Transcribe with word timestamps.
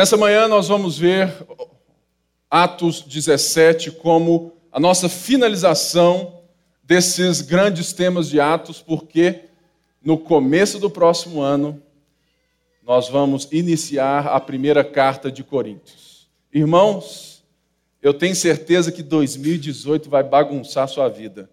Nessa 0.00 0.16
manhã 0.16 0.48
nós 0.48 0.66
vamos 0.66 0.96
ver 0.96 1.30
Atos 2.50 3.02
17 3.02 3.90
como 3.90 4.50
a 4.72 4.80
nossa 4.80 5.10
finalização 5.10 6.40
desses 6.82 7.42
grandes 7.42 7.92
temas 7.92 8.30
de 8.30 8.40
Atos, 8.40 8.80
porque 8.80 9.50
no 10.02 10.16
começo 10.16 10.78
do 10.78 10.88
próximo 10.88 11.42
ano 11.42 11.82
nós 12.82 13.10
vamos 13.10 13.46
iniciar 13.52 14.28
a 14.28 14.40
primeira 14.40 14.82
carta 14.82 15.30
de 15.30 15.44
Coríntios. 15.44 16.30
Irmãos, 16.50 17.44
eu 18.00 18.14
tenho 18.14 18.34
certeza 18.34 18.90
que 18.90 19.02
2018 19.02 20.08
vai 20.08 20.22
bagunçar 20.22 20.88
sua 20.88 21.10
vida 21.10 21.50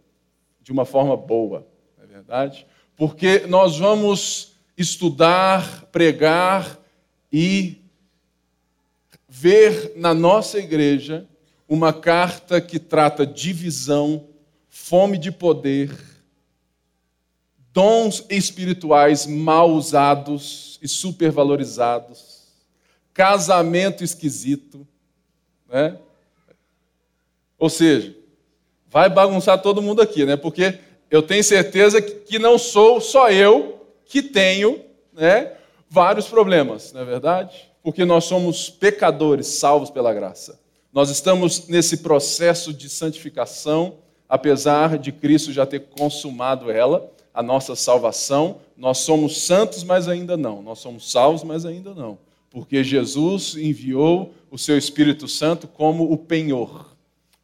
de 0.61 0.71
uma 0.71 0.86
forma 0.86 1.18
boa, 1.18 1.68
não 1.98 2.05
é 2.05 2.07
verdade? 2.07 2.66
Porque 2.95 3.39
nós 3.39 3.77
vamos 3.77 4.54
estudar, 4.77 5.84
pregar 5.91 6.79
e 7.29 7.86
ver 9.39 9.93
na 9.95 10.15
nossa 10.15 10.57
igreja 10.57 11.27
uma 11.69 11.93
carta 11.93 12.59
que 12.59 12.79
trata 12.79 13.25
divisão, 13.25 14.25
fome 14.68 15.15
de 15.15 15.32
poder, 15.32 15.91
dons 17.71 18.25
espirituais 18.31 19.28
mal 19.28 19.69
usados 19.69 20.79
e 20.81 20.87
supervalorizados, 20.87 22.47
casamento 23.14 24.04
esquisito, 24.04 24.87
né? 25.69 26.00
Ou 27.59 27.69
seja, 27.69 28.15
vai 28.87 29.07
bagunçar 29.07 29.61
todo 29.61 29.83
mundo 29.83 30.01
aqui, 30.01 30.25
né? 30.25 30.36
Porque 30.36 30.79
eu 31.11 31.21
tenho 31.21 31.43
certeza 31.43 32.02
que 32.02 32.39
não 32.39 32.58
sou 32.58 33.00
só 33.00 33.30
eu 33.30 33.86
que 34.06 34.23
tenho, 34.23 34.83
né, 35.14 35.53
vários 35.88 36.28
problemas, 36.28 36.92
não 36.92 37.02
é 37.02 37.06
verdade? 37.06 37.67
Porque 37.88 38.03
nós 38.03 38.25
somos 38.25 38.69
pecadores 38.69 39.47
salvos 39.47 39.89
pela 39.89 40.14
graça. 40.14 40.59
Nós 40.91 41.09
estamos 41.09 41.69
nesse 41.69 42.00
processo 42.00 42.73
de 42.73 42.89
santificação, 42.89 43.94
apesar 44.28 44.98
de 44.98 45.09
Cristo 45.09 45.53
já 45.53 45.66
ter 45.66 45.86
consumado 45.97 46.70
ela, 46.70 47.09
a 47.34 47.42
nossa 47.42 47.78
salvação. 47.78 48.58
Nós 48.75 48.97
somos 48.97 49.42
santos, 49.45 49.86
mas 49.86 50.09
ainda 50.09 50.36
não. 50.36 50.62
Nós 50.62 50.80
somos 50.80 51.09
salvos, 51.09 51.45
mas 51.45 51.66
ainda 51.66 51.94
não. 51.94 52.17
Porque 52.50 52.84
Jesus 52.84 53.56
enviou 53.56 54.34
o 54.52 54.58
seu 54.58 54.78
Espírito 54.78 55.25
Santo 55.25 55.66
como 55.66 56.12
o 56.12 56.17
penhor. 56.17 56.94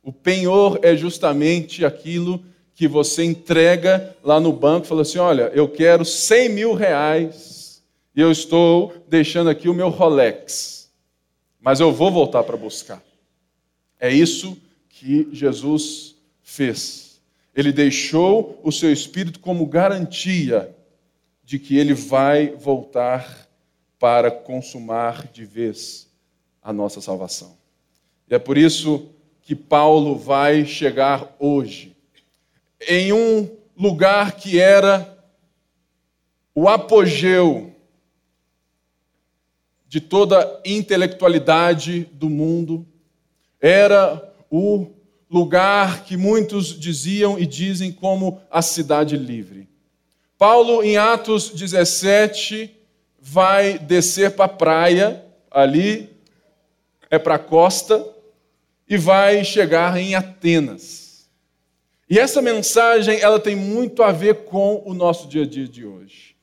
O 0.03 0.11
penhor 0.11 0.77
é 0.81 0.93
justamente 0.93 1.85
aquilo 1.85 2.43
que 2.75 2.85
você 2.85 3.23
entrega 3.23 4.13
lá 4.21 4.41
no 4.41 4.51
banco, 4.51 4.87
fala 4.87 5.03
assim: 5.03 5.19
olha, 5.19 5.53
eu 5.55 5.69
quero 5.69 6.03
100 6.03 6.49
mil 6.49 6.73
reais 6.73 7.52
e 8.15 8.21
eu 8.21 8.31
estou 8.31 8.93
deixando 9.07 9.49
aqui 9.49 9.67
o 9.67 9.73
meu 9.73 9.89
Rolex, 9.89 10.91
mas 11.59 11.79
eu 11.79 11.91
vou 11.91 12.11
voltar 12.11 12.43
para 12.43 12.55
buscar. 12.55 13.01
É 13.99 14.11
isso 14.11 14.57
que 14.89 15.27
Jesus 15.31 16.15
fez. 16.43 17.21
Ele 17.55 17.71
deixou 17.71 18.59
o 18.63 18.71
seu 18.71 18.91
espírito 18.91 19.39
como 19.39 19.65
garantia 19.65 20.75
de 21.43 21.57
que 21.57 21.77
ele 21.77 21.93
vai 21.93 22.49
voltar 22.49 23.47
para 23.97 24.29
consumar 24.29 25.27
de 25.27 25.45
vez 25.45 26.07
a 26.61 26.71
nossa 26.73 27.01
salvação. 27.01 27.57
E 28.29 28.35
é 28.35 28.39
por 28.39 28.57
isso 28.57 29.09
que 29.41 29.55
Paulo 29.55 30.15
vai 30.17 30.65
chegar 30.65 31.35
hoje 31.39 31.95
em 32.87 33.11
um 33.13 33.49
lugar 33.77 34.35
que 34.35 34.59
era 34.59 35.17
o 36.55 36.69
apogeu 36.69 37.72
de 39.93 40.01
toda 40.01 40.59
intelectualidade 40.65 42.09
do 42.13 42.27
mundo. 42.27 42.83
Era 43.61 44.33
o 44.49 44.87
lugar 45.29 46.03
que 46.03 46.17
muitos 46.17 46.79
diziam 46.79 47.37
e 47.37 47.45
dizem 47.45 47.91
como 47.91 48.41
a 48.49 48.63
cidade 48.63 49.15
livre. 49.15 49.69
Paulo, 50.35 50.83
em 50.83 50.97
Atos 50.97 51.51
17, 51.51 52.75
vai 53.19 53.77
descer 53.77 54.31
para 54.31 54.45
a 54.45 54.49
praia, 54.49 55.23
ali 55.51 56.09
é 57.11 57.19
para 57.19 57.35
a 57.35 57.39
costa, 57.39 58.03
e 58.89 58.97
vai 58.97 59.43
chegar 59.43 59.95
em 59.95 60.15
Atenas. 60.15 61.29
E 62.09 62.17
essa 62.17 62.41
mensagem 62.41 63.19
ela 63.21 63.39
tem 63.39 63.55
muito 63.55 64.01
a 64.01 64.11
ver 64.11 64.45
com 64.45 64.81
o 64.87 64.95
nosso 64.95 65.27
dia 65.27 65.43
a 65.43 65.47
dia 65.47 65.67
de 65.67 65.85
hoje. 65.85 66.35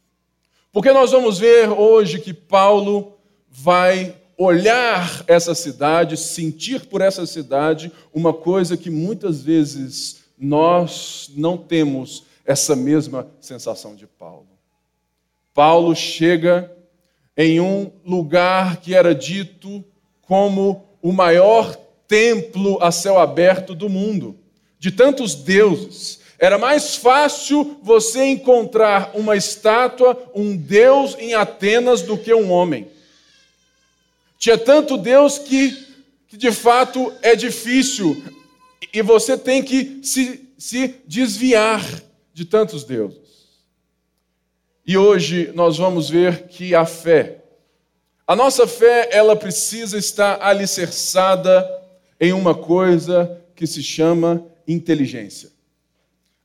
Porque 0.71 0.93
nós 0.93 1.11
vamos 1.11 1.37
ver 1.37 1.69
hoje 1.69 2.21
que 2.21 2.33
Paulo 2.33 3.17
vai 3.51 4.17
olhar 4.39 5.23
essa 5.27 5.55
cidade, 5.55 6.17
sentir 6.17 6.87
por 6.87 7.03
essa 7.03 7.27
cidade 7.27 7.93
uma 8.15 8.33
coisa 8.33 8.77
que 8.77 8.89
muitas 8.89 9.43
vezes 9.43 10.23
nós 10.39 11.31
não 11.37 11.59
temos 11.59 12.25
essa 12.47 12.75
mesma 12.75 13.29
sensação 13.41 13.95
de 13.95 14.07
Paulo. 14.07 14.49
Paulo 15.53 15.95
chega 15.95 16.73
em 17.37 17.61
um 17.61 17.91
lugar 18.05 18.79
que 18.79 18.95
era 18.95 19.15
dito 19.15 19.85
como 20.23 20.85
o 21.03 21.13
maior 21.13 21.77
templo 22.09 22.79
a 22.83 22.91
céu 22.91 23.19
aberto 23.19 23.75
do 23.75 23.89
mundo, 23.89 24.39
de 24.79 24.91
tantos 24.91 25.35
deuses. 25.35 26.21
Era 26.39 26.57
mais 26.57 26.97
fácil 26.97 27.79
você 27.83 28.25
encontrar 28.25 29.11
uma 29.15 29.37
estátua, 29.37 30.19
um 30.35 30.57
deus 30.57 31.15
em 31.19 31.35
Atenas 31.35 32.01
do 32.01 32.17
que 32.17 32.33
um 32.33 32.51
homem. 32.51 32.89
Tinha 34.41 34.57
tanto 34.57 34.97
Deus 34.97 35.39
que, 35.39 35.71
que 36.27 36.35
de 36.35 36.51
fato 36.51 37.13
é 37.21 37.37
difícil 37.37 38.25
e 38.91 39.03
você 39.03 39.37
tem 39.37 39.63
que 39.63 40.01
se, 40.03 40.51
se 40.57 40.97
desviar 41.07 41.85
de 42.33 42.47
tantos 42.47 42.83
deuses. 42.83 43.51
E 44.87 44.97
hoje 44.97 45.53
nós 45.55 45.77
vamos 45.77 46.09
ver 46.09 46.49
que 46.49 46.75
a 46.75 46.87
fé, 46.87 47.45
a 48.27 48.35
nossa 48.35 48.67
fé, 48.67 49.11
ela 49.13 49.37
precisa 49.37 49.99
estar 49.99 50.41
alicerçada 50.41 51.69
em 52.19 52.33
uma 52.33 52.55
coisa 52.55 53.45
que 53.55 53.67
se 53.67 53.83
chama 53.83 54.43
inteligência. 54.67 55.51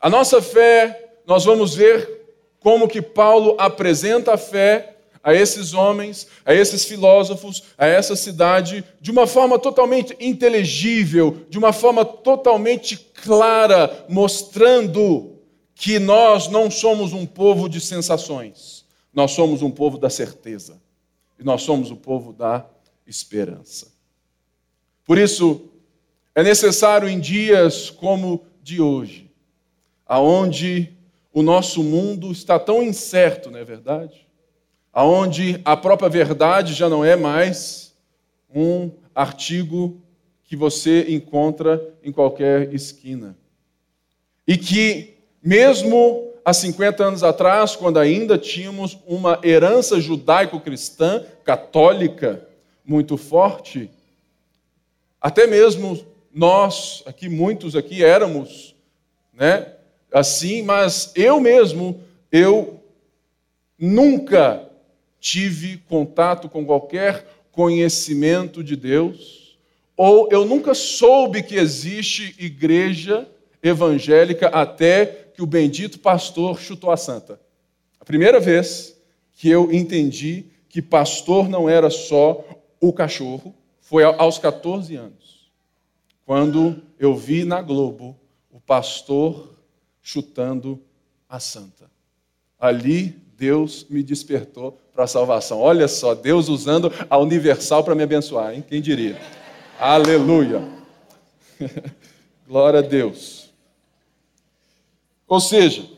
A 0.02 0.10
nossa 0.10 0.42
fé, 0.42 1.14
nós 1.26 1.46
vamos 1.46 1.74
ver 1.74 2.26
como 2.60 2.90
que 2.90 3.02
Paulo 3.02 3.56
apresenta 3.58 4.34
a 4.34 4.38
fé 4.38 4.95
a 5.26 5.34
esses 5.34 5.74
homens, 5.74 6.28
a 6.46 6.54
esses 6.54 6.86
filósofos, 6.86 7.64
a 7.80 7.88
essa 7.88 8.16
cidade, 8.16 8.84
de 9.02 9.10
uma 9.10 9.26
forma 9.26 9.58
totalmente 9.58 10.16
inteligível, 10.20 11.48
de 11.50 11.58
uma 11.58 11.74
forma 11.74 12.06
totalmente 12.06 12.96
clara, 12.96 14.06
mostrando 14.08 15.40
que 15.74 15.98
nós 15.98 16.48
não 16.48 16.70
somos 16.70 17.12
um 17.12 17.26
povo 17.26 17.68
de 17.68 17.82
sensações, 17.82 18.86
nós 19.12 19.32
somos 19.32 19.64
um 19.64 19.72
povo 19.72 19.98
da 19.98 20.12
certeza, 20.12 20.80
e 21.40 21.44
nós 21.44 21.64
somos 21.64 21.90
o 21.90 21.96
povo 21.96 22.32
da 22.32 22.64
esperança. 23.08 23.88
Por 25.04 25.18
isso, 25.18 25.70
é 26.36 26.44
necessário 26.44 27.10
em 27.10 27.20
dias 27.20 27.90
como 27.90 28.46
de 28.62 28.80
hoje, 28.80 29.32
aonde 30.06 30.94
o 31.34 31.42
nosso 31.42 31.84
mundo 31.84 32.32
está 32.32 32.60
tão 32.60 32.84
incerto, 32.84 33.50
não 33.50 33.58
é 33.58 33.64
verdade? 33.64 34.25
Aonde 34.96 35.60
a 35.66 35.76
própria 35.76 36.08
verdade 36.08 36.74
já 36.74 36.88
não 36.88 37.04
é 37.04 37.18
mais 37.18 37.94
um 38.56 38.90
artigo 39.14 40.02
que 40.46 40.56
você 40.56 41.08
encontra 41.10 41.94
em 42.02 42.14
qualquer 42.14 42.74
esquina. 42.74 43.36
E 44.48 44.56
que, 44.56 45.16
mesmo 45.44 46.32
há 46.46 46.54
50 46.54 47.04
anos 47.04 47.24
atrás, 47.24 47.76
quando 47.76 48.00
ainda 48.00 48.38
tínhamos 48.38 48.98
uma 49.06 49.38
herança 49.44 50.00
judaico-cristã, 50.00 51.26
católica, 51.44 52.48
muito 52.86 53.18
forte, 53.18 53.92
até 55.20 55.46
mesmo 55.46 56.06
nós, 56.34 57.04
aqui, 57.06 57.28
muitos 57.28 57.76
aqui 57.76 58.02
éramos, 58.02 58.74
né, 59.34 59.74
assim, 60.10 60.62
mas 60.62 61.12
eu 61.16 61.42
mesmo, 61.42 62.02
eu 62.32 62.80
nunca 63.78 64.65
tive 65.26 65.78
contato 65.78 66.48
com 66.48 66.64
qualquer 66.64 67.26
conhecimento 67.52 68.64
de 68.64 68.76
Deus, 68.76 69.58
ou 69.98 70.30
eu 70.32 70.46
nunca 70.46 70.76
soube 70.76 71.42
que 71.42 71.56
existe 71.56 72.36
igreja 72.38 73.28
evangélica 73.64 74.50
até 74.50 75.32
que 75.34 75.42
o 75.42 75.48
bendito 75.48 75.98
pastor 75.98 76.60
chutou 76.60 76.92
a 76.92 76.98
santa. 76.98 77.42
A 78.00 78.06
primeira 78.06 78.40
vez 78.40 78.96
que 79.34 79.50
eu 79.50 79.74
entendi 79.74 80.46
que 80.70 80.80
pastor 80.80 81.50
não 81.50 81.68
era 81.68 81.90
só 81.90 82.46
o 82.80 82.94
cachorro 82.94 83.56
foi 83.82 84.04
aos 84.04 84.38
14 84.38 84.96
anos, 84.96 85.50
quando 86.24 86.84
eu 87.00 87.16
vi 87.16 87.44
na 87.46 87.64
Globo 87.64 88.16
o 88.52 88.60
pastor 88.60 89.58
chutando 90.04 90.80
a 91.28 91.40
santa. 91.40 91.90
Ali 92.60 93.25
Deus 93.38 93.86
me 93.90 94.02
despertou 94.02 94.80
para 94.94 95.04
a 95.04 95.08
salvação. 95.08 95.60
Olha 95.60 95.88
só, 95.88 96.16
Deus 96.16 96.48
usando 96.48 96.92
a 97.10 97.18
universal 97.18 97.84
para 97.84 97.96
me 97.96 98.04
abençoar, 98.04 98.54
hein? 98.54 98.64
Quem 98.68 98.82
diria? 98.82 99.20
Aleluia. 99.78 100.62
Glória 102.48 102.80
a 102.80 102.82
Deus. 102.82 103.54
Ou 105.28 105.40
seja, 105.40 105.90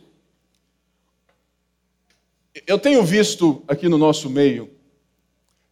eu 2.65 2.79
tenho 2.79 3.03
visto 3.03 3.63
aqui 3.67 3.87
no 3.87 3.97
nosso 3.97 4.29
meio 4.29 4.71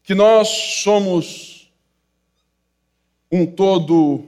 que 0.04 0.14
nós 0.14 0.48
somos 0.84 1.72
um 3.32 3.46
todo, 3.46 4.24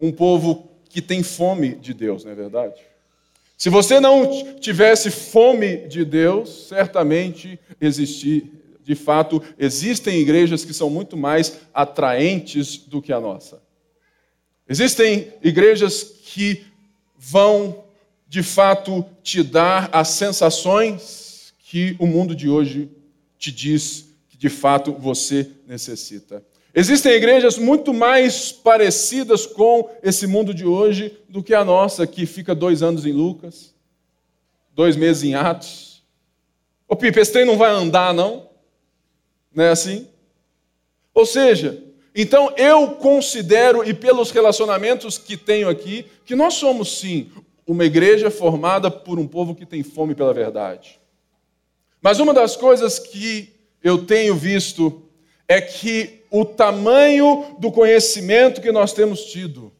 um 0.00 0.12
povo 0.12 0.70
que 0.88 1.02
tem 1.02 1.24
fome 1.24 1.74
de 1.74 1.92
Deus, 1.92 2.24
não 2.24 2.30
é 2.30 2.34
verdade? 2.34 2.80
Se 3.58 3.68
você 3.68 3.98
não 3.98 4.54
tivesse 4.60 5.10
fome 5.10 5.88
de 5.88 6.04
Deus, 6.04 6.68
certamente 6.68 7.58
existir, 7.80 8.52
de 8.84 8.94
fato, 8.94 9.42
existem 9.58 10.20
igrejas 10.20 10.64
que 10.64 10.72
são 10.72 10.88
muito 10.88 11.16
mais 11.16 11.58
atraentes 11.74 12.76
do 12.76 13.02
que 13.02 13.12
a 13.12 13.18
nossa. 13.18 13.60
Existem 14.68 15.32
igrejas 15.42 16.04
que 16.04 16.66
vão, 17.16 17.82
de 18.28 18.44
fato, 18.44 19.04
te 19.24 19.42
dar 19.42 19.90
as 19.92 20.10
sensações 20.10 21.52
que 21.58 21.96
o 21.98 22.06
mundo 22.06 22.36
de 22.36 22.48
hoje 22.48 22.88
te 23.36 23.50
diz 23.50 24.06
que, 24.28 24.36
de 24.36 24.48
fato, 24.48 24.92
você 24.92 25.50
necessita. 25.66 26.44
Existem 26.74 27.12
igrejas 27.12 27.56
muito 27.58 27.94
mais 27.94 28.52
parecidas 28.52 29.46
com 29.46 29.90
esse 30.02 30.26
mundo 30.26 30.52
de 30.52 30.66
hoje 30.66 31.18
do 31.28 31.42
que 31.42 31.54
a 31.54 31.64
nossa, 31.64 32.06
que 32.06 32.26
fica 32.26 32.54
dois 32.54 32.82
anos 32.82 33.06
em 33.06 33.12
Lucas, 33.12 33.74
dois 34.74 34.94
meses 34.94 35.24
em 35.24 35.34
Atos. 35.34 36.04
Ô 36.86 36.94
Pipe, 36.94 37.18
esse 37.18 37.32
trem 37.32 37.44
não 37.44 37.56
vai 37.56 37.70
andar, 37.70 38.12
não? 38.12 38.48
Não 39.52 39.64
é 39.64 39.70
assim? 39.70 40.08
Ou 41.14 41.26
seja, 41.26 41.82
então 42.14 42.52
eu 42.56 42.92
considero, 42.96 43.88
e 43.88 43.94
pelos 43.94 44.30
relacionamentos 44.30 45.18
que 45.18 45.36
tenho 45.36 45.68
aqui, 45.68 46.06
que 46.24 46.36
nós 46.36 46.54
somos 46.54 46.98
sim 46.98 47.30
uma 47.66 47.84
igreja 47.84 48.30
formada 48.30 48.90
por 48.90 49.18
um 49.18 49.26
povo 49.26 49.54
que 49.54 49.66
tem 49.66 49.82
fome 49.82 50.14
pela 50.14 50.32
verdade. 50.32 50.98
Mas 52.00 52.20
uma 52.20 52.32
das 52.32 52.56
coisas 52.56 52.98
que 52.98 53.52
eu 53.82 54.04
tenho 54.04 54.34
visto 54.34 55.02
é 55.46 55.60
que 55.60 56.17
o 56.30 56.44
tamanho 56.44 57.56
do 57.58 57.70
conhecimento 57.72 58.60
que 58.60 58.72
nós 58.72 58.92
temos 58.92 59.24
tido 59.24 59.72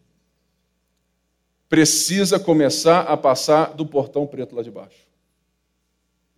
precisa 1.68 2.40
começar 2.40 3.02
a 3.02 3.16
passar 3.16 3.74
do 3.74 3.84
portão 3.84 4.26
preto 4.26 4.56
lá 4.56 4.62
de 4.62 4.70
baixo. 4.70 5.06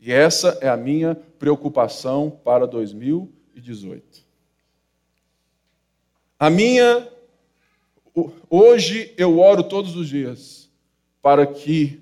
E 0.01 0.13
essa 0.13 0.59
é 0.61 0.69
a 0.69 0.77
minha 0.77 1.15
preocupação 1.39 2.31
para 2.43 2.67
2018. 2.67 4.25
A 6.39 6.49
minha. 6.49 7.07
Hoje 8.49 9.15
eu 9.17 9.39
oro 9.39 9.63
todos 9.63 9.95
os 9.95 10.09
dias 10.09 10.69
para 11.23 11.47
que 11.47 12.01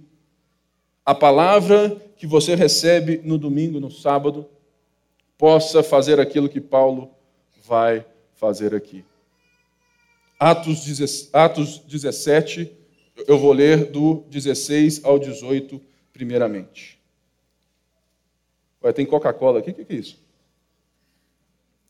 a 1.04 1.14
palavra 1.14 1.96
que 2.16 2.26
você 2.26 2.54
recebe 2.54 3.20
no 3.24 3.36
domingo, 3.36 3.80
no 3.80 3.90
sábado, 3.90 4.48
possa 5.36 5.82
fazer 5.82 6.18
aquilo 6.20 6.48
que 6.48 6.60
Paulo 6.60 7.10
vai 7.68 8.04
fazer 8.34 8.74
aqui. 8.74 9.04
Atos, 10.40 11.30
Atos 11.34 11.78
17, 11.80 12.74
eu 13.26 13.38
vou 13.38 13.52
ler 13.52 13.90
do 13.90 14.24
16 14.30 15.04
ao 15.04 15.18
18, 15.18 15.80
primeiramente. 16.12 16.98
Ué, 18.82 18.92
tem 18.92 19.04
Coca-Cola 19.04 19.58
aqui? 19.58 19.70
O 19.70 19.74
que 19.74 19.92
é 19.92 19.96
isso? 19.96 20.18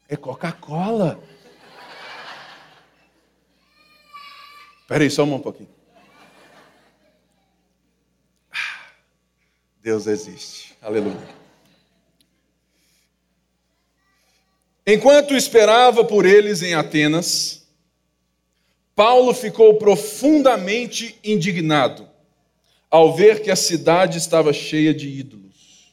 É 0.09 0.17
Coca-Cola. 0.17 1.23
Espera 4.81 5.05
aí, 5.05 5.11
só 5.11 5.23
um 5.23 5.39
pouquinho. 5.39 5.69
Ah, 8.51 8.87
Deus 9.83 10.07
existe. 10.07 10.77
Aleluia. 10.81 11.38
Enquanto 14.91 15.37
esperava 15.37 16.03
por 16.03 16.25
eles 16.25 16.63
em 16.63 16.73
Atenas, 16.73 17.63
Paulo 18.97 19.35
ficou 19.35 19.75
profundamente 19.75 21.19
indignado 21.23 22.09
ao 22.91 23.15
ver 23.15 23.43
que 23.43 23.51
a 23.51 23.55
cidade 23.55 24.17
estava 24.17 24.51
cheia 24.51 24.95
de 24.95 25.07
ídolos. 25.07 25.93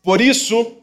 Por 0.00 0.20
isso, 0.20 0.76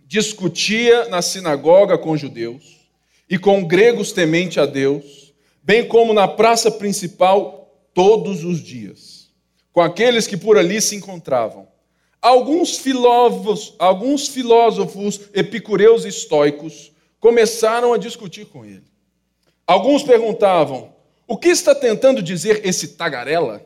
discutia 0.00 1.08
na 1.08 1.22
sinagoga 1.22 1.96
com 1.96 2.14
judeus 2.14 2.86
e 3.26 3.38
com 3.38 3.66
gregos 3.66 4.12
temente 4.12 4.60
a 4.60 4.66
Deus, 4.66 5.32
bem 5.62 5.88
como 5.88 6.12
na 6.12 6.28
praça 6.28 6.70
principal 6.70 7.74
todos 7.94 8.44
os 8.44 8.62
dias, 8.62 9.30
com 9.72 9.80
aqueles 9.80 10.26
que 10.26 10.36
por 10.36 10.58
ali 10.58 10.82
se 10.82 10.94
encontravam. 10.94 11.66
Alguns 12.26 12.76
filósofos, 12.78 13.72
alguns 13.78 14.26
filósofos 14.26 15.20
epicureus 15.32 16.04
e 16.04 16.08
estoicos 16.08 16.90
começaram 17.20 17.92
a 17.92 17.96
discutir 17.96 18.46
com 18.46 18.64
ele. 18.64 18.82
Alguns 19.64 20.02
perguntavam: 20.02 20.92
o 21.24 21.38
que 21.38 21.46
está 21.46 21.72
tentando 21.72 22.20
dizer 22.20 22.66
esse 22.66 22.96
tagarela? 22.96 23.64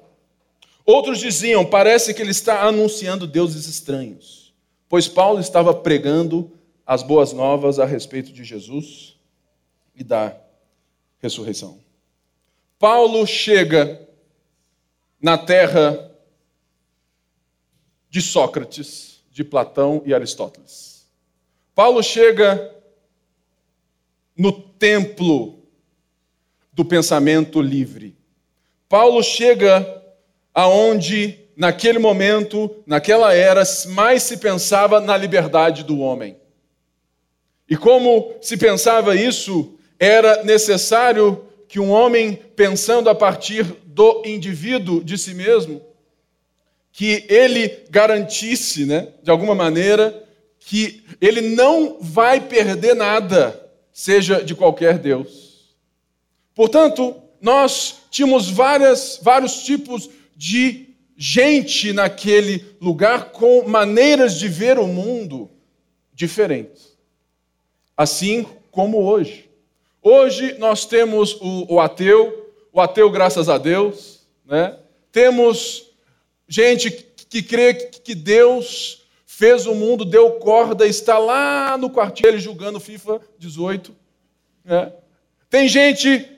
Outros 0.85 1.19
diziam: 1.19 1.65
parece 1.65 2.13
que 2.13 2.21
ele 2.21 2.33
está 2.33 2.61
anunciando 2.61 3.27
deuses 3.27 3.67
estranhos, 3.67 4.53
pois 4.91 5.09
Paulo 5.09 5.41
estava 5.41 5.73
pregando 5.73 6.53
as 6.87 7.03
boas 7.03 7.33
novas 7.33 7.79
a 7.79 7.87
respeito 7.87 8.31
de 8.31 8.45
Jesus 8.45 9.17
e 9.97 10.05
da 10.05 10.37
ressurreição. 11.19 11.79
Paulo 12.79 13.27
chega 13.27 14.07
na 15.19 15.39
terra 15.39 16.10
de 18.11 18.21
Sócrates, 18.21 19.23
de 19.31 19.45
Platão 19.45 20.03
e 20.05 20.13
Aristóteles. 20.13 21.09
Paulo 21.75 22.03
chega 22.03 22.75
no 24.37 24.53
templo 24.53 25.61
do 26.73 26.85
pensamento 26.85 27.63
livre. 27.63 28.17
Paulo 28.89 29.23
chega 29.23 30.03
aonde 30.53 31.39
naquele 31.57 31.99
momento, 31.99 32.75
naquela 32.87 33.33
era, 33.33 33.63
mais 33.89 34.23
se 34.25 34.39
pensava 34.39 35.01
na 35.01 35.17
liberdade 35.17 35.85
do 35.85 36.01
homem. 36.01 36.37
E 37.69 37.77
como 37.77 38.35
se 38.41 38.57
pensava 38.57 39.15
isso, 39.15 39.79
era 39.99 40.43
necessário 40.43 41.47
que 41.69 41.79
um 41.79 41.91
homem, 41.91 42.35
pensando 42.57 43.09
a 43.09 43.15
partir 43.15 43.63
do 43.85 44.23
indivíduo 44.25 45.05
de 45.05 45.17
si 45.17 45.35
mesmo, 45.35 45.81
que 46.93 47.25
ele 47.29 47.85
garantisse, 47.91 48.85
né, 48.85 49.09
de 49.23 49.31
alguma 49.31 49.55
maneira, 49.55 50.25
que 50.59 51.03
ele 51.21 51.41
não 51.41 51.99
vai 52.01 52.41
perder 52.41 52.95
nada, 52.95 53.71
seja 53.93 54.43
de 54.43 54.55
qualquer 54.55 54.99
Deus. 54.99 55.75
Portanto, 56.55 57.17
nós 57.41 58.03
tínhamos 58.11 58.51
várias, 58.51 59.19
vários 59.23 59.63
tipos 59.63 60.11
de 60.37 60.89
gente 61.17 61.93
naquele 61.93 62.65
lugar 62.81 63.31
com 63.31 63.69
maneiras 63.69 64.39
de 64.39 64.49
ver 64.49 64.79
o 64.79 64.87
mundo 64.87 65.51
diferentes. 66.15 66.97
Assim 67.97 68.47
como 68.71 69.03
hoje. 69.03 69.49
Hoje 70.03 70.57
nós 70.59 70.87
temos 70.87 71.35
o, 71.41 71.75
o 71.75 71.81
ateu, 71.81 72.51
o 72.73 72.81
ateu, 72.81 73.11
graças 73.11 73.49
a 73.49 73.59
Deus, 73.59 74.21
né? 74.47 74.77
temos 75.13 75.90
gente 76.51 76.91
que 77.29 77.43
crê 77.43 77.73
que 77.75 78.13
Deus 78.13 79.05
fez 79.25 79.67
o 79.67 79.75
mundo, 79.75 80.05
deu 80.05 80.33
corda, 80.33 80.85
está 80.87 81.17
lá 81.17 81.79
no 81.79 81.89
quartel 81.89 82.37
julgando 82.39 82.81
FIFA 82.81 83.21
18. 83.39 83.97
Né? 84.65 84.93
Tem 85.49 85.69
gente 85.69 86.29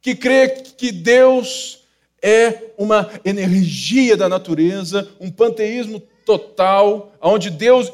que 0.00 0.14
crê 0.14 0.48
que 0.48 0.90
Deus 0.90 1.84
é 2.22 2.72
uma 2.78 3.10
energia 3.22 4.16
da 4.16 4.28
natureza, 4.28 5.08
um 5.20 5.30
panteísmo 5.30 6.00
total, 6.24 7.12
onde 7.20 7.50
Deus 7.50 7.92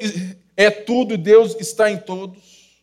é 0.57 0.71
tudo 0.71 1.15
e 1.15 1.19
Deus 1.19 1.57
está 1.59 1.91
em 1.91 1.99
todos. 1.99 2.81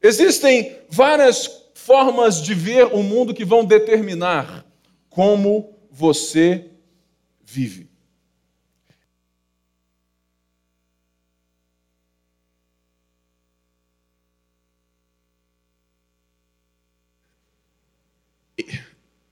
Existem 0.00 0.78
várias 0.88 1.64
formas 1.74 2.40
de 2.40 2.54
ver 2.54 2.86
o 2.86 3.02
mundo 3.02 3.34
que 3.34 3.44
vão 3.44 3.64
determinar 3.64 4.64
como 5.10 5.75
você 5.96 6.70
vive. 7.42 7.88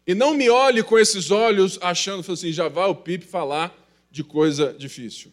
E 0.06 0.14
não 0.14 0.32
me 0.32 0.48
olhe 0.48 0.82
com 0.82 0.98
esses 0.98 1.30
olhos 1.30 1.78
achando 1.82 2.32
assim, 2.32 2.50
já 2.50 2.66
vai 2.68 2.88
o 2.88 2.94
Pipe 2.94 3.26
falar 3.26 3.74
de 4.10 4.24
coisa 4.24 4.72
difícil. 4.72 5.30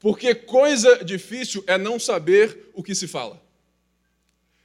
Porque 0.00 0.34
coisa 0.34 1.04
difícil 1.04 1.62
é 1.68 1.78
não 1.78 2.00
saber 2.00 2.70
o 2.74 2.82
que 2.82 2.96
se 2.96 3.06
fala. 3.06 3.40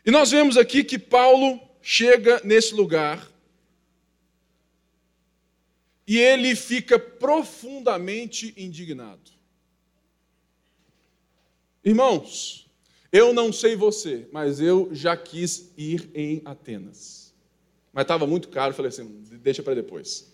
E 0.04 0.10
nós 0.10 0.32
vemos 0.32 0.58
aqui 0.58 0.84
que 0.84 0.98
Paulo 0.98 1.62
chega 1.84 2.42
nesse 2.44 2.74
lugar 2.74 3.28
e 6.10 6.18
ele 6.18 6.56
fica 6.56 6.98
profundamente 6.98 8.52
indignado. 8.58 9.30
Irmãos, 11.86 12.68
eu 13.12 13.32
não 13.32 13.54
sei 13.54 13.76
você, 13.76 14.28
mas 14.32 14.60
eu 14.60 14.90
já 14.92 15.16
quis 15.16 15.72
ir 15.78 16.10
em 16.16 16.42
Atenas. 16.46 17.32
Mas 17.94 18.06
estava 18.06 18.26
muito 18.26 18.48
caro, 18.48 18.74
falei 18.74 18.90
assim, 18.90 19.24
deixa 19.34 19.62
para 19.62 19.76
depois. 19.76 20.34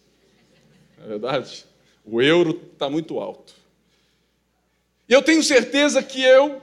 Não 0.98 1.04
é 1.04 1.08
verdade? 1.10 1.66
O 2.06 2.22
euro 2.22 2.70
está 2.72 2.90
muito 2.90 3.20
alto. 3.20 3.54
E 5.10 5.14
eu 5.14 5.22
tenho 5.22 5.44
certeza 5.44 6.02
que 6.02 6.24
eu 6.24 6.62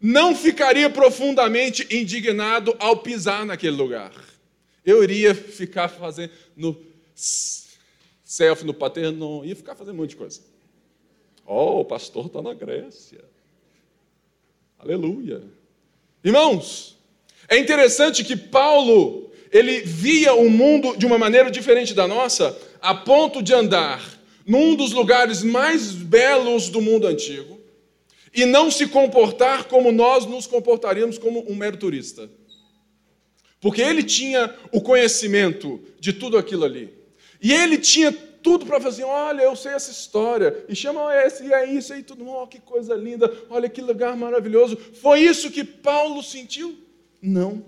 não 0.00 0.34
ficaria 0.34 0.90
profundamente 0.90 1.86
indignado 1.94 2.74
ao 2.80 2.96
pisar 2.96 3.46
naquele 3.46 3.76
lugar. 3.76 4.12
Eu 4.84 5.00
iria 5.04 5.32
ficar 5.32 5.88
fazendo 5.88 6.76
selfie 8.32 8.64
no 8.64 8.72
paterno, 8.72 9.44
ia 9.44 9.54
ficar 9.54 9.74
fazendo 9.74 9.92
um 9.92 9.98
monte 9.98 10.10
de 10.10 10.16
coisa. 10.16 10.40
Oh, 11.44 11.80
o 11.80 11.84
pastor 11.84 12.26
está 12.26 12.40
na 12.40 12.54
Grécia. 12.54 13.22
Aleluia. 14.78 15.42
Irmãos, 16.24 16.96
é 17.46 17.58
interessante 17.58 18.24
que 18.24 18.34
Paulo, 18.34 19.30
ele 19.50 19.82
via 19.82 20.32
o 20.32 20.48
mundo 20.48 20.96
de 20.96 21.04
uma 21.04 21.18
maneira 21.18 21.50
diferente 21.50 21.92
da 21.92 22.08
nossa, 22.08 22.58
a 22.80 22.94
ponto 22.94 23.42
de 23.42 23.52
andar 23.52 24.18
num 24.46 24.74
dos 24.74 24.92
lugares 24.92 25.42
mais 25.42 25.92
belos 25.92 26.70
do 26.70 26.80
mundo 26.80 27.06
antigo 27.06 27.60
e 28.34 28.46
não 28.46 28.70
se 28.70 28.86
comportar 28.86 29.64
como 29.64 29.92
nós 29.92 30.24
nos 30.24 30.46
comportaríamos 30.46 31.18
como 31.18 31.44
um 31.50 31.54
mero 31.54 31.76
turista. 31.76 32.30
Porque 33.60 33.82
ele 33.82 34.02
tinha 34.02 34.54
o 34.72 34.80
conhecimento 34.80 35.78
de 36.00 36.14
tudo 36.14 36.38
aquilo 36.38 36.64
ali. 36.64 37.01
E 37.42 37.52
ele 37.52 37.76
tinha 37.76 38.12
tudo 38.12 38.64
para 38.64 38.80
fazer, 38.80 39.04
olha, 39.04 39.42
eu 39.42 39.54
sei 39.54 39.72
essa 39.72 39.90
história, 39.90 40.64
e 40.68 40.74
chama 40.74 41.14
esse, 41.24 41.44
e 41.44 41.52
é 41.52 41.66
isso 41.66 41.92
aí, 41.92 42.02
tudo, 42.02 42.28
oh, 42.28 42.46
que 42.46 42.60
coisa 42.60 42.94
linda, 42.94 43.32
olha 43.50 43.68
que 43.68 43.80
lugar 43.80 44.16
maravilhoso. 44.16 44.76
Foi 44.76 45.20
isso 45.20 45.50
que 45.50 45.64
Paulo 45.64 46.22
sentiu? 46.22 46.76
Não. 47.20 47.64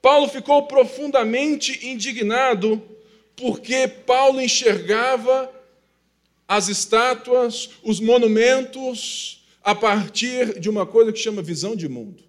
Paulo 0.00 0.28
ficou 0.28 0.66
profundamente 0.66 1.86
indignado 1.86 2.82
porque 3.36 3.88
Paulo 3.88 4.40
enxergava 4.40 5.50
as 6.46 6.68
estátuas, 6.68 7.70
os 7.82 8.00
monumentos, 8.00 9.44
a 9.62 9.74
partir 9.74 10.58
de 10.58 10.68
uma 10.68 10.84
coisa 10.86 11.12
que 11.12 11.18
chama 11.18 11.42
visão 11.42 11.76
de 11.76 11.88
mundo. 11.88 12.22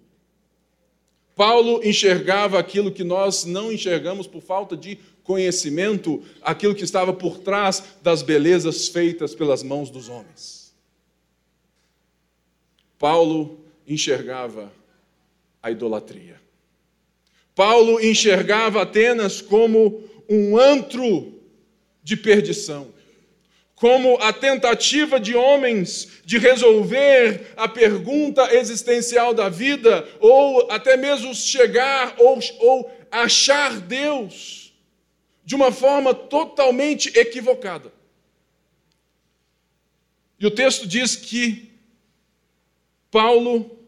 Paulo 1.34 1.80
enxergava 1.82 2.58
aquilo 2.58 2.92
que 2.92 3.02
nós 3.02 3.44
não 3.44 3.72
enxergamos 3.72 4.26
por 4.26 4.42
falta 4.42 4.76
de 4.76 4.98
conhecimento 5.24 6.22
aquilo 6.42 6.74
que 6.74 6.84
estava 6.84 7.12
por 7.12 7.38
trás 7.38 7.82
das 8.02 8.22
belezas 8.22 8.88
feitas 8.88 9.34
pelas 9.34 9.62
mãos 9.62 9.90
dos 9.90 10.08
homens. 10.08 10.72
Paulo 12.98 13.60
enxergava 13.86 14.72
a 15.62 15.70
idolatria. 15.70 16.40
Paulo 17.54 18.00
enxergava 18.00 18.82
Atenas 18.82 19.40
como 19.40 20.02
um 20.28 20.56
antro 20.56 21.40
de 22.02 22.16
perdição, 22.16 22.88
como 23.74 24.16
a 24.18 24.32
tentativa 24.32 25.20
de 25.20 25.34
homens 25.34 26.22
de 26.24 26.38
resolver 26.38 27.52
a 27.56 27.68
pergunta 27.68 28.54
existencial 28.54 29.34
da 29.34 29.48
vida, 29.48 30.08
ou 30.20 30.70
até 30.70 30.96
mesmo 30.96 31.34
chegar 31.34 32.14
ou, 32.18 32.38
ou 32.60 32.90
achar 33.10 33.80
Deus 33.80 34.61
de 35.44 35.54
uma 35.54 35.72
forma 35.72 36.14
totalmente 36.14 37.08
equivocada. 37.18 37.92
E 40.38 40.46
o 40.46 40.50
texto 40.50 40.86
diz 40.86 41.16
que 41.16 41.72
Paulo 43.10 43.78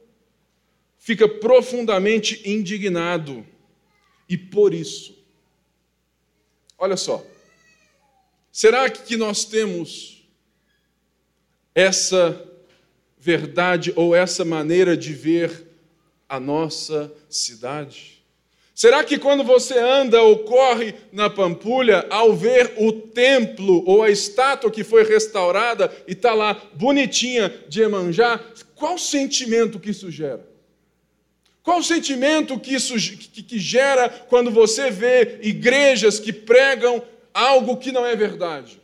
fica 0.99 1.29
profundamente 1.29 2.49
indignado, 2.49 3.47
e 4.29 4.39
por 4.39 4.73
isso, 4.73 5.19
olha 6.79 6.97
só, 6.97 7.25
será 8.51 8.89
que 8.89 9.17
nós 9.17 9.45
temos 9.45 10.27
essa 11.75 12.51
verdade 13.19 13.93
ou 13.97 14.15
essa 14.15 14.45
maneira 14.45 14.97
de 14.97 15.13
ver 15.13 15.67
a 16.29 16.39
nossa 16.39 17.13
cidade? 17.29 18.13
Será 18.75 19.04
que 19.04 19.19
quando 19.19 19.45
você 19.45 19.78
anda 19.78 20.21
ou 20.21 20.40
corre 20.40 20.95
na 21.12 21.31
Pampulha, 21.31 22.04
ao 22.11 22.35
ver 22.35 22.75
o 22.76 22.90
templo 22.90 23.85
ou 23.87 24.02
a 24.02 24.11
estátua 24.11 24.69
que 24.69 24.83
foi 24.83 25.04
restaurada 25.04 25.95
e 26.09 26.12
está 26.12 26.35
lá 26.35 26.61
bonitinha 26.75 27.54
de 27.69 27.83
Emanjá, 27.83 28.40
qual 28.75 28.99
sentimento 28.99 29.78
que 29.78 29.90
isso 29.90 30.11
gera? 30.11 30.45
Qual 31.62 31.78
o 31.78 31.85
sentimento 31.85 32.59
que 32.59 32.75
isso 32.75 32.95
que, 32.97 33.43
que 33.45 33.59
gera 33.61 34.09
quando 34.28 34.50
você 34.50 34.90
vê 34.90 35.38
igrejas 35.40 36.19
que 36.19 36.33
pregam 36.33 37.00
algo 37.33 37.76
que 37.76 37.93
não 37.93 38.04
é 38.04 38.16
verdade? 38.16 38.83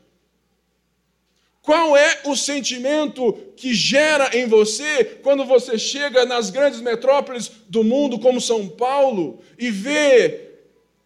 Qual 1.62 1.97
é 1.97 2.23
o 2.25 2.35
sentimento 2.35 3.33
que 3.57 3.75
gera 3.75 4.37
em 4.37 4.47
você 4.47 5.05
quando 5.23 5.45
você 5.45 5.79
chega 5.79 6.25
nas 6.25 6.50
grandes 6.50 6.81
metrópoles 6.81 7.50
do 7.69 7.85
mundo, 7.85 8.19
como 8.19 8.40
São 8.40 8.67
Paulo, 8.67 9.40
e 9.59 9.71
vê 9.71 10.49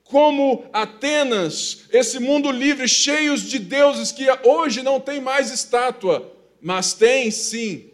como 0.04 0.64
Atenas, 0.72 1.86
esse 1.90 2.20
mundo 2.20 2.52
livre, 2.52 2.86
cheios 2.86 3.42
de 3.42 3.58
deuses 3.58 4.12
que 4.12 4.26
hoje 4.44 4.82
não 4.82 5.00
tem 5.00 5.20
mais 5.20 5.50
estátua, 5.50 6.32
mas 6.60 6.92
tem 6.92 7.30
sim 7.30 7.90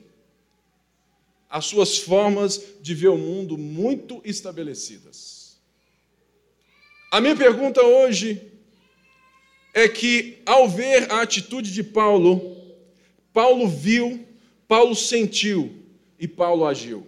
as 1.49 1.65
suas 1.65 1.99
formas 1.99 2.63
de 2.81 2.95
ver 2.95 3.09
o 3.09 3.17
mundo 3.17 3.57
muito 3.57 4.21
estabelecidas. 4.25 5.59
A 7.11 7.21
minha 7.21 7.35
pergunta 7.35 7.83
hoje 7.83 8.50
é 9.73 9.89
que, 9.89 10.39
ao 10.45 10.69
ver 10.69 11.11
a 11.11 11.23
atitude 11.23 11.73
de 11.73 11.83
Paulo, 11.83 12.57
Paulo 13.33 13.69
viu, 13.69 14.25
Paulo 14.67 14.95
sentiu 14.95 15.73
e 16.19 16.27
Paulo 16.27 16.67
agiu. 16.67 17.07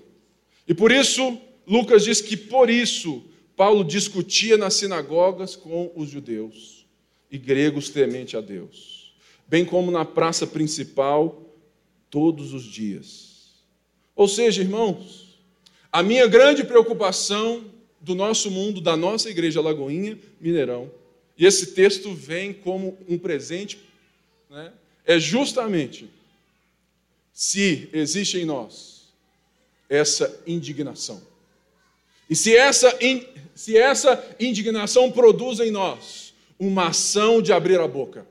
E 0.66 0.74
por 0.74 0.92
isso, 0.92 1.38
Lucas 1.66 2.04
diz 2.04 2.20
que 2.20 2.36
por 2.36 2.70
isso 2.70 3.22
Paulo 3.56 3.84
discutia 3.84 4.56
nas 4.56 4.74
sinagogas 4.74 5.54
com 5.56 5.92
os 5.94 6.08
judeus 6.08 6.86
e 7.30 7.38
gregos 7.38 7.88
temente 7.90 8.36
a 8.36 8.40
Deus, 8.40 9.14
bem 9.46 9.64
como 9.64 9.90
na 9.90 10.04
praça 10.04 10.46
principal 10.46 11.42
todos 12.10 12.52
os 12.52 12.64
dias. 12.64 13.52
Ou 14.14 14.28
seja, 14.28 14.62
irmãos, 14.62 15.38
a 15.90 16.02
minha 16.02 16.26
grande 16.26 16.64
preocupação 16.64 17.64
do 18.00 18.14
nosso 18.14 18.50
mundo, 18.50 18.80
da 18.80 18.96
nossa 18.96 19.30
igreja 19.30 19.60
Lagoinha 19.60 20.18
Mineirão, 20.40 20.90
e 21.42 21.44
esse 21.44 21.72
texto 21.72 22.14
vem 22.14 22.52
como 22.52 22.96
um 23.08 23.18
presente, 23.18 23.80
né, 24.48 24.72
é 25.04 25.18
justamente 25.18 26.08
se 27.32 27.88
existe 27.92 28.38
em 28.38 28.44
nós 28.44 29.08
essa 29.90 30.40
indignação. 30.46 31.20
E 32.30 32.36
se 32.36 32.54
essa, 32.56 32.96
se 33.56 33.76
essa 33.76 34.24
indignação 34.38 35.10
produz 35.10 35.58
em 35.58 35.72
nós 35.72 36.32
uma 36.60 36.90
ação 36.90 37.42
de 37.42 37.52
abrir 37.52 37.80
a 37.80 37.88
boca. 37.88 38.24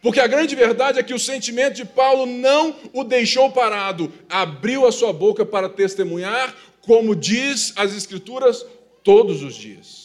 Porque 0.00 0.20
a 0.20 0.28
grande 0.28 0.54
verdade 0.54 1.00
é 1.00 1.02
que 1.02 1.14
o 1.14 1.18
sentimento 1.18 1.74
de 1.74 1.84
Paulo 1.84 2.24
não 2.24 2.78
o 2.92 3.02
deixou 3.02 3.50
parado, 3.50 4.12
abriu 4.28 4.86
a 4.86 4.92
sua 4.92 5.12
boca 5.12 5.44
para 5.44 5.68
testemunhar, 5.68 6.56
como 6.82 7.16
diz 7.16 7.72
as 7.74 7.92
Escrituras, 7.92 8.64
todos 9.02 9.42
os 9.42 9.56
dias. 9.56 10.01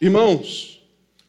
Irmãos, 0.00 0.82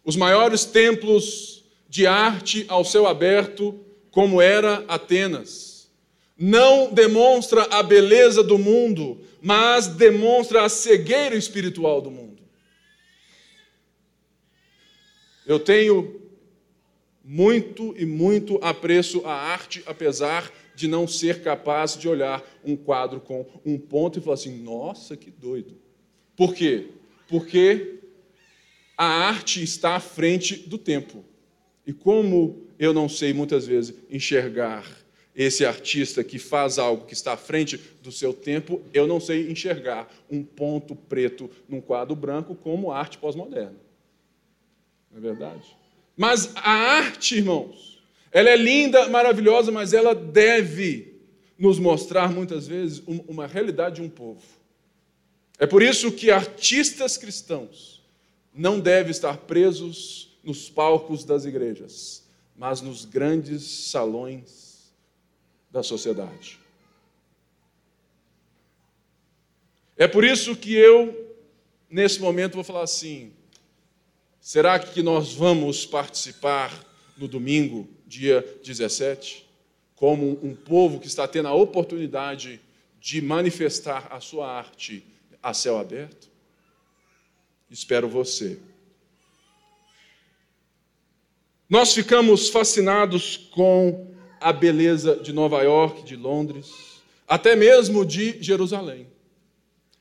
os 0.03 0.15
maiores 0.15 0.65
templos 0.65 1.63
de 1.87 2.07
arte 2.07 2.65
ao 2.67 2.83
céu 2.83 3.07
aberto, 3.07 3.79
como 4.11 4.41
era 4.41 4.83
Atenas, 4.87 5.89
não 6.37 6.91
demonstra 6.91 7.63
a 7.63 7.81
beleza 7.81 8.43
do 8.43 8.57
mundo, 8.57 9.21
mas 9.41 9.87
demonstra 9.87 10.63
a 10.63 10.69
cegueira 10.69 11.35
espiritual 11.35 12.01
do 12.01 12.11
mundo. 12.11 12.41
Eu 15.45 15.59
tenho 15.59 16.21
muito 17.23 17.95
e 17.97 18.05
muito 18.05 18.59
apreço 18.61 19.25
à 19.25 19.33
arte, 19.33 19.83
apesar 19.85 20.51
de 20.75 20.87
não 20.87 21.07
ser 21.07 21.41
capaz 21.41 21.97
de 21.97 22.09
olhar 22.09 22.43
um 22.63 22.75
quadro 22.75 23.21
com 23.21 23.45
um 23.65 23.77
ponto 23.77 24.19
e 24.19 24.21
falar 24.21 24.33
assim: 24.33 24.61
nossa, 24.61 25.15
que 25.15 25.31
doido. 25.31 25.77
Por 26.35 26.53
quê? 26.53 26.89
Porque 27.27 27.99
a 28.97 29.05
arte 29.05 29.61
está 29.63 29.95
à 29.95 29.99
frente 29.99 30.55
do 30.55 30.77
tempo. 30.77 31.23
E 31.85 31.93
como 31.93 32.65
eu 32.79 32.93
não 32.93 33.07
sei 33.07 33.33
muitas 33.33 33.65
vezes 33.65 33.93
enxergar 34.09 34.85
esse 35.35 35.65
artista 35.65 36.23
que 36.23 36.39
faz 36.39 36.79
algo 36.79 37.05
que 37.05 37.13
está 37.13 37.33
à 37.33 37.37
frente 37.37 37.77
do 38.01 38.11
seu 38.11 38.33
tempo, 38.33 38.81
eu 38.93 39.05
não 39.05 39.19
sei 39.19 39.51
enxergar 39.51 40.09
um 40.31 40.43
ponto 40.43 40.95
preto 40.95 41.49
num 41.67 41.81
quadro 41.81 42.15
branco 42.15 42.55
como 42.55 42.91
arte 42.91 43.17
pós-moderna. 43.17 43.75
Não 45.11 45.17
é 45.17 45.21
verdade? 45.21 45.65
Mas 46.15 46.53
a 46.55 46.71
arte, 46.71 47.35
irmãos, 47.35 48.01
ela 48.31 48.49
é 48.49 48.55
linda, 48.55 49.09
maravilhosa, 49.09 49.71
mas 49.71 49.93
ela 49.93 50.15
deve 50.15 51.15
nos 51.57 51.79
mostrar 51.79 52.31
muitas 52.31 52.67
vezes 52.67 53.01
uma 53.05 53.45
realidade 53.45 53.95
de 53.95 54.01
um 54.01 54.09
povo. 54.09 54.41
É 55.57 55.65
por 55.65 55.81
isso 55.81 56.11
que 56.11 56.31
artistas 56.31 57.17
cristãos 57.17 57.94
não 58.55 58.79
devem 58.79 59.11
estar 59.11 59.37
presos 59.37 60.37
nos 60.43 60.69
palcos 60.69 61.23
das 61.23 61.45
igrejas, 61.45 62.23
mas 62.55 62.81
nos 62.81 63.05
grandes 63.05 63.63
salões 63.63 64.93
da 65.69 65.83
sociedade. 65.83 66.59
É 69.97 70.07
por 70.07 70.23
isso 70.23 70.55
que 70.55 70.73
eu, 70.73 71.35
nesse 71.89 72.19
momento, 72.19 72.55
vou 72.55 72.63
falar 72.63 72.83
assim: 72.83 73.33
será 74.39 74.79
que 74.79 75.03
nós 75.03 75.33
vamos 75.33 75.85
participar 75.85 76.71
no 77.17 77.27
domingo, 77.27 77.87
dia 78.07 78.41
17? 78.63 79.45
como 79.95 80.37
um 80.43 80.53
povo 80.53 80.99
que 80.99 81.07
está 81.07 81.27
tendo 81.27 81.47
a 81.47 81.53
oportunidade 81.53 82.61
de 82.99 83.21
manifestar 83.21 84.07
a 84.11 84.19
sua 84.19 84.47
arte 84.47 85.05
a 85.41 85.53
céu 85.53 85.77
aberto? 85.77 86.29
Espero 87.69 88.07
você. 88.07 88.59
Nós 91.69 91.93
ficamos 91.93 92.49
fascinados 92.49 93.37
com 93.51 94.13
a 94.39 94.53
beleza 94.53 95.15
de 95.15 95.33
Nova 95.33 95.63
York, 95.63 96.03
de 96.03 96.15
Londres, 96.15 97.01
até 97.27 97.55
mesmo 97.55 98.05
de 98.05 98.41
Jerusalém. 98.41 99.07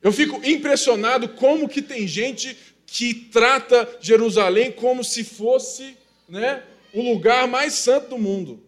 Eu 0.03 0.13
fico 0.13 0.45
impressionado 0.45 1.31
como 1.31 1.69
que 1.69 1.81
tem 1.81 2.07
gente 2.07 2.57
que 2.87 3.15
trata 3.15 3.99
Jerusalém 4.01 4.71
como 4.71 5.03
se 5.03 5.25
fosse 5.25 5.97
né, 6.29 6.63
o 6.93 7.03
lugar 7.03 7.49
mais 7.49 7.73
santo 7.73 8.11
do 8.11 8.19
mundo. 8.19 8.63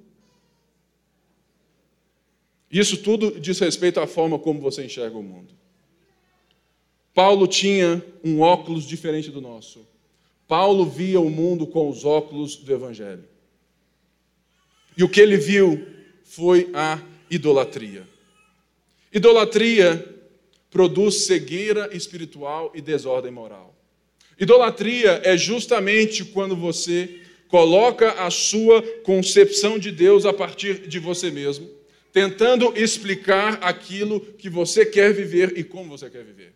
Isso 2.70 2.96
tudo 2.96 3.38
diz 3.38 3.58
respeito 3.58 4.00
à 4.00 4.06
forma 4.06 4.38
como 4.38 4.60
você 4.60 4.84
enxerga 4.84 5.16
o 5.16 5.22
mundo. 5.22 5.54
Paulo 7.16 7.46
tinha 7.46 8.04
um 8.22 8.42
óculos 8.42 8.84
diferente 8.84 9.30
do 9.30 9.40
nosso. 9.40 9.88
Paulo 10.46 10.84
via 10.84 11.18
o 11.18 11.30
mundo 11.30 11.66
com 11.66 11.88
os 11.88 12.04
óculos 12.04 12.56
do 12.56 12.70
Evangelho. 12.70 13.24
E 14.94 15.02
o 15.02 15.08
que 15.08 15.22
ele 15.22 15.38
viu 15.38 15.86
foi 16.24 16.68
a 16.74 17.00
idolatria. 17.30 18.06
Idolatria 19.10 20.14
produz 20.70 21.24
cegueira 21.24 21.88
espiritual 21.96 22.70
e 22.74 22.82
desordem 22.82 23.32
moral. 23.32 23.74
Idolatria 24.38 25.22
é 25.24 25.38
justamente 25.38 26.22
quando 26.22 26.54
você 26.54 27.22
coloca 27.48 28.12
a 28.24 28.30
sua 28.30 28.82
concepção 29.04 29.78
de 29.78 29.90
Deus 29.90 30.26
a 30.26 30.34
partir 30.34 30.86
de 30.86 30.98
você 30.98 31.30
mesmo 31.30 31.74
tentando 32.12 32.72
explicar 32.74 33.58
aquilo 33.60 34.18
que 34.20 34.48
você 34.48 34.86
quer 34.86 35.12
viver 35.12 35.52
e 35.58 35.62
como 35.62 35.90
você 35.90 36.08
quer 36.08 36.24
viver. 36.24 36.54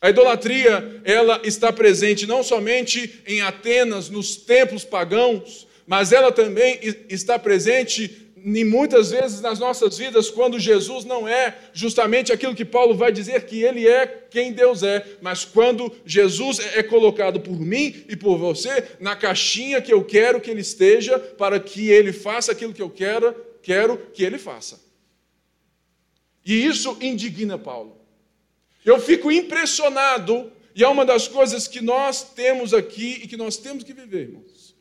A 0.00 0.10
idolatria, 0.10 1.00
ela 1.04 1.40
está 1.42 1.72
presente 1.72 2.26
não 2.26 2.42
somente 2.42 3.22
em 3.26 3.40
Atenas, 3.40 4.10
nos 4.10 4.36
templos 4.36 4.84
pagãos, 4.84 5.66
mas 5.86 6.12
ela 6.12 6.30
também 6.30 6.78
está 7.08 7.38
presente 7.38 8.26
em 8.54 8.64
muitas 8.64 9.10
vezes 9.10 9.40
nas 9.40 9.58
nossas 9.58 9.98
vidas, 9.98 10.30
quando 10.30 10.60
Jesus 10.60 11.04
não 11.04 11.26
é 11.26 11.56
justamente 11.72 12.32
aquilo 12.32 12.54
que 12.54 12.64
Paulo 12.64 12.94
vai 12.94 13.10
dizer 13.10 13.44
que 13.44 13.60
ele 13.60 13.88
é 13.88 14.06
quem 14.30 14.52
Deus 14.52 14.84
é, 14.84 15.04
mas 15.20 15.44
quando 15.44 15.92
Jesus 16.04 16.60
é 16.60 16.80
colocado 16.80 17.40
por 17.40 17.58
mim 17.58 18.04
e 18.08 18.14
por 18.14 18.38
você 18.38 18.90
na 19.00 19.16
caixinha 19.16 19.82
que 19.82 19.92
eu 19.92 20.04
quero 20.04 20.40
que 20.40 20.48
ele 20.48 20.60
esteja, 20.60 21.18
para 21.18 21.58
que 21.58 21.90
ele 21.90 22.12
faça 22.12 22.52
aquilo 22.52 22.72
que 22.72 22.82
eu 22.82 22.90
quero, 22.90 23.34
quero 23.62 23.98
que 24.14 24.22
ele 24.22 24.38
faça. 24.38 24.80
E 26.44 26.64
isso 26.66 26.96
indigna 27.00 27.58
Paulo. 27.58 28.05
Eu 28.86 29.00
fico 29.00 29.32
impressionado, 29.32 30.52
e 30.72 30.84
é 30.84 30.88
uma 30.88 31.04
das 31.04 31.26
coisas 31.26 31.66
que 31.66 31.80
nós 31.80 32.22
temos 32.22 32.72
aqui 32.72 33.20
e 33.20 33.26
que 33.26 33.36
nós 33.36 33.56
temos 33.56 33.82
que 33.82 33.92
viver, 33.92 34.28
irmãos, 34.28 34.76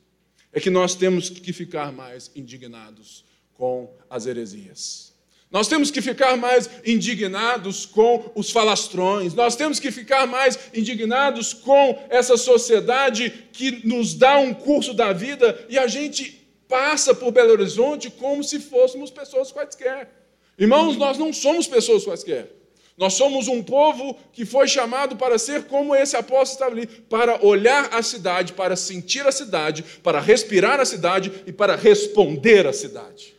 é 0.53 0.59
que 0.59 0.69
nós 0.69 0.93
temos 0.93 1.27
que 1.27 1.51
ficar 1.51 1.91
mais 1.91 2.29
indignados 2.35 3.25
com 3.55 3.91
as 4.07 4.27
heresias. 4.27 5.11
Nós 5.49 5.67
temos 5.67 5.89
que 5.89 6.03
ficar 6.03 6.37
mais 6.37 6.69
indignados 6.85 7.87
com 7.87 8.31
os 8.35 8.51
falastrões, 8.51 9.33
nós 9.33 9.55
temos 9.55 9.79
que 9.79 9.91
ficar 9.91 10.27
mais 10.27 10.59
indignados 10.71 11.51
com 11.51 11.99
essa 12.07 12.37
sociedade 12.37 13.31
que 13.53 13.87
nos 13.87 14.13
dá 14.13 14.37
um 14.37 14.53
curso 14.53 14.93
da 14.93 15.13
vida 15.13 15.65
e 15.67 15.79
a 15.79 15.87
gente 15.87 16.47
passa 16.67 17.15
por 17.15 17.31
Belo 17.31 17.53
Horizonte 17.53 18.11
como 18.11 18.43
se 18.43 18.59
fôssemos 18.59 19.09
pessoas 19.09 19.51
quaisquer. 19.51 20.11
Irmãos, 20.59 20.95
nós 20.95 21.17
não 21.17 21.33
somos 21.33 21.65
pessoas 21.65 22.03
quaisquer. 22.03 22.64
Nós 22.97 23.13
somos 23.13 23.47
um 23.47 23.61
povo 23.61 24.17
que 24.31 24.45
foi 24.45 24.67
chamado 24.67 25.17
para 25.17 25.37
ser 25.37 25.65
como 25.65 25.93
esse 25.93 26.15
apóstolo 26.15 26.53
estava 26.53 26.71
ali, 26.71 26.87
para 26.87 27.45
olhar 27.45 27.93
a 27.93 28.01
cidade, 28.01 28.53
para 28.53 28.75
sentir 28.77 29.25
a 29.27 29.31
cidade, 29.31 29.83
para 30.01 30.21
respirar 30.21 30.79
a 30.79 30.85
cidade 30.85 31.43
e 31.45 31.51
para 31.51 31.75
responder 31.75 32.65
à 32.65 32.71
cidade. 32.71 33.35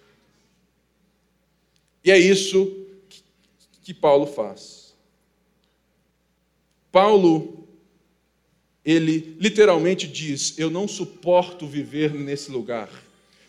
E 2.05 2.11
é 2.11 2.19
isso 2.19 2.87
que 3.83 3.95
Paulo 3.95 4.27
faz. 4.27 4.95
Paulo, 6.92 7.66
ele 8.85 9.37
literalmente 9.40 10.07
diz: 10.07 10.59
Eu 10.59 10.71
não 10.71 10.87
suporto 10.87 11.66
viver 11.66 12.12
nesse 12.12 12.51
lugar 12.51 12.90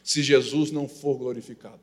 se 0.03 0.23
Jesus 0.23 0.71
não 0.71 0.87
for 0.87 1.17
glorificado. 1.17 1.81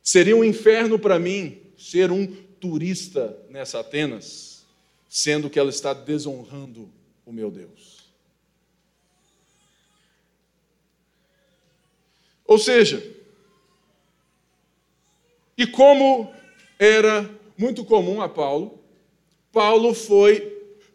Seria 0.00 0.36
um 0.36 0.44
inferno 0.44 0.98
para 0.98 1.18
mim 1.18 1.58
ser 1.76 2.12
um 2.12 2.26
turista 2.64 3.38
nessa 3.50 3.80
Atenas, 3.80 4.64
sendo 5.06 5.50
que 5.50 5.58
ela 5.58 5.68
está 5.68 5.92
desonrando 5.92 6.90
o 7.26 7.30
meu 7.30 7.50
Deus. 7.50 8.10
Ou 12.46 12.58
seja, 12.58 13.06
e 15.58 15.66
como 15.66 16.32
era 16.78 17.30
muito 17.54 17.84
comum 17.84 18.22
a 18.22 18.30
Paulo, 18.30 18.82
Paulo 19.52 19.92
foi 19.92 20.40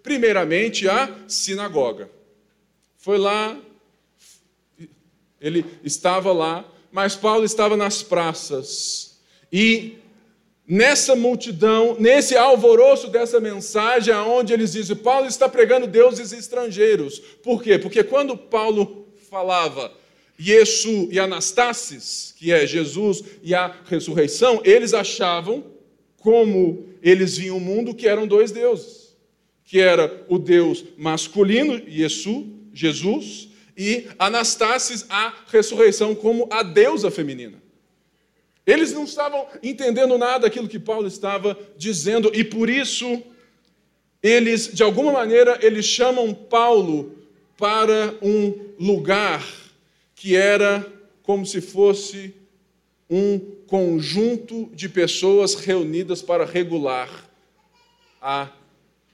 primeiramente 0.02 0.90
à 0.90 1.30
sinagoga. 1.30 2.10
Foi 2.98 3.20
lá 3.20 3.56
ele 5.40 5.64
estava 5.84 6.34
lá, 6.34 6.68
mas 6.92 7.16
Paulo 7.16 7.46
estava 7.46 7.78
nas 7.78 8.02
praças. 8.02 9.20
E 9.52 10.00
nessa 10.70 11.16
multidão, 11.16 11.98
nesse 12.00 12.38
alvoroço 12.38 13.08
dessa 13.08 13.40
mensagem, 13.40 14.14
aonde 14.14 14.54
eles 14.54 14.74
dizem, 14.74 14.96
Paulo 14.96 15.26
está 15.26 15.50
pregando 15.50 15.88
deuses 15.88 16.32
estrangeiros. 16.32 17.18
Por 17.42 17.64
quê? 17.64 17.80
Porque 17.80 18.04
quando 18.04 18.38
Paulo 18.38 19.08
falava 19.32 19.92
Yesu 20.40 21.10
e 21.12 21.20
Anastasis, 21.20 22.36
que 22.38 22.52
é 22.52 22.68
Jesus 22.68 23.24
e 23.42 23.56
a 23.56 23.76
ressurreição, 23.86 24.62
eles 24.64 24.94
achavam, 24.94 25.64
como 26.18 26.86
eles 27.02 27.38
viam 27.38 27.58
o 27.58 27.62
mundo, 27.62 27.96
que 27.96 28.08
eram 28.08 28.28
dois 28.28 28.52
deuses. 28.52 29.18
Que 29.66 29.80
era 29.80 30.24
o 30.28 30.38
Deus 30.38 30.86
masculino, 30.98 31.82
Yesu, 31.88 32.48
Jesus, 32.74 33.50
e 33.76 34.08
Anastácio 34.20 35.06
a 35.10 35.34
ressurreição 35.48 36.14
como 36.14 36.48
a 36.52 36.62
deusa 36.62 37.10
feminina. 37.10 37.60
Eles 38.70 38.94
não 38.94 39.04
estavam 39.04 39.48
entendendo 39.64 40.16
nada 40.16 40.42
daquilo 40.42 40.68
que 40.68 40.78
Paulo 40.78 41.08
estava 41.08 41.58
dizendo 41.76 42.32
e 42.36 42.44
por 42.44 42.70
isso 42.70 43.24
eles, 44.22 44.68
de 44.72 44.84
alguma 44.84 45.12
maneira, 45.12 45.58
eles 45.60 45.86
chamam 45.86 46.34
Paulo 46.34 47.18
para 47.58 48.14
um 48.22 48.54
lugar 48.80 49.44
que 50.14 50.36
era 50.36 50.86
como 51.24 51.48
se 51.48 51.62
fosse 51.62 52.36
um 53.10 53.40
conjunto 53.66 54.70
de 54.72 54.88
pessoas 54.88 55.56
reunidas 55.56 56.22
para 56.22 56.46
regular 56.46 57.28
a, 58.22 58.52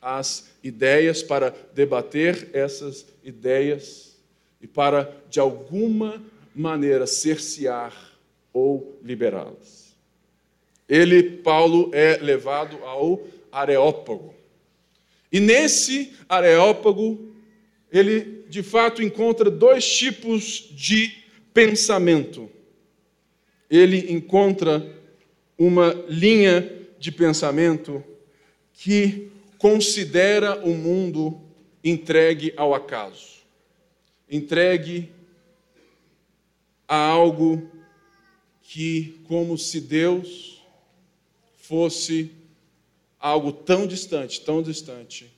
as 0.02 0.50
ideias, 0.62 1.24
para 1.24 1.56
debater 1.74 2.50
essas 2.52 3.06
ideias 3.24 4.18
e 4.60 4.68
para, 4.68 5.16
de 5.30 5.40
alguma 5.40 6.22
maneira, 6.54 7.08
cercear 7.08 8.15
ou 8.56 8.98
liberá-las. 9.04 9.98
Ele, 10.88 11.22
Paulo, 11.22 11.92
é 11.94 12.16
levado 12.18 12.78
ao 12.86 13.22
Areópago. 13.52 14.34
E 15.30 15.42
nesse 15.42 16.14
Areópago, 16.30 17.36
ele 17.92 18.46
de 18.48 18.64
fato 18.64 19.04
encontra 19.04 19.52
dois 19.52 19.86
tipos 19.86 20.70
de 20.72 21.12
pensamento. 21.54 22.50
Ele 23.70 24.14
encontra 24.14 24.90
uma 25.58 25.92
linha 26.08 26.88
de 26.98 27.12
pensamento 27.12 28.02
que 28.72 29.30
considera 29.58 30.64
o 30.66 30.74
mundo 30.74 31.42
entregue 31.84 32.54
ao 32.56 32.74
acaso, 32.74 33.44
entregue 34.30 35.12
a 36.88 36.96
algo 36.96 37.75
que, 38.68 39.20
como 39.28 39.58
se 39.58 39.80
Deus 39.80 40.62
fosse 41.58 42.32
algo 43.20 43.52
tão 43.52 43.88
distante, 43.88 44.42
tão 44.42 44.62
distante, 44.62 45.32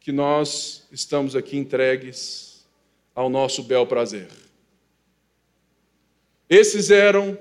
que 0.00 0.12
nós 0.12 0.86
estamos 0.92 1.34
aqui 1.34 1.56
entregues 1.56 2.64
ao 3.14 3.28
nosso 3.28 3.62
bel 3.62 3.86
prazer. 3.86 4.28
Esses 6.48 6.90
eram 6.90 7.36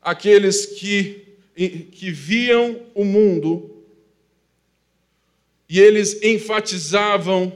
aqueles 0.00 0.66
que, 0.66 1.36
que 1.54 2.10
viam 2.10 2.80
o 2.94 3.04
mundo 3.04 3.84
e 5.68 5.80
eles 5.80 6.22
enfatizavam 6.22 7.52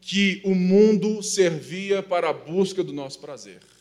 que 0.00 0.42
o 0.44 0.54
mundo 0.54 1.22
servia 1.22 2.02
para 2.02 2.28
a 2.28 2.32
busca 2.32 2.84
do 2.84 2.92
nosso 2.92 3.18
prazer. 3.18 3.73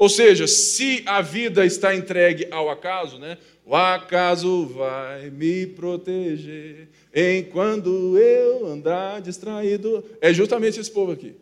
Ou 0.00 0.08
seja, 0.08 0.46
se 0.46 1.02
a 1.04 1.20
vida 1.20 1.62
está 1.66 1.94
entregue 1.94 2.48
ao 2.50 2.70
acaso, 2.70 3.18
né? 3.18 3.36
O 3.66 3.76
acaso 3.76 4.64
vai 4.68 5.28
me 5.28 5.66
proteger 5.66 6.88
enquanto 7.14 8.16
eu 8.16 8.66
andar 8.66 9.20
distraído. 9.20 10.02
É 10.22 10.32
justamente 10.32 10.80
esse 10.80 10.90
povo 10.90 11.12
aqui. 11.12 11.34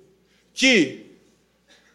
Que 0.53 1.07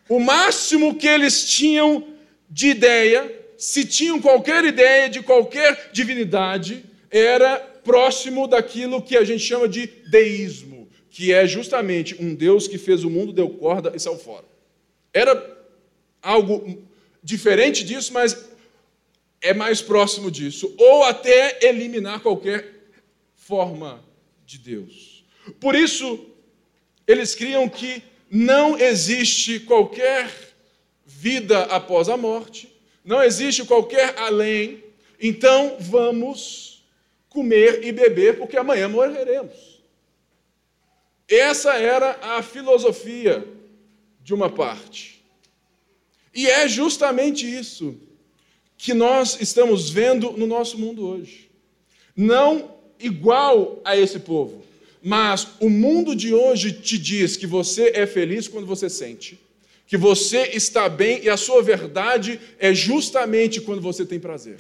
o 0.08 0.22
máximo 0.22 0.96
que 0.96 1.06
eles 1.06 1.44
tinham 1.50 2.08
de 2.50 2.70
ideia, 2.70 3.30
se 3.58 3.84
tinham 3.84 4.22
qualquer 4.22 4.64
ideia 4.64 5.10
de 5.10 5.22
qualquer 5.22 5.90
divindade, 5.92 6.86
era 7.12 7.58
próximo 7.84 8.48
daquilo 8.48 9.02
que 9.02 9.18
a 9.18 9.26
gente 9.26 9.44
chama 9.44 9.68
de 9.68 9.86
deísmo, 10.10 10.88
que 11.10 11.34
é 11.34 11.46
justamente 11.46 12.16
um 12.22 12.34
Deus 12.34 12.70
que 12.70 12.78
fez 12.78 13.04
o 13.04 13.10
mundo, 13.10 13.34
deu 13.34 13.50
corda 13.50 13.92
e 13.94 14.00
saiu 14.00 14.18
fora. 14.18 14.46
Era 15.14 15.53
algo 16.24 16.82
diferente 17.22 17.84
disso, 17.84 18.14
mas 18.14 18.50
é 19.42 19.54
mais 19.54 19.82
próximo 19.82 20.32
disso, 20.32 20.74
ou 20.78 21.04
até 21.04 21.60
eliminar 21.68 22.22
qualquer 22.22 22.88
forma 23.36 24.04
de 24.46 24.58
Deus. 24.58 25.26
Por 25.60 25.76
isso, 25.76 26.26
eles 27.06 27.36
criam 27.36 27.68
que 27.68 28.02
não 28.32 28.80
existe 28.80 29.60
qualquer 29.60 30.32
vida 31.06 31.64
após 31.64 32.08
a 32.08 32.16
morte, 32.16 32.74
não 33.04 33.22
existe 33.22 33.66
qualquer 33.66 34.18
além, 34.18 34.82
então 35.20 35.76
vamos 35.80 36.84
comer 37.30 37.84
e 37.84 37.92
beber, 37.92 38.38
porque 38.38 38.56
amanhã 38.56 38.88
morreremos. 38.88 39.82
Essa 41.28 41.74
era 41.76 42.18
a 42.22 42.42
filosofia 42.42 43.46
de 44.22 44.34
uma 44.34 44.50
parte. 44.50 45.13
E 46.34 46.48
é 46.48 46.68
justamente 46.68 47.46
isso 47.46 47.96
que 48.78 48.94
nós 48.94 49.38
estamos 49.40 49.90
vendo 49.90 50.32
no 50.32 50.48
nosso 50.48 50.78
mundo 50.78 51.08
hoje. 51.08 51.50
Não 52.16 52.76
igual 53.00 53.82
a 53.86 53.98
esse 53.98 54.20
povo, 54.20 54.64
mas 55.02 55.48
o 55.60 55.70
mundo 55.70 56.16
de 56.16 56.34
hoje 56.34 56.72
te 56.72 56.98
diz 56.98 57.36
que 57.36 57.46
você 57.46 57.92
é 57.94 58.08
feliz 58.08 58.48
quando 58.48 58.66
você 58.66 58.90
sente, 58.90 59.40
que 59.86 59.98
você 59.98 60.50
está 60.54 60.88
bem 60.90 61.24
e 61.24 61.30
a 61.30 61.38
sua 61.38 61.62
verdade 61.62 62.40
é 62.58 62.74
justamente 62.74 63.62
quando 63.62 63.82
você 63.82 64.06
tem 64.06 64.20
prazer. 64.20 64.60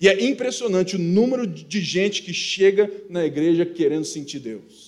E 0.00 0.08
é 0.08 0.24
impressionante 0.24 0.96
o 0.96 0.98
número 0.98 1.46
de 1.46 1.80
gente 1.80 2.22
que 2.22 2.34
chega 2.34 2.90
na 3.08 3.24
igreja 3.24 3.64
querendo 3.64 4.04
sentir 4.04 4.40
Deus. 4.40 4.85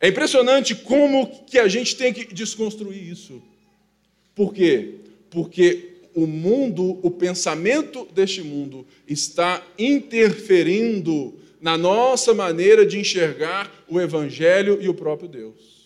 É 0.00 0.08
impressionante 0.08 0.74
como 0.74 1.44
que 1.44 1.58
a 1.58 1.68
gente 1.68 1.94
tem 1.94 2.12
que 2.12 2.32
desconstruir 2.32 3.06
isso. 3.06 3.42
Por 4.34 4.54
quê? 4.54 4.94
Porque 5.28 5.90
o 6.14 6.26
mundo, 6.26 6.98
o 7.02 7.10
pensamento 7.10 8.08
deste 8.12 8.42
mundo 8.42 8.86
está 9.06 9.62
interferindo 9.78 11.34
na 11.60 11.76
nossa 11.76 12.32
maneira 12.32 12.86
de 12.86 12.98
enxergar 12.98 13.70
o 13.86 14.00
evangelho 14.00 14.78
e 14.80 14.88
o 14.88 14.94
próprio 14.94 15.28
Deus. 15.28 15.80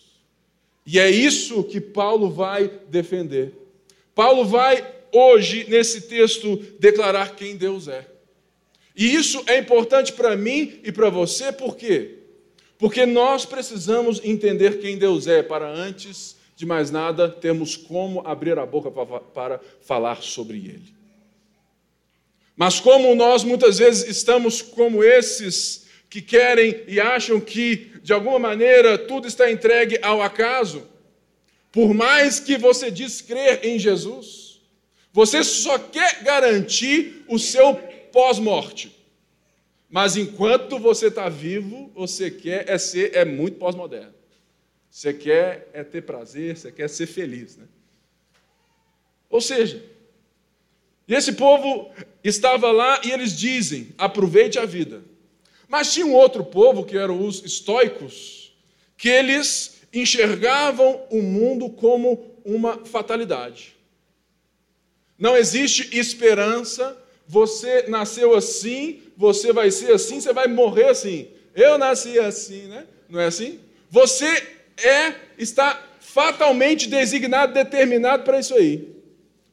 E 0.85 0.97
é 0.97 1.09
isso 1.09 1.63
que 1.63 1.81
Paulo 1.81 2.29
vai 2.29 2.71
defender. 2.89 3.53
Paulo 4.13 4.45
vai 4.45 4.85
hoje 5.11 5.65
nesse 5.67 6.01
texto 6.01 6.55
declarar 6.79 7.35
quem 7.35 7.57
Deus 7.57 7.87
é. 7.87 8.07
E 8.95 9.13
isso 9.13 9.43
é 9.47 9.57
importante 9.57 10.13
para 10.13 10.37
mim 10.37 10.79
e 10.83 10.91
para 10.91 11.09
você, 11.09 11.51
por 11.51 11.75
quê? 11.75 12.19
Porque 12.85 13.03
nós 13.03 13.47
precisamos 13.47 14.21
entender 14.23 14.77
quem 14.77 14.95
Deus 14.95 15.25
é 15.25 15.41
para 15.41 15.67
antes 15.67 16.35
de 16.55 16.67
mais 16.67 16.91
nada 16.91 17.27
termos 17.27 17.75
como 17.75 18.21
abrir 18.23 18.59
a 18.59 18.65
boca 18.67 18.91
para 19.33 19.59
falar 19.81 20.21
sobre 20.21 20.57
Ele. 20.57 20.93
Mas 22.55 22.79
como 22.79 23.15
nós 23.15 23.43
muitas 23.43 23.79
vezes 23.79 24.07
estamos 24.07 24.61
como 24.61 25.03
esses 25.03 25.87
que 26.07 26.21
querem 26.21 26.83
e 26.87 26.99
acham 26.99 27.39
que 27.39 27.91
de 28.03 28.13
alguma 28.13 28.37
maneira 28.37 28.99
tudo 28.99 29.27
está 29.27 29.49
entregue 29.49 29.97
ao 30.03 30.21
acaso, 30.21 30.87
por 31.71 31.91
mais 31.91 32.39
que 32.39 32.55
você 32.55 32.91
diz 32.91 33.19
crer 33.19 33.65
em 33.65 33.79
Jesus, 33.79 34.61
você 35.11 35.43
só 35.43 35.79
quer 35.79 36.21
garantir 36.21 37.25
o 37.27 37.39
seu 37.39 37.73
pós-morte. 38.11 38.95
Mas 39.95 40.17
enquanto 40.17 40.77
você 40.77 41.07
está 41.07 41.29
vivo, 41.29 41.89
você 41.95 42.29
quer 42.29 42.69
é 42.69 42.77
ser 42.77 43.15
é 43.15 43.23
muito 43.23 43.57
pós-moderno. 43.57 44.13
Você 44.91 45.13
quer 45.13 45.69
é 45.71 45.85
ter 45.85 46.01
prazer, 46.01 46.57
você 46.57 46.69
quer 46.69 46.89
ser 46.89 47.07
feliz, 47.07 47.55
né? 47.55 47.63
Ou 49.29 49.39
seja, 49.39 49.81
e 51.07 51.13
esse 51.13 51.31
povo 51.31 51.93
estava 52.21 52.73
lá 52.73 52.99
e 53.05 53.11
eles 53.11 53.37
dizem: 53.37 53.87
aproveite 53.97 54.59
a 54.59 54.65
vida. 54.65 55.01
Mas 55.65 55.93
tinha 55.93 56.05
um 56.05 56.13
outro 56.13 56.43
povo, 56.43 56.83
que 56.83 56.97
eram 56.97 57.25
os 57.25 57.41
estoicos, 57.45 58.53
que 58.97 59.07
eles 59.07 59.81
enxergavam 59.93 61.07
o 61.09 61.21
mundo 61.21 61.69
como 61.69 62.35
uma 62.43 62.83
fatalidade. 62.83 63.77
Não 65.17 65.37
existe 65.37 65.97
esperança, 65.97 67.01
você 67.27 67.85
nasceu 67.87 68.35
assim, 68.35 69.01
você 69.17 69.51
vai 69.51 69.71
ser 69.71 69.91
assim, 69.91 70.19
você 70.19 70.33
vai 70.33 70.47
morrer 70.47 70.89
assim. 70.89 71.27
Eu 71.55 71.77
nasci 71.77 72.19
assim, 72.19 72.67
né? 72.67 72.85
Não 73.09 73.19
é 73.19 73.25
assim? 73.25 73.59
Você 73.89 74.25
é, 74.77 75.15
está 75.37 75.81
fatalmente 75.99 76.87
designado, 76.87 77.53
determinado 77.53 78.23
para 78.23 78.39
isso 78.39 78.53
aí. 78.53 78.95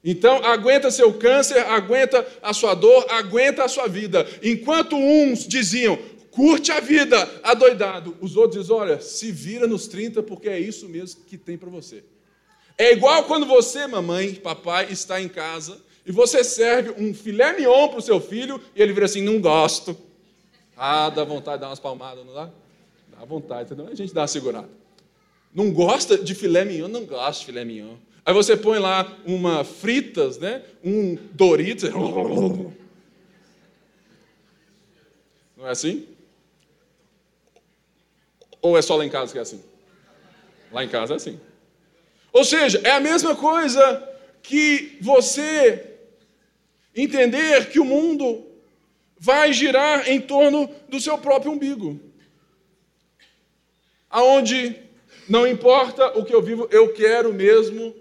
Então, 0.04 0.44
aguenta 0.44 0.90
seu 0.90 1.14
câncer, 1.14 1.58
aguenta 1.58 2.26
a 2.42 2.52
sua 2.52 2.74
dor, 2.74 3.06
aguenta 3.08 3.64
a 3.64 3.68
sua 3.68 3.86
vida. 3.86 4.26
Enquanto 4.42 4.96
uns 4.96 5.46
diziam, 5.46 5.96
curte 6.30 6.72
a 6.72 6.80
vida, 6.80 7.16
adoidado, 7.42 8.16
os 8.20 8.36
outros 8.36 8.62
dizem, 8.62 8.76
olha, 8.76 9.00
se 9.00 9.30
vira 9.30 9.66
nos 9.66 9.86
30, 9.86 10.22
porque 10.24 10.48
é 10.48 10.58
isso 10.58 10.88
mesmo 10.88 11.22
que 11.24 11.38
tem 11.38 11.56
para 11.56 11.70
você. 11.70 12.02
É 12.76 12.92
igual 12.92 13.24
quando 13.24 13.46
você, 13.46 13.86
mamãe, 13.86 14.34
papai, 14.34 14.88
está 14.90 15.20
em 15.20 15.28
casa 15.28 15.80
e 16.04 16.10
você 16.10 16.42
serve 16.42 16.94
um 17.02 17.14
filé 17.14 17.52
mignon 17.52 17.88
para 17.88 17.98
o 17.98 18.02
seu 18.02 18.20
filho 18.20 18.60
e 18.74 18.82
ele 18.82 18.92
vira 18.92 19.06
assim: 19.06 19.22
não 19.22 19.40
gosto. 19.40 19.96
Ah, 20.76 21.08
dá 21.10 21.22
vontade 21.24 21.58
de 21.58 21.60
dar 21.60 21.68
umas 21.68 21.78
palmadas, 21.78 22.26
não 22.26 22.34
dá? 22.34 22.50
Dá 23.08 23.24
vontade, 23.24 23.68
senão 23.68 23.86
a 23.86 23.94
gente 23.94 24.12
dá 24.12 24.22
uma 24.22 24.26
segurada. 24.26 24.68
Não 25.54 25.70
gosta 25.72 26.18
de 26.18 26.34
filé 26.34 26.64
mignon? 26.64 26.88
Não 26.88 27.04
gosta 27.04 27.40
de 27.40 27.46
filé 27.46 27.64
mignon. 27.64 27.96
Aí 28.24 28.34
você 28.34 28.56
põe 28.56 28.78
lá 28.78 29.16
uma 29.24 29.64
fritas, 29.64 30.38
né? 30.38 30.62
um 30.82 31.16
Doritos. 31.32 31.90
Não 35.56 35.66
é 35.66 35.70
assim? 35.70 36.08
Ou 38.60 38.76
é 38.78 38.82
só 38.82 38.96
lá 38.96 39.04
em 39.04 39.10
casa 39.10 39.32
que 39.32 39.38
é 39.38 39.42
assim? 39.42 39.62
Lá 40.72 40.82
em 40.82 40.88
casa 40.88 41.12
é 41.12 41.16
assim. 41.16 41.38
Ou 42.32 42.44
seja, 42.44 42.80
é 42.82 42.92
a 42.92 43.00
mesma 43.00 43.36
coisa 43.36 44.08
que 44.42 44.98
você 45.00 45.91
Entender 46.94 47.70
que 47.70 47.80
o 47.80 47.84
mundo 47.84 48.46
vai 49.18 49.52
girar 49.52 50.08
em 50.08 50.20
torno 50.20 50.68
do 50.88 51.00
seu 51.00 51.16
próprio 51.18 51.52
umbigo. 51.52 52.00
Aonde 54.10 54.80
não 55.28 55.46
importa 55.46 56.18
o 56.18 56.24
que 56.24 56.34
eu 56.34 56.42
vivo, 56.42 56.68
eu 56.70 56.92
quero 56.92 57.32
mesmo 57.32 57.94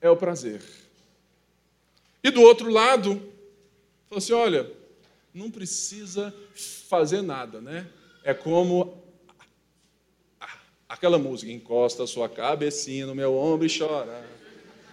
é 0.00 0.10
o 0.10 0.16
prazer. 0.16 0.62
E 2.22 2.30
do 2.30 2.42
outro 2.42 2.70
lado, 2.70 3.14
falou 4.08 4.18
assim: 4.18 4.32
olha, 4.32 4.70
não 5.32 5.50
precisa 5.50 6.34
fazer 6.54 7.22
nada, 7.22 7.60
né? 7.60 7.86
é 8.28 8.34
como 8.34 9.02
aquela 10.86 11.18
música: 11.18 11.50
encosta 11.50 12.06
sua 12.06 12.28
cabecinha 12.28 13.06
no 13.06 13.14
meu 13.14 13.34
ombro 13.34 13.66
e 13.66 13.78
chora. 13.78 14.37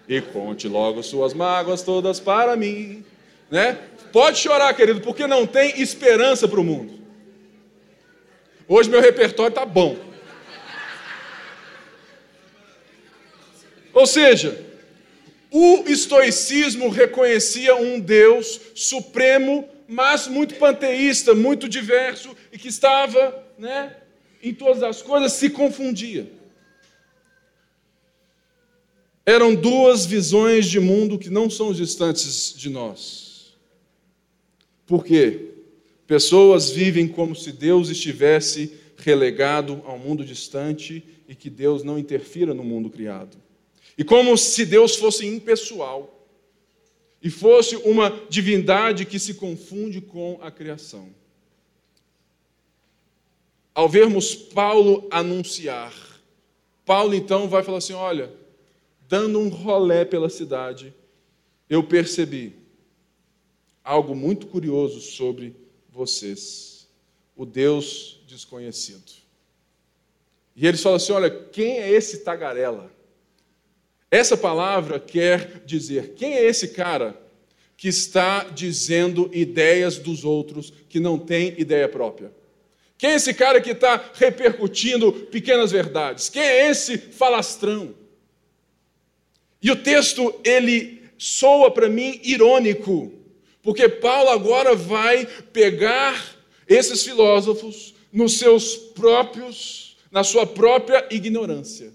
E 0.08 0.22
conte 0.22 0.68
logo 0.68 1.02
suas 1.02 1.34
mágoas 1.34 1.82
todas 1.82 2.20
para 2.20 2.56
mim. 2.56 3.04
Né? 3.50 3.78
Pode 4.12 4.38
chorar, 4.38 4.74
querido, 4.74 5.02
porque 5.02 5.28
não 5.28 5.46
tem 5.46 5.82
esperança 5.82 6.48
para 6.48 6.60
o 6.60 6.64
mundo. 6.64 7.00
Hoje 8.68 8.90
meu 8.90 9.02
repertório 9.02 9.50
está 9.50 9.66
bom. 9.66 9.98
Ou 13.94 14.06
seja, 14.06 14.62
o 15.52 15.86
estoicismo 15.88 16.90
reconhecia 16.90 17.76
um 17.76 18.00
Deus 18.00 18.60
supremo, 18.76 19.70
mas 19.88 20.28
muito 20.28 20.56
panteísta, 20.56 21.34
muito 21.34 21.70
diverso 21.70 22.36
e 22.52 22.58
que 22.58 22.68
estava 22.68 23.42
né, 23.58 23.96
em 24.44 24.54
todas 24.54 24.84
as 24.84 25.02
coisas, 25.02 25.32
se 25.34 25.50
confundia. 25.50 26.28
Eram 29.26 29.56
duas 29.56 30.06
visões 30.06 30.68
de 30.68 30.80
mundo 30.80 31.18
que 31.18 31.30
não 31.30 31.50
são 31.50 31.74
distantes 31.74 32.54
de 32.56 32.70
nós. 32.70 33.56
Por 34.86 35.04
quê? 35.04 35.52
Pessoas 36.06 36.70
vivem 36.70 37.08
como 37.08 37.36
se 37.36 37.52
Deus 37.52 37.90
estivesse 37.90 38.72
relegado 38.98 39.82
a 39.86 39.94
um 39.94 39.98
mundo 39.98 40.24
distante 40.24 41.04
e 41.28 41.34
que 41.34 41.50
Deus 41.50 41.84
não 41.84 41.98
interfira 41.98 42.54
no 42.54 42.64
mundo 42.64 42.90
criado. 42.90 43.38
E 43.98 44.04
como 44.04 44.38
se 44.38 44.66
Deus 44.66 44.96
fosse 44.96 45.26
impessoal 45.26 46.28
e 47.22 47.30
fosse 47.30 47.76
uma 47.78 48.12
divindade 48.30 49.06
que 49.06 49.18
se 49.18 49.34
confunde 49.34 50.02
com 50.02 50.38
a 50.42 50.52
criação. 50.52 51.10
Ao 53.74 53.90
vermos 53.90 54.36
Paulo 54.36 55.08
anunciar, 55.10 55.94
Paulo 56.86 57.16
então 57.16 57.48
vai 57.50 57.64
falar 57.64 57.80
assim: 57.80 57.94
olha, 57.94 58.32
dando 59.08 59.40
um 59.40 59.50
rolé 59.50 60.06
pela 60.06 60.30
cidade, 60.30 60.94
eu 61.70 61.84
percebi 61.84 62.56
algo 63.84 64.16
muito 64.16 64.48
curioso 64.48 65.00
sobre 65.00 65.56
vocês, 65.90 66.88
o 67.36 67.46
Deus 67.46 68.22
desconhecido. 68.28 69.12
E 70.56 70.66
eles 70.66 70.82
falam 70.82 70.98
assim: 70.98 71.14
olha, 71.14 71.30
quem 71.30 71.80
é 71.80 71.92
esse 71.92 72.20
tagarela? 72.20 72.92
Essa 74.10 74.38
palavra 74.38 75.00
quer 75.00 75.64
dizer: 75.66 76.14
quem 76.16 76.34
é 76.34 76.44
esse 76.44 76.70
cara 76.70 77.20
que 77.78 77.88
está 77.88 78.46
dizendo 78.46 79.30
ideias 79.34 79.98
dos 79.98 80.24
outros 80.24 80.72
que 80.88 81.00
não 81.00 81.20
tem 81.20 81.60
ideia 81.60 81.90
própria? 81.90 82.32
Quem 82.98 83.12
é 83.12 83.16
esse 83.16 83.34
cara 83.34 83.60
que 83.60 83.72
está 83.72 84.12
repercutindo 84.14 85.12
pequenas 85.12 85.72
verdades? 85.72 86.30
Quem 86.30 86.42
é 86.42 86.70
esse 86.70 86.98
falastrão? 86.98 87.94
E 89.66 89.72
o 89.72 89.76
texto, 89.76 90.32
ele 90.44 91.02
soa 91.18 91.72
para 91.72 91.90
mim 91.90 92.20
irônico, 92.24 93.12
porque 93.64 93.90
Paulo 93.90 94.30
agora 94.30 94.76
vai 94.76 95.26
pegar 95.26 96.38
esses 96.70 97.02
filósofos 97.02 97.96
nos 98.14 98.38
seus 98.38 98.76
próprios, 98.76 99.98
na 100.12 100.24
sua 100.24 100.46
própria 100.46 101.08
ignorância. 101.10 101.92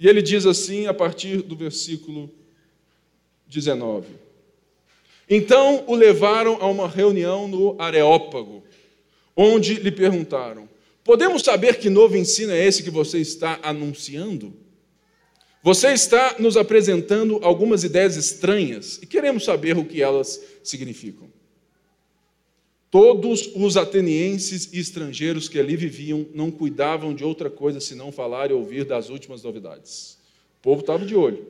E 0.00 0.08
ele 0.08 0.22
diz 0.22 0.46
assim 0.46 0.86
a 0.86 0.94
partir 0.94 1.42
do 1.42 1.54
versículo 1.54 2.30
19: 3.46 4.06
Então 5.28 5.84
o 5.86 5.94
levaram 5.94 6.56
a 6.62 6.66
uma 6.66 6.88
reunião 6.88 7.46
no 7.46 7.78
Areópago, 7.78 8.64
onde 9.36 9.74
lhe 9.74 9.92
perguntaram: 9.92 10.66
Podemos 11.04 11.42
saber 11.42 11.78
que 11.78 11.90
novo 11.90 12.16
ensino 12.16 12.52
é 12.52 12.66
esse 12.66 12.82
que 12.82 12.90
você 12.90 13.18
está 13.18 13.60
anunciando? 13.62 14.63
Você 15.64 15.94
está 15.94 16.36
nos 16.38 16.58
apresentando 16.58 17.38
algumas 17.40 17.84
ideias 17.84 18.16
estranhas 18.16 18.98
e 19.00 19.06
queremos 19.06 19.44
saber 19.44 19.78
o 19.78 19.84
que 19.86 20.02
elas 20.02 20.38
significam. 20.62 21.26
Todos 22.90 23.50
os 23.56 23.74
atenienses 23.74 24.68
e 24.74 24.78
estrangeiros 24.78 25.48
que 25.48 25.58
ali 25.58 25.74
viviam 25.74 26.26
não 26.34 26.50
cuidavam 26.50 27.14
de 27.14 27.24
outra 27.24 27.48
coisa 27.48 27.80
senão 27.80 28.12
falar 28.12 28.50
e 28.50 28.52
ouvir 28.52 28.84
das 28.84 29.08
últimas 29.08 29.42
novidades. 29.42 30.18
O 30.58 30.64
povo 30.64 30.82
estava 30.82 31.06
de 31.06 31.16
olho. 31.16 31.48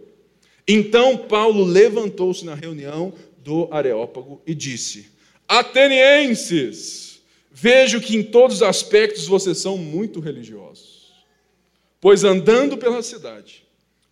Então 0.66 1.16
Paulo 1.16 1.64
levantou-se 1.64 2.44
na 2.44 2.54
reunião 2.54 3.12
do 3.38 3.66
Areópago 3.72 4.40
e 4.46 4.54
disse: 4.54 5.08
Atenienses, 5.48 7.20
vejo 7.50 8.00
que 8.00 8.14
em 8.16 8.22
todos 8.22 8.58
os 8.58 8.62
aspectos 8.62 9.26
vocês 9.26 9.58
são 9.58 9.76
muito 9.76 10.20
religiosos. 10.20 11.12
Pois 12.00 12.22
andando 12.22 12.78
pela 12.78 13.02
cidade, 13.02 13.63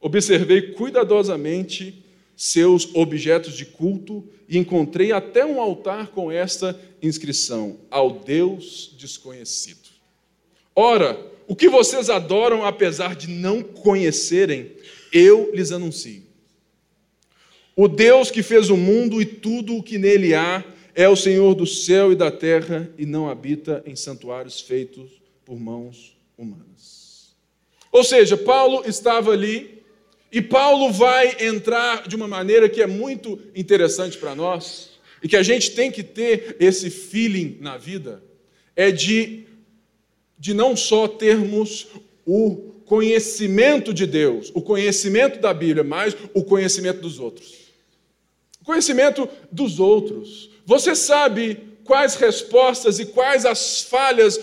Observei 0.02 0.72
cuidadosamente 0.72 2.04
seus 2.36 2.92
objetos 2.92 3.54
de 3.54 3.64
culto 3.64 4.28
e 4.48 4.58
encontrei 4.58 5.12
até 5.12 5.46
um 5.46 5.60
altar 5.60 6.08
com 6.08 6.30
esta 6.30 6.78
inscrição: 7.00 7.78
Ao 7.88 8.10
Deus 8.10 8.94
desconhecido. 8.98 9.88
Ora, 10.74 11.18
o 11.46 11.54
que 11.54 11.68
vocês 11.68 12.10
adoram, 12.10 12.64
apesar 12.64 13.14
de 13.14 13.28
não 13.28 13.62
conhecerem, 13.62 14.72
eu 15.12 15.54
lhes 15.54 15.70
anuncio. 15.70 16.24
O 17.76 17.86
Deus 17.86 18.28
que 18.28 18.42
fez 18.42 18.70
o 18.70 18.76
mundo 18.76 19.22
e 19.22 19.24
tudo 19.24 19.76
o 19.76 19.82
que 19.82 19.98
nele 19.98 20.34
há 20.34 20.64
é 20.94 21.08
o 21.08 21.16
Senhor 21.16 21.54
do 21.54 21.66
céu 21.66 22.10
e 22.10 22.16
da 22.16 22.30
terra 22.30 22.90
e 22.98 23.06
não 23.06 23.28
habita 23.28 23.82
em 23.86 23.94
santuários 23.94 24.60
feitos 24.60 25.22
por 25.44 25.60
mãos 25.60 26.16
humanas. 26.36 27.36
Ou 27.92 28.02
seja, 28.02 28.36
Paulo 28.36 28.82
estava 28.86 29.30
ali 29.30 29.81
e 30.32 30.40
Paulo 30.40 30.90
vai 30.90 31.36
entrar 31.44 32.08
de 32.08 32.16
uma 32.16 32.26
maneira 32.26 32.66
que 32.66 32.80
é 32.80 32.86
muito 32.86 33.38
interessante 33.54 34.16
para 34.16 34.34
nós, 34.34 34.92
e 35.22 35.28
que 35.28 35.36
a 35.36 35.42
gente 35.42 35.72
tem 35.72 35.90
que 35.90 36.02
ter 36.02 36.56
esse 36.58 36.88
feeling 36.88 37.58
na 37.60 37.76
vida, 37.76 38.22
é 38.74 38.90
de, 38.90 39.44
de 40.38 40.54
não 40.54 40.74
só 40.74 41.06
termos 41.06 41.88
o 42.24 42.72
conhecimento 42.86 43.92
de 43.92 44.06
Deus, 44.06 44.50
o 44.54 44.62
conhecimento 44.62 45.38
da 45.38 45.52
Bíblia, 45.52 45.84
mas 45.84 46.16
o 46.32 46.42
conhecimento 46.42 47.00
dos 47.02 47.20
outros. 47.20 47.52
O 48.62 48.64
conhecimento 48.64 49.28
dos 49.50 49.78
outros. 49.78 50.50
Você 50.64 50.94
sabe 50.94 51.58
quais 51.84 52.14
respostas 52.14 52.98
e 52.98 53.06
quais 53.06 53.44
as 53.44 53.82
falhas 53.82 54.40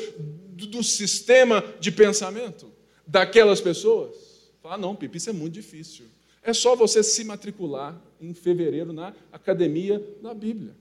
do, 0.49 0.67
do 0.67 0.84
sistema 0.84 1.63
de 1.80 1.91
pensamento 1.91 2.71
daquelas 3.08 3.60
pessoas? 3.60 4.29
Fala, 4.62 4.76
ah, 4.76 4.78
não, 4.78 4.95
Pipe, 4.95 5.17
isso 5.17 5.30
é 5.30 5.34
muito 5.34 5.54
difícil. 5.54 6.06
É 6.43 6.54
só 6.54 6.76
você 6.76 7.02
se 7.02 7.24
matricular 7.24 8.00
em 8.19 8.34
fevereiro 8.34 8.91
na 8.91 9.13
Academia 9.32 10.04
da 10.22 10.34
Bíblia. 10.34 10.76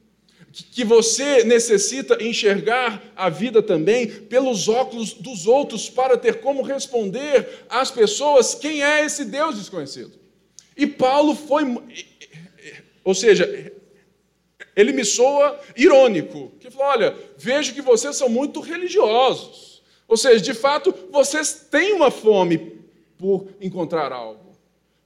Que 0.53 0.83
você 0.83 1.45
necessita 1.45 2.23
enxergar 2.23 3.03
a 3.14 3.29
vida 3.29 3.62
também 3.62 4.07
pelos 4.07 4.69
óculos 4.69 5.12
dos 5.12 5.47
outros 5.47 5.91
para 5.91 6.17
ter 6.17 6.41
como 6.41 6.62
responder 6.62 7.64
às 7.69 7.91
pessoas 7.91 8.55
quem 8.55 8.83
é 8.83 9.05
esse 9.05 9.25
Deus 9.25 9.57
desconhecido. 9.57 10.12
E 10.77 10.87
Paulo 10.87 11.35
foi, 11.35 11.64
ou 13.05 13.14
seja, 13.14 13.73
ele 14.75 14.93
me 14.93 15.05
soa 15.05 15.61
irônico, 15.77 16.53
que 16.61 16.71
falou: 16.71 16.87
olha, 16.87 17.17
vejo 17.37 17.75
que 17.75 17.83
vocês 17.83 18.17
são 18.17 18.29
muito 18.29 18.61
religiosos. 18.61 19.83
Ou 20.07 20.17
seja, 20.17 20.41
de 20.41 20.55
fato, 20.55 20.95
vocês 21.11 21.67
têm 21.71 21.93
uma 21.93 22.11
fome 22.11 22.78
por 23.18 23.48
encontrar 23.61 24.12
algo. 24.12 24.52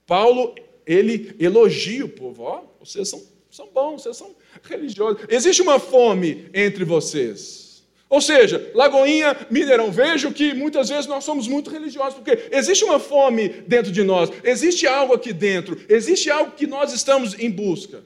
Paulo, 0.05 0.55
ele 0.85 1.35
elogia 1.39 2.05
o 2.05 2.09
povo, 2.09 2.43
ó, 2.43 2.61
oh, 2.61 2.85
vocês 2.85 3.09
são, 3.09 3.21
são 3.49 3.67
bons, 3.73 4.03
vocês 4.03 4.15
são 4.15 4.35
religiosos. 4.61 5.23
Existe 5.27 5.61
uma 5.61 5.79
fome 5.79 6.49
entre 6.53 6.85
vocês. 6.85 7.83
Ou 8.09 8.21
seja, 8.21 8.71
Lagoinha, 8.75 9.35
Mineirão, 9.49 9.91
vejo 9.91 10.31
que 10.31 10.53
muitas 10.53 10.89
vezes 10.89 11.07
nós 11.07 11.23
somos 11.23 11.47
muito 11.47 11.71
religiosos, 11.71 12.13
porque 12.13 12.47
existe 12.51 12.85
uma 12.85 12.99
fome 12.99 13.49
dentro 13.49 13.91
de 13.91 14.03
nós, 14.03 14.29
existe 14.43 14.85
algo 14.85 15.15
aqui 15.15 15.33
dentro, 15.33 15.81
existe 15.89 16.29
algo 16.29 16.51
que 16.51 16.67
nós 16.67 16.93
estamos 16.93 17.33
em 17.39 17.49
busca. 17.49 18.03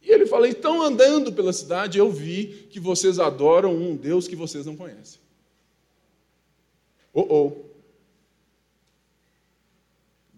E 0.00 0.12
ele 0.12 0.24
fala: 0.24 0.48
então, 0.48 0.80
andando 0.80 1.32
pela 1.32 1.52
cidade, 1.52 1.98
eu 1.98 2.08
vi 2.08 2.68
que 2.70 2.78
vocês 2.78 3.18
adoram 3.18 3.74
um 3.74 3.96
Deus 3.96 4.28
que 4.28 4.36
vocês 4.36 4.64
não 4.64 4.76
conhecem. 4.76 5.20
Oh, 7.12 7.26
oh. 7.28 7.65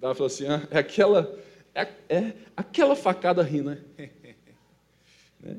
Dá 0.01 0.15
falou 0.15 0.29
assim: 0.29 0.47
ah, 0.47 0.67
é 0.71 0.79
aquela, 0.79 1.39
é, 1.75 1.89
é 2.09 2.33
aquela 2.57 2.95
facada 2.95 3.43
rina. 3.43 3.85
né? 5.41 5.57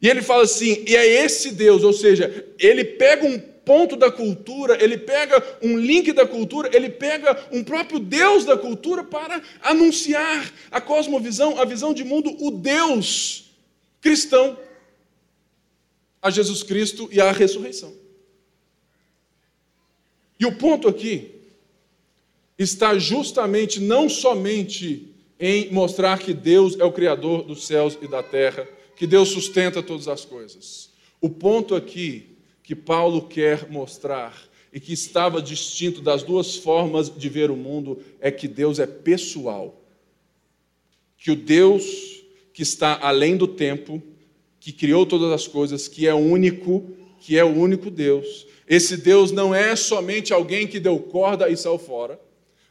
E 0.00 0.08
ele 0.08 0.20
fala 0.20 0.42
assim: 0.42 0.84
e 0.86 0.94
é 0.94 1.06
esse 1.24 1.52
Deus, 1.52 1.82
ou 1.82 1.92
seja, 1.92 2.46
ele 2.58 2.84
pega 2.84 3.26
um 3.26 3.38
ponto 3.38 3.96
da 3.96 4.12
cultura, 4.12 4.82
ele 4.82 4.98
pega 4.98 5.42
um 5.62 5.78
link 5.78 6.12
da 6.12 6.26
cultura, 6.26 6.68
ele 6.74 6.90
pega 6.90 7.48
um 7.50 7.64
próprio 7.64 7.98
Deus 7.98 8.44
da 8.44 8.58
cultura 8.58 9.02
para 9.02 9.40
anunciar 9.62 10.52
a 10.70 10.80
cosmovisão, 10.80 11.58
a 11.58 11.64
visão 11.64 11.94
de 11.94 12.04
mundo, 12.04 12.36
o 12.40 12.50
Deus 12.50 13.50
cristão. 14.00 14.58
a 16.20 16.30
Jesus 16.30 16.62
Cristo 16.62 17.08
e 17.12 17.20
à 17.20 17.32
ressurreição. 17.32 17.94
E 20.40 20.46
o 20.46 20.56
ponto 20.56 20.88
aqui 20.88 21.33
está 22.58 22.96
justamente 22.98 23.80
não 23.80 24.08
somente 24.08 25.14
em 25.38 25.70
mostrar 25.72 26.18
que 26.18 26.32
Deus 26.32 26.78
é 26.78 26.84
o 26.84 26.92
Criador 26.92 27.42
dos 27.42 27.66
céus 27.66 27.98
e 28.00 28.06
da 28.06 28.22
terra, 28.22 28.66
que 28.96 29.06
Deus 29.06 29.30
sustenta 29.30 29.82
todas 29.82 30.08
as 30.08 30.24
coisas. 30.24 30.90
O 31.20 31.28
ponto 31.28 31.74
aqui 31.74 32.36
que 32.62 32.74
Paulo 32.74 33.26
quer 33.26 33.68
mostrar 33.70 34.34
e 34.72 34.80
que 34.80 34.92
estava 34.92 35.42
distinto 35.42 36.00
das 36.00 36.22
duas 36.22 36.56
formas 36.56 37.14
de 37.14 37.28
ver 37.28 37.50
o 37.50 37.56
mundo 37.56 38.00
é 38.20 38.30
que 38.30 38.48
Deus 38.48 38.78
é 38.78 38.86
pessoal. 38.86 39.80
Que 41.16 41.30
o 41.30 41.36
Deus 41.36 42.14
que 42.54 42.62
está 42.62 43.00
além 43.02 43.36
do 43.36 43.48
tempo, 43.48 44.00
que 44.60 44.72
criou 44.72 45.04
todas 45.04 45.32
as 45.32 45.48
coisas, 45.48 45.88
que 45.88 46.06
é 46.06 46.14
único, 46.14 46.88
que 47.18 47.36
é 47.36 47.44
o 47.44 47.52
único 47.52 47.90
Deus. 47.90 48.46
Esse 48.66 48.96
Deus 48.96 49.32
não 49.32 49.52
é 49.52 49.74
somente 49.74 50.32
alguém 50.32 50.66
que 50.66 50.78
deu 50.78 50.98
corda 51.00 51.48
e 51.50 51.56
saiu 51.56 51.78
fora. 51.78 52.18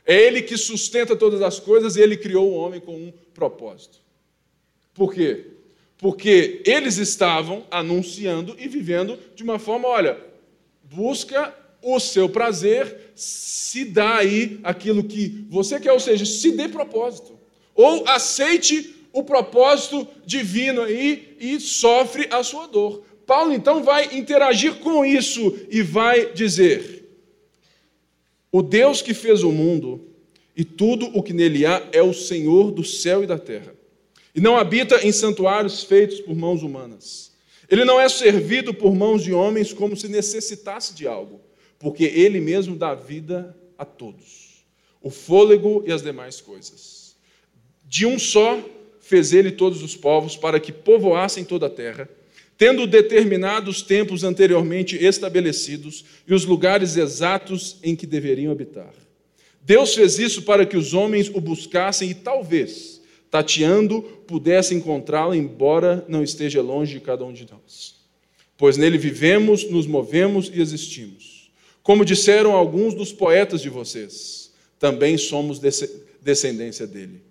É 0.06 0.16
Ele 0.16 0.42
que 0.42 0.58
sustenta 0.58 1.16
todas 1.16 1.42
as 1.42 1.60
coisas 1.60 1.96
e 1.96 2.02
Ele 2.02 2.18
criou 2.18 2.52
o 2.52 2.56
homem 2.56 2.80
com 2.80 2.96
um 2.96 3.13
propósito. 3.34 4.00
Por 4.94 5.13
quê? 5.13 5.48
Porque 5.98 6.62
eles 6.66 6.98
estavam 6.98 7.66
anunciando 7.72 8.56
e 8.60 8.68
vivendo 8.68 9.18
de 9.36 9.44
uma 9.44 9.58
forma, 9.58 9.88
olha, 9.88 10.18
busca 10.84 11.56
o 11.82 12.00
seu 12.00 12.30
prazer, 12.30 13.12
se 13.16 13.86
dá 13.86 14.18
aí 14.18 14.60
aquilo 14.63 15.04
que 15.04 15.46
você 15.50 15.80
quer, 15.80 15.92
ou 15.92 16.00
seja, 16.00 16.26
se 16.26 16.52
dê 16.52 16.68
propósito. 16.68 17.39
Ou 17.74 18.08
aceite 18.08 18.96
o 19.12 19.24
propósito 19.24 20.08
divino 20.26 20.82
aí 20.82 21.36
e 21.39 21.60
sofre 21.60 22.28
a 22.32 22.44
sua 22.44 22.68
dor. 22.68 23.04
Paulo 23.26 23.54
então 23.54 23.84
vai 23.84 24.18
interagir 24.18 24.76
com 24.76 25.06
isso 25.06 25.58
e 25.70 25.82
vai 25.82 26.34
dizer: 26.34 27.03
o 28.54 28.62
Deus 28.62 29.02
que 29.02 29.16
fez 29.16 29.42
o 29.42 29.52
mundo 29.52 30.00
e 30.56 30.63
tudo 30.63 31.08
o 31.18 31.24
que 31.24 31.34
nele 31.34 31.66
há 31.66 31.89
é 31.92 32.04
o 32.04 32.13
Senhor 32.13 32.72
do 32.72 32.84
céu 32.84 33.24
e 33.24 33.28
da 33.28 33.39
terra. 33.39 33.74
E 34.36 34.39
não 34.39 34.56
habita 34.56 35.04
em 35.06 35.12
santuários 35.12 35.84
feitos 35.84 36.20
por 36.20 36.36
mãos 36.36 36.62
humanas. 36.62 37.32
Ele 37.68 37.84
não 37.84 38.00
é 38.00 38.08
servido 38.08 38.72
por 38.72 38.94
mãos 38.94 39.24
de 39.24 39.34
homens 39.34 39.74
como 39.74 39.98
se 39.98 40.08
necessitasse 40.08 40.94
de 40.94 41.08
algo, 41.08 41.42
porque 41.80 42.04
ele 42.04 42.39
mesmo 42.39 42.76
dá 42.76 42.94
vida 42.94 43.58
a 43.76 43.84
todos, 43.84 44.63
o 45.02 45.10
fôlego 45.10 45.84
e 45.88 45.92
as 45.92 46.04
demais 46.04 46.39
coisas. 46.39 47.16
De 47.84 48.06
um 48.06 48.20
só 48.20 48.60
fez 49.00 49.34
ele 49.34 49.52
todos 49.52 49.82
os 49.82 49.96
povos 49.96 50.38
para 50.38 50.60
que 50.60 50.72
povoassem 50.72 51.44
toda 51.44 51.66
a 51.66 51.72
terra 51.72 52.08
tendo 52.58 52.86
determinado 52.86 53.70
os 53.70 53.82
tempos 53.82 54.24
anteriormente 54.24 54.96
estabelecidos 55.04 56.06
e 56.28 56.34
os 56.34 56.46
lugares 56.46 56.96
exatos 56.98 57.78
em 57.84 57.96
que 57.96 58.06
deveriam 58.06 58.52
habitar. 58.52 58.94
Deus 59.62 59.96
fez 59.96 60.20
isso 60.20 60.42
para 60.44 60.66
que 60.66 60.78
os 60.78 60.94
homens 60.94 61.30
o 61.34 61.39
buscassem 61.39 62.10
e 62.10 62.13
talvez, 62.13 63.02
tateando, 63.32 64.02
pudessem 64.28 64.78
encontrá-lo, 64.78 65.34
embora 65.34 66.06
não 66.08 66.24
esteja 66.24 66.62
longe 66.62 66.94
de 66.94 67.00
cada 67.00 67.24
um 67.24 67.34
de 67.34 67.48
nós. 67.50 67.96
Pois 68.58 68.78
nele 68.78 68.98
vivemos, 68.98 69.70
nos 69.70 69.88
movemos 69.88 70.52
e 70.54 70.62
existimos. 70.62 71.52
Como 71.82 72.06
disseram 72.06 72.52
alguns 72.52 72.94
dos 72.94 73.12
poetas 73.12 73.62
de 73.62 73.70
vocês, 73.70 74.52
também 74.80 75.18
somos 75.18 75.60
descendência 76.22 76.86
dele. 76.86 77.22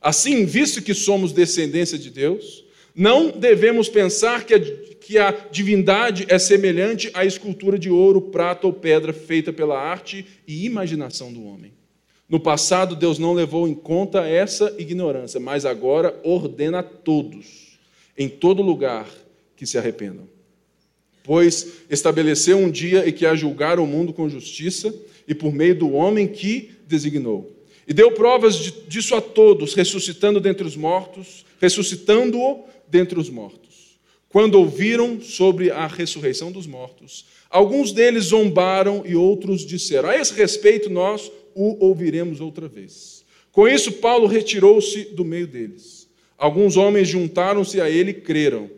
Assim, 0.00 0.44
visto 0.44 0.80
que 0.80 0.94
somos 0.94 1.32
descendência 1.32 1.98
de 1.98 2.10
Deus, 2.10 2.64
não 2.94 3.30
devemos 3.30 3.88
pensar 3.88 4.44
que 4.44 4.54
a, 4.54 4.60
que 4.60 5.18
a 5.18 5.30
divindade 5.50 6.26
é 6.28 6.38
semelhante 6.38 7.10
à 7.14 7.24
escultura 7.24 7.78
de 7.78 7.90
ouro, 7.90 8.20
prata 8.20 8.66
ou 8.66 8.72
pedra 8.72 9.12
feita 9.12 9.52
pela 9.52 9.78
arte 9.78 10.26
e 10.46 10.64
imaginação 10.64 11.32
do 11.32 11.44
homem. 11.44 11.72
No 12.28 12.38
passado, 12.38 12.94
Deus 12.94 13.18
não 13.18 13.32
levou 13.32 13.66
em 13.66 13.74
conta 13.74 14.26
essa 14.26 14.74
ignorância, 14.78 15.40
mas 15.40 15.64
agora 15.66 16.18
ordena 16.22 16.78
a 16.78 16.82
todos, 16.82 17.78
em 18.16 18.28
todo 18.28 18.62
lugar, 18.62 19.08
que 19.56 19.66
se 19.66 19.76
arrependam. 19.76 20.28
Pois 21.24 21.82
estabeleceu 21.90 22.56
um 22.56 22.70
dia 22.70 23.08
em 23.08 23.12
que 23.12 23.26
a 23.26 23.34
julgar 23.34 23.78
o 23.80 23.86
mundo 23.86 24.12
com 24.12 24.28
justiça 24.28 24.94
e 25.26 25.34
por 25.34 25.52
meio 25.52 25.74
do 25.74 25.92
homem 25.92 26.26
que 26.26 26.70
designou. 26.86 27.50
E 27.86 27.92
deu 27.92 28.12
provas 28.12 28.56
disso 28.88 29.16
a 29.16 29.20
todos, 29.20 29.74
ressuscitando 29.74 30.40
dentre 30.40 30.66
os 30.66 30.76
mortos, 30.76 31.44
ressuscitando-o 31.60 32.64
dentre 32.90 33.18
os 33.18 33.30
mortos. 33.30 33.98
Quando 34.28 34.54
ouviram 34.54 35.20
sobre 35.20 35.70
a 35.70 35.86
ressurreição 35.86 36.52
dos 36.52 36.66
mortos, 36.66 37.26
alguns 37.48 37.92
deles 37.92 38.26
zombaram 38.26 39.02
e 39.04 39.16
outros 39.16 39.66
disseram: 39.66 40.08
A 40.08 40.16
esse 40.16 40.34
respeito, 40.34 40.88
nós 40.88 41.30
o 41.54 41.84
ouviremos 41.84 42.40
outra 42.40 42.68
vez. 42.68 43.24
Com 43.50 43.66
isso, 43.66 43.92
Paulo 43.92 44.26
retirou-se 44.26 45.04
do 45.06 45.24
meio 45.24 45.46
deles. 45.46 46.08
Alguns 46.38 46.76
homens 46.76 47.08
juntaram-se 47.08 47.80
a 47.80 47.90
ele 47.90 48.12
e 48.12 48.14
creram. 48.14 48.70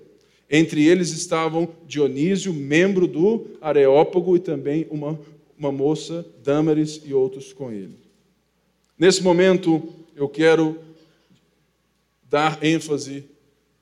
Entre 0.50 0.86
eles 0.86 1.10
estavam 1.10 1.68
Dionísio, 1.86 2.52
membro 2.52 3.06
do 3.06 3.46
Areópago, 3.60 4.36
e 4.36 4.40
também 4.40 4.86
uma, 4.90 5.18
uma 5.58 5.70
moça, 5.70 6.26
Dâmaris, 6.42 7.00
e 7.04 7.14
outros 7.14 7.52
com 7.52 7.70
ele. 7.70 7.96
Nesse 8.98 9.22
momento, 9.22 9.82
eu 10.16 10.28
quero 10.28 10.78
dar 12.28 12.62
ênfase 12.64 13.24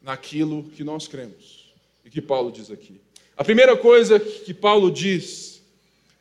naquilo 0.02 0.64
que 0.76 0.82
nós 0.82 1.06
cremos 1.06 1.72
e 2.04 2.10
que 2.10 2.20
Paulo 2.20 2.50
diz 2.50 2.70
aqui. 2.70 3.00
A 3.36 3.44
primeira 3.44 3.76
coisa 3.76 4.18
que 4.18 4.52
Paulo 4.52 4.90
diz 4.90 5.62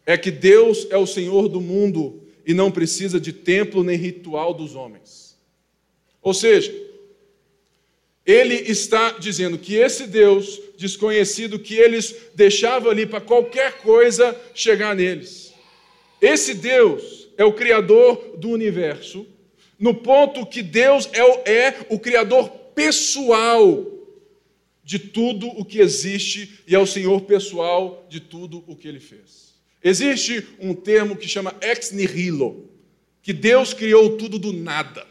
é 0.05 0.17
que 0.17 0.31
Deus 0.31 0.87
é 0.89 0.97
o 0.97 1.07
Senhor 1.07 1.47
do 1.47 1.61
mundo 1.61 2.21
e 2.45 2.53
não 2.53 2.71
precisa 2.71 3.19
de 3.19 3.31
templo 3.31 3.83
nem 3.83 3.97
ritual 3.97 4.53
dos 4.53 4.75
homens. 4.75 5.37
Ou 6.21 6.33
seja, 6.33 6.73
ele 8.25 8.55
está 8.55 9.11
dizendo 9.11 9.57
que 9.57 9.75
esse 9.75 10.07
Deus 10.07 10.61
desconhecido 10.77 11.59
que 11.59 11.75
eles 11.75 12.15
deixavam 12.33 12.89
ali 12.89 13.05
para 13.05 13.19
qualquer 13.19 13.79
coisa 13.79 14.39
chegar 14.53 14.95
neles. 14.95 15.53
Esse 16.21 16.53
Deus 16.53 17.27
é 17.37 17.43
o 17.43 17.53
Criador 17.53 18.37
do 18.37 18.49
universo, 18.49 19.27
no 19.77 19.93
ponto 19.93 20.45
que 20.45 20.61
Deus 20.61 21.09
é 21.13 21.23
o, 21.23 21.41
é 21.45 21.85
o 21.89 21.99
Criador 21.99 22.49
pessoal 22.79 23.85
de 24.81 24.97
tudo 24.97 25.47
o 25.47 25.65
que 25.65 25.79
existe 25.79 26.61
e 26.65 26.73
é 26.73 26.79
o 26.79 26.87
Senhor 26.87 27.19
pessoal 27.23 28.07
de 28.09 28.21
tudo 28.21 28.63
o 28.67 28.73
que 28.73 28.87
ele 28.87 29.01
fez. 29.01 29.53
Existe 29.83 30.47
um 30.61 30.73
termo 30.73 31.17
que 31.17 31.27
chama 31.27 31.53
ex 31.61 31.91
nihilo, 31.91 32.69
que 33.21 33.33
Deus 33.33 33.73
criou 33.73 34.15
tudo 34.15 34.39
do 34.39 34.53
nada. 34.53 35.05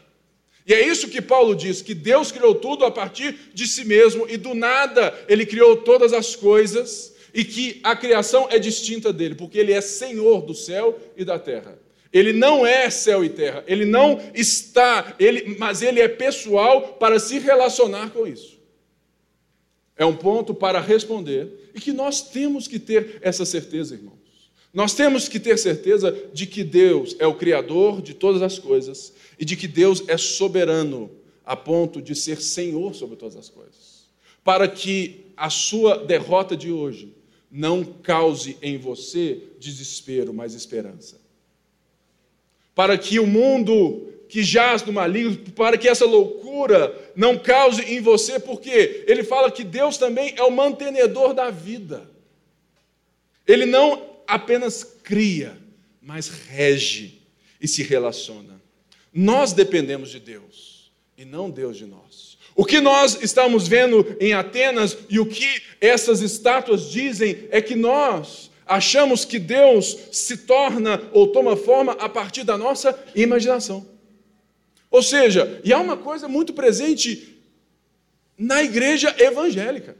E 0.65 0.73
é 0.73 0.83
isso 0.83 1.09
que 1.09 1.21
Paulo 1.21 1.55
diz, 1.55 1.83
que 1.83 1.93
Deus 1.93 2.31
criou 2.31 2.55
tudo 2.55 2.85
a 2.85 2.91
partir 2.91 3.37
de 3.53 3.67
si 3.67 3.85
mesmo 3.85 4.27
e 4.27 4.35
do 4.35 4.55
nada 4.55 5.15
ele 5.27 5.45
criou 5.45 5.77
todas 5.77 6.11
as 6.11 6.35
coisas 6.35 7.13
e 7.35 7.45
que 7.45 7.79
a 7.83 7.95
criação 7.95 8.47
é 8.49 8.57
distinta 8.57 9.13
dele, 9.13 9.35
porque 9.35 9.59
ele 9.59 9.73
é 9.73 9.81
Senhor 9.81 10.41
do 10.41 10.55
céu 10.55 10.99
e 11.15 11.23
da 11.23 11.37
terra. 11.37 11.77
Ele 12.11 12.33
não 12.33 12.65
é 12.65 12.89
céu 12.89 13.23
e 13.23 13.29
terra, 13.29 13.63
ele 13.67 13.85
não 13.85 14.19
está, 14.33 15.15
ele, 15.19 15.55
mas 15.59 15.83
ele 15.83 15.99
é 15.99 16.07
pessoal 16.07 16.93
para 16.93 17.19
se 17.19 17.37
relacionar 17.37 18.09
com 18.09 18.25
isso. 18.25 18.57
É 19.95 20.03
um 20.03 20.15
ponto 20.15 20.53
para 20.53 20.79
responder 20.79 21.69
e 21.75 21.79
que 21.79 21.91
nós 21.91 22.21
temos 22.21 22.67
que 22.67 22.79
ter 22.79 23.19
essa 23.21 23.45
certeza, 23.45 23.93
irmãos. 23.93 24.17
Nós 24.73 24.93
temos 24.93 25.27
que 25.27 25.39
ter 25.39 25.57
certeza 25.57 26.15
de 26.33 26.47
que 26.47 26.63
Deus 26.63 27.15
é 27.19 27.27
o 27.27 27.35
Criador 27.35 28.01
de 28.01 28.13
todas 28.13 28.41
as 28.41 28.57
coisas 28.57 29.13
e 29.37 29.45
de 29.45 29.55
que 29.55 29.67
Deus 29.67 30.03
é 30.07 30.17
soberano 30.17 31.11
a 31.45 31.55
ponto 31.55 32.01
de 32.01 32.15
ser 32.15 32.41
Senhor 32.41 32.95
sobre 32.95 33.17
todas 33.17 33.35
as 33.35 33.49
coisas. 33.49 34.07
Para 34.43 34.67
que 34.67 35.25
a 35.35 35.49
sua 35.49 35.97
derrota 35.97 36.55
de 36.55 36.71
hoje 36.71 37.13
não 37.51 37.83
cause 37.83 38.57
em 38.61 38.77
você 38.77 39.43
desespero, 39.59 40.33
mas 40.33 40.53
esperança 40.53 41.28
para 42.79 42.97
que 42.97 43.19
o 43.19 43.27
mundo 43.27 44.07
que 44.29 44.41
jaz 44.41 44.83
no 44.83 44.93
maligno, 44.93 45.35
para 45.51 45.77
que 45.77 45.85
essa 45.85 46.05
loucura 46.05 46.95
não 47.13 47.37
cause 47.37 47.81
em 47.81 47.99
você, 47.99 48.39
porque 48.39 49.03
ele 49.05 49.21
fala 49.21 49.51
que 49.51 49.65
Deus 49.65 49.97
também 49.97 50.33
é 50.37 50.43
o 50.43 50.49
mantenedor 50.49 51.33
da 51.33 51.49
vida. 51.49 52.09
Ele 53.45 53.65
não 53.65 54.01
apenas 54.25 54.81
cria, 55.03 55.57
mas 56.01 56.29
rege 56.29 57.19
e 57.59 57.67
se 57.67 57.83
relaciona. 57.83 58.61
Nós 59.13 59.51
dependemos 59.51 60.09
de 60.09 60.21
Deus 60.21 60.89
e 61.17 61.25
não 61.25 61.49
Deus 61.49 61.75
de 61.75 61.85
nós. 61.85 62.37
O 62.55 62.63
que 62.63 62.79
nós 62.79 63.21
estamos 63.21 63.67
vendo 63.67 64.15
em 64.21 64.31
Atenas 64.31 64.97
e 65.09 65.19
o 65.19 65.25
que 65.25 65.61
essas 65.81 66.21
estátuas 66.21 66.89
dizem 66.89 67.45
é 67.51 67.61
que 67.61 67.75
nós 67.75 68.48
achamos 68.69 69.25
que 69.25 69.39
Deus 69.39 69.97
se 70.11 70.37
torna 70.37 71.01
ou 71.11 71.27
toma 71.27 71.57
forma 71.57 71.93
a 71.93 72.07
partir 72.07 72.43
da 72.43 72.55
nossa 72.55 72.97
imaginação. 73.15 73.85
Ou 74.91 75.01
seja, 75.01 75.59
e 75.63 75.73
há 75.73 75.79
uma 75.79 75.97
coisa 75.97 76.27
muito 76.27 76.53
presente 76.53 77.41
na 78.37 78.63
igreja 78.63 79.13
evangélica. 79.17 79.97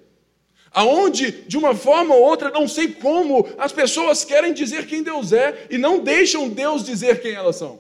Aonde, 0.72 1.32
de 1.48 1.58
uma 1.58 1.74
forma 1.74 2.14
ou 2.14 2.22
outra, 2.22 2.52
não 2.52 2.68
sei 2.68 2.90
como, 2.90 3.50
as 3.58 3.72
pessoas 3.72 4.24
querem 4.24 4.54
dizer 4.54 4.86
quem 4.86 5.02
Deus 5.02 5.34
é 5.34 5.66
e 5.72 5.78
não 5.80 6.00
deixam 6.00 6.48
Deus 6.48 6.84
dizer 6.84 7.22
quem 7.22 7.32
elas 7.32 7.56
são. 7.56 7.80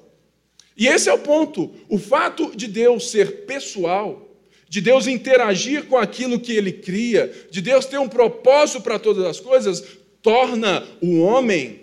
E 0.75 0.87
esse 0.87 1.07
é 1.07 1.13
o 1.13 1.19
ponto. 1.19 1.71
O 1.87 1.99
fato 1.99 2.55
de 2.55 2.67
Deus 2.67 3.11
ser 3.11 3.45
pessoal, 3.45 4.27
de 4.67 4.81
Deus 4.81 5.05
interagir 5.05 5.85
com 5.85 5.97
aquilo 5.97 6.39
que 6.39 6.53
ele 6.53 6.71
cria, 6.71 7.31
de 7.51 7.61
Deus 7.61 7.85
ter 7.85 7.99
um 7.99 8.09
propósito 8.09 8.81
para 8.81 8.97
todas 8.97 9.25
as 9.25 9.39
coisas, 9.39 9.98
torna 10.21 10.85
o 11.01 11.19
homem 11.19 11.81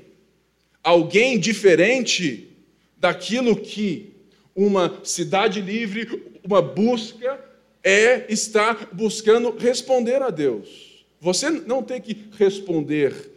alguém 0.83 1.39
diferente 1.39 2.49
daquilo 2.97 3.57
que 3.57 4.13
uma 4.55 5.01
cidade 5.05 5.61
livre, 5.61 6.23
uma 6.43 6.63
busca 6.63 7.45
é 7.83 8.33
estar 8.33 8.89
buscando 8.93 9.51
responder 9.57 10.23
a 10.23 10.31
Deus. 10.31 11.05
Você 11.21 11.51
não 11.51 11.83
tem 11.83 12.01
que 12.01 12.29
responder 12.39 13.31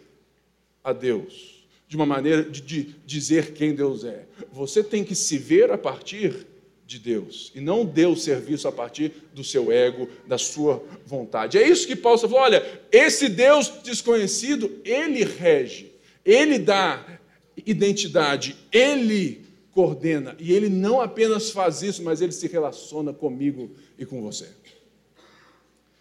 a 0.83 0.93
Deus 0.93 1.67
de 1.87 1.95
uma 1.95 2.05
maneira 2.05 2.43
de, 2.43 2.61
de 2.61 2.95
dizer 3.05 3.51
quem 3.53 3.73
Deus 3.73 4.03
é. 4.03 4.25
Você 4.51 4.83
tem 4.83 5.03
que 5.03 5.15
se 5.15 5.37
ver 5.37 5.71
a 5.71 5.77
partir 5.77 6.47
de 6.89 6.97
Deus 6.97 7.51
e 7.53 7.61
não 7.61 7.85
Deus 7.85 8.23
ser 8.23 8.41
visto 8.41 8.67
a 8.67 8.71
partir 8.71 9.13
do 9.31 9.43
seu 9.43 9.71
ego, 9.71 10.09
da 10.25 10.39
sua 10.39 10.83
vontade. 11.05 11.55
É 11.55 11.67
isso 11.67 11.85
que 11.85 11.95
Paulo 11.95 12.17
falou: 12.17 12.39
olha, 12.39 12.81
esse 12.91 13.29
Deus 13.29 13.71
desconhecido, 13.83 14.81
ele 14.83 15.23
rege, 15.23 15.91
ele 16.25 16.57
dá 16.57 17.19
identidade, 17.63 18.57
ele 18.71 19.45
coordena. 19.71 20.35
E 20.39 20.51
ele 20.51 20.67
não 20.67 20.99
apenas 20.99 21.51
faz 21.51 21.83
isso, 21.83 22.01
mas 22.01 22.21
ele 22.21 22.31
se 22.31 22.47
relaciona 22.47 23.13
comigo 23.13 23.69
e 23.95 24.03
com 24.03 24.23
você. 24.23 24.49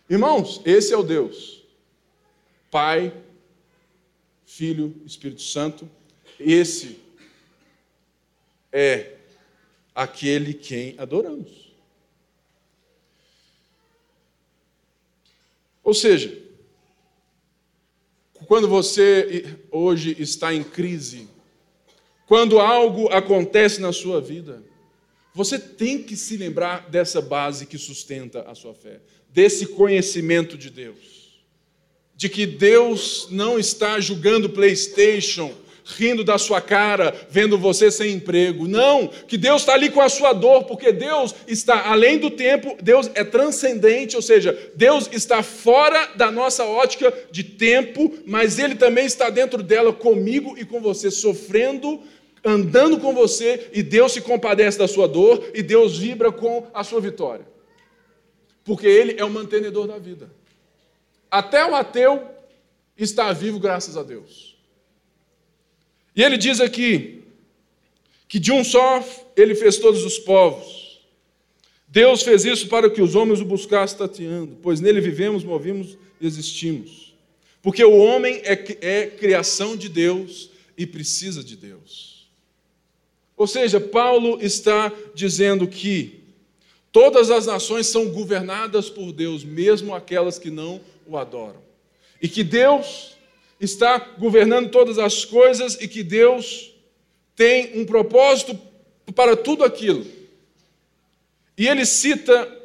Irmãos, 0.09 0.63
esse 0.65 0.95
é 0.95 0.97
o 0.97 1.03
Deus. 1.03 1.63
Pai, 2.71 3.13
Filho, 4.47 4.97
Espírito 5.05 5.43
Santo. 5.43 5.87
Esse 6.41 6.99
é 8.73 9.18
aquele 9.99 10.55
quem 10.55 10.95
adoramos. 10.97 11.73
Ou 15.83 15.93
seja, 15.93 16.41
quando 18.47 18.69
você 18.69 19.59
hoje 19.73 20.15
está 20.17 20.55
em 20.55 20.63
crise, 20.63 21.29
quando 22.29 22.61
algo 22.61 23.09
acontece 23.09 23.81
na 23.81 23.93
sua 23.93 24.21
vida, 24.21 24.63
você 25.35 25.59
tem 25.59 26.01
que 26.01 26.15
se 26.15 26.37
lembrar 26.37 26.89
dessa 26.89 27.21
base 27.21 27.67
que 27.67 27.77
sustenta 27.77 28.43
a 28.43 28.55
sua 28.55 28.75
fé, 28.75 29.01
desse 29.31 29.67
conhecimento 29.67 30.57
de 30.57 30.71
Deus. 30.71 31.43
De 32.15 32.29
que 32.29 32.47
Deus 32.47 33.27
não 33.33 33.59
está 33.59 33.99
julgando 33.99 34.51
PlayStation, 34.51 35.53
rindo 35.97 36.23
da 36.23 36.37
sua 36.37 36.61
cara, 36.61 37.15
vendo 37.31 37.57
você 37.57 37.91
sem 37.91 38.13
emprego. 38.13 38.69
Não, 38.69 39.09
que 39.09 39.39
Deus 39.39 39.63
está 39.63 39.73
ali 39.73 39.91
com 39.91 40.01
a 40.01 40.09
sua 40.09 40.33
dor, 40.33 40.65
porque 40.65 40.93
Deus 40.93 41.35
está 41.47 41.89
além 41.91 42.19
do 42.19 42.31
tempo, 42.31 42.77
Deus 42.83 43.11
é 43.15 43.25
transcendente, 43.25 44.15
ou 44.15 44.23
seja, 44.23 44.57
Deus 44.75 45.09
está 45.11 45.43
fora 45.43 46.11
da 46.15 46.31
nossa 46.31 46.65
ótica 46.65 47.13
de 47.31 47.43
tempo, 47.43 48.13
mas 48.27 48.59
Ele 48.59 48.75
também 48.75 49.07
está 49.07 49.31
dentro 49.31 49.63
dela 49.63 49.93
comigo 49.93 50.55
e 50.59 50.65
com 50.65 50.81
você, 50.81 51.11
sofrendo 51.11 52.01
andando 52.45 52.99
com 53.01 53.13
você 53.13 53.69
e 53.73 53.83
Deus 53.83 54.13
se 54.13 54.21
compadece 54.21 54.79
da 54.79 54.87
sua 54.87 55.09
dor 55.09 55.51
e 55.55 55.63
Deus 55.63 55.99
vibra 55.99 56.31
com 56.31 56.67
a 56.73 56.85
sua 56.85 57.01
vitória. 57.01 57.47
Porque 58.65 58.87
Ele 58.87 59.19
é 59.19 59.25
o 59.25 59.31
mantenedor 59.31 59.87
da 59.87 59.99
vida. 59.99 60.31
Até 61.31 61.65
o 61.65 61.75
ateu 61.75 62.27
está 62.97 63.33
vivo 63.33 63.59
graças 63.59 63.97
a 63.97 64.03
Deus. 64.03 64.48
E 66.19 66.23
ele 66.23 66.37
diz 66.37 66.61
aqui 66.61 67.23
que 68.27 68.41
de 68.41 68.51
um 68.51 68.65
só 68.65 69.05
ele 69.37 69.55
fez 69.55 69.77
todos 69.77 70.05
os 70.05 70.19
povos. 70.19 71.01
Deus 71.87 72.25
fez 72.25 72.45
isso 72.45 72.67
para 72.67 72.91
que 72.91 73.01
os 73.01 73.15
homens 73.15 73.41
o 73.41 73.45
buscassem 73.45 73.97
tateando, 73.97 74.59
pois 74.61 74.81
nele 74.81 75.01
vivemos, 75.01 75.45
movimos 75.45 75.97
e 76.21 76.27
existimos. 76.27 77.15
Porque 77.63 77.85
o 77.85 77.97
homem 77.99 78.43
é, 78.43 78.79
é 78.81 79.07
criação 79.07 79.77
de 79.77 79.89
Deus 79.89 80.51
e 80.77 80.85
precisa 80.85 81.45
de 81.45 81.55
Deus. 81.55 82.29
Ou 83.37 83.47
seja, 83.47 83.79
Paulo 83.79 84.41
está 84.43 84.93
dizendo 85.15 85.69
que 85.69 86.25
todas 86.91 87.31
as 87.31 87.47
nações 87.47 87.87
são 87.87 88.09
governadas 88.09 88.91
por 88.91 89.13
Deus, 89.13 89.45
mesmo 89.45 89.95
aquelas 89.95 90.37
que 90.37 90.51
não 90.51 90.81
o 91.07 91.17
adoram. 91.17 91.63
E 92.21 92.29
que 92.29 92.43
Deus 92.43 93.17
está 93.61 93.99
governando 93.99 94.71
todas 94.71 94.99
as 94.99 95.25
coisas 95.25 95.77
e 95.81 95.89
que 95.89 96.03
Deus 96.03 96.75
tem 97.35 97.81
um 97.81 97.85
propósito 97.85 98.59
para 99.15 99.37
tudo 99.37 99.65
aquilo. 99.65 100.07
E 101.57 101.67
ele 101.67 101.85
cita 101.85 102.57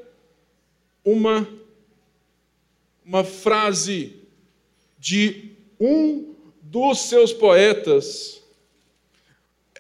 uma, 1.04 1.48
uma 3.06 3.24
frase 3.24 4.14
de 5.00 5.52
um 5.80 6.34
dos 6.62 7.00
seus 7.00 7.34
poetas 7.34 8.44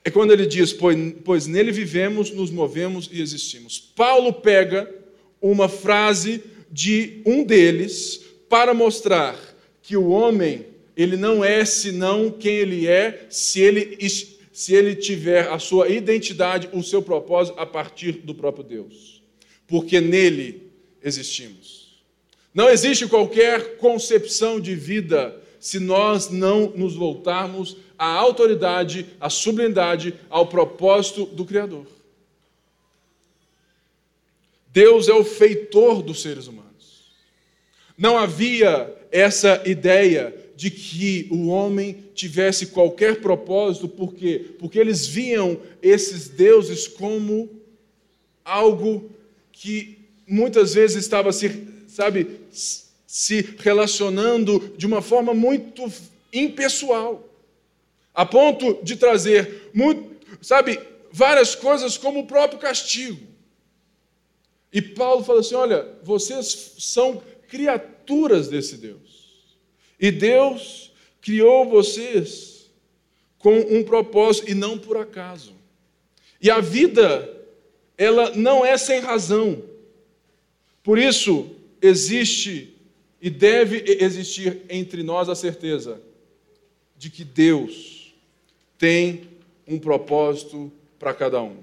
é 0.03 0.11
quando 0.11 0.31
ele 0.31 0.45
diz: 0.45 0.73
pois, 0.73 0.97
pois 1.23 1.47
nele 1.47 1.71
vivemos, 1.71 2.31
nos 2.31 2.51
movemos 2.51 3.09
e 3.11 3.21
existimos. 3.21 3.79
Paulo 3.79 4.33
pega 4.33 4.93
uma 5.41 5.69
frase 5.69 6.43
de 6.69 7.21
um 7.25 7.43
deles 7.43 8.21
para 8.49 8.73
mostrar 8.73 9.37
que 9.81 9.95
o 9.95 10.09
homem 10.09 10.72
ele 10.95 11.17
não 11.17 11.43
é 11.43 11.65
senão 11.65 12.29
quem 12.29 12.55
ele 12.55 12.87
é 12.87 13.25
se 13.29 13.59
ele, 13.59 13.97
se 14.51 14.75
ele 14.75 14.95
tiver 14.95 15.49
a 15.49 15.57
sua 15.57 15.89
identidade, 15.89 16.69
o 16.71 16.83
seu 16.83 17.01
propósito 17.01 17.59
a 17.59 17.65
partir 17.65 18.13
do 18.13 18.35
próprio 18.35 18.63
Deus. 18.63 19.21
Porque 19.67 19.99
nele 19.99 20.71
existimos. 21.01 22.03
Não 22.53 22.69
existe 22.69 23.07
qualquer 23.07 23.77
concepção 23.77 24.59
de 24.59 24.75
vida 24.75 25.41
se 25.59 25.79
nós 25.79 26.29
não 26.29 26.69
nos 26.75 26.93
voltarmos 26.95 27.77
à 27.97 28.05
autoridade, 28.05 29.07
à 29.19 29.29
sublimidade, 29.29 30.13
ao 30.29 30.47
propósito 30.47 31.25
do 31.25 31.45
Criador. 31.45 31.87
Deus 34.67 35.07
é 35.07 35.13
o 35.13 35.23
feitor 35.23 36.01
dos 36.01 36.21
seres 36.21 36.47
humanos. 36.47 37.13
Não 37.97 38.17
havia 38.17 38.93
essa 39.11 39.61
ideia 39.65 40.35
de 40.63 40.71
que 40.71 41.27
o 41.29 41.47
homem 41.47 42.05
tivesse 42.15 42.67
qualquer 42.67 43.19
propósito, 43.19 43.85
por 43.85 44.13
quê? 44.13 44.51
Porque 44.57 44.79
eles 44.79 45.05
viam 45.05 45.59
esses 45.81 46.29
deuses 46.29 46.87
como 46.87 47.49
algo 48.45 49.11
que 49.51 49.97
muitas 50.25 50.73
vezes 50.73 51.03
estava 51.03 51.33
se, 51.33 51.67
sabe, 51.89 52.39
se 53.05 53.55
relacionando 53.59 54.73
de 54.77 54.85
uma 54.85 55.01
forma 55.01 55.33
muito 55.33 55.91
impessoal, 56.31 57.27
a 58.13 58.25
ponto 58.25 58.81
de 58.81 58.95
trazer, 58.95 59.69
muito, 59.73 60.15
sabe, 60.41 60.79
várias 61.11 61.55
coisas 61.55 61.97
como 61.97 62.21
o 62.21 62.25
próprio 62.25 62.57
castigo. 62.57 63.19
E 64.71 64.81
Paulo 64.81 65.25
fala 65.25 65.41
assim: 65.41 65.55
olha, 65.55 65.85
vocês 66.03 66.75
são 66.79 67.21
criaturas 67.49 68.47
desse 68.47 68.77
Deus. 68.77 69.12
E 70.03 70.11
Deus 70.11 70.91
criou 71.21 71.69
vocês 71.69 72.69
com 73.37 73.57
um 73.57 73.85
propósito 73.85 74.51
e 74.51 74.53
não 74.53 74.77
por 74.77 74.97
acaso. 74.97 75.55
E 76.41 76.51
a 76.51 76.59
vida, 76.59 77.33
ela 77.97 78.35
não 78.35 78.65
é 78.65 78.77
sem 78.77 78.99
razão. 78.99 79.63
Por 80.83 80.99
isso, 80.99 81.49
existe 81.81 82.75
e 83.21 83.29
deve 83.29 83.81
existir 84.03 84.63
entre 84.69 85.03
nós 85.03 85.29
a 85.29 85.35
certeza 85.35 86.01
de 86.97 87.09
que 87.09 87.23
Deus 87.23 88.13
tem 88.77 89.29
um 89.65 89.79
propósito 89.79 90.69
para 90.99 91.13
cada 91.13 91.41
um, 91.41 91.55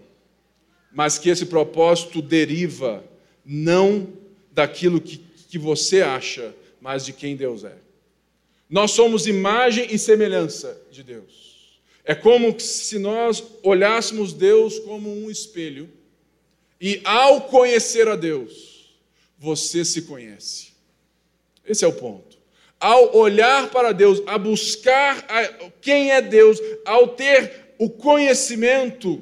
mas 0.91 1.19
que 1.19 1.29
esse 1.29 1.45
propósito 1.45 2.23
deriva 2.23 3.05
não 3.45 4.11
daquilo 4.51 4.99
que, 4.99 5.19
que 5.19 5.59
você 5.59 6.01
acha, 6.01 6.55
mas 6.81 7.05
de 7.05 7.13
quem 7.13 7.37
Deus 7.37 7.65
é. 7.65 7.90
Nós 8.71 8.93
somos 8.93 9.27
imagem 9.27 9.89
e 9.91 9.99
semelhança 9.99 10.81
de 10.93 11.03
Deus. 11.03 11.81
É 12.05 12.15
como 12.15 12.59
se 12.61 13.01
nós 13.01 13.43
olhássemos 13.65 14.33
Deus 14.33 14.79
como 14.79 15.13
um 15.13 15.29
espelho 15.29 15.91
e, 16.81 17.01
ao 17.05 17.43
conhecer 17.43 18.07
a 18.07 18.15
Deus, 18.15 18.95
você 19.37 19.85
se 19.85 20.03
conhece. 20.03 20.69
Esse 21.67 21.85
é 21.85 21.89
o 21.89 21.93
ponto. 21.93 22.39
Ao 22.79 23.15
olhar 23.17 23.71
para 23.71 23.93
Deus, 23.93 24.23
a 24.27 24.39
buscar 24.39 25.27
quem 25.81 26.13
é 26.13 26.23
Deus, 26.23 26.59
ao 26.85 27.09
ter 27.09 27.75
o 27.77 27.91
conhecimento, 27.91 29.21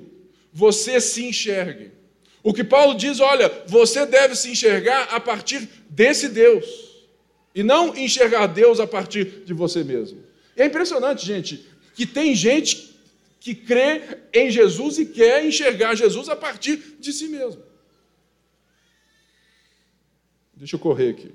você 0.52 1.00
se 1.00 1.24
enxergue. 1.24 1.90
O 2.42 2.52
que 2.52 2.62
Paulo 2.62 2.94
diz, 2.94 3.18
olha, 3.18 3.50
você 3.66 4.04
deve 4.04 4.36
se 4.36 4.50
enxergar 4.50 5.04
a 5.10 5.18
partir 5.18 5.68
desse 5.88 6.28
Deus 6.28 6.87
e 7.58 7.62
não 7.64 7.92
enxergar 7.96 8.46
Deus 8.46 8.78
a 8.78 8.86
partir 8.86 9.42
de 9.44 9.52
você 9.52 9.82
mesmo. 9.82 10.22
E 10.56 10.62
é 10.62 10.66
impressionante, 10.66 11.26
gente, 11.26 11.66
que 11.92 12.06
tem 12.06 12.32
gente 12.32 12.96
que 13.40 13.52
crê 13.52 14.16
em 14.32 14.48
Jesus 14.48 14.96
e 14.96 15.06
quer 15.06 15.44
enxergar 15.44 15.96
Jesus 15.96 16.28
a 16.28 16.36
partir 16.36 16.76
de 17.00 17.12
si 17.12 17.26
mesmo. 17.26 17.60
Deixa 20.54 20.76
eu 20.76 20.78
correr 20.78 21.10
aqui. 21.10 21.32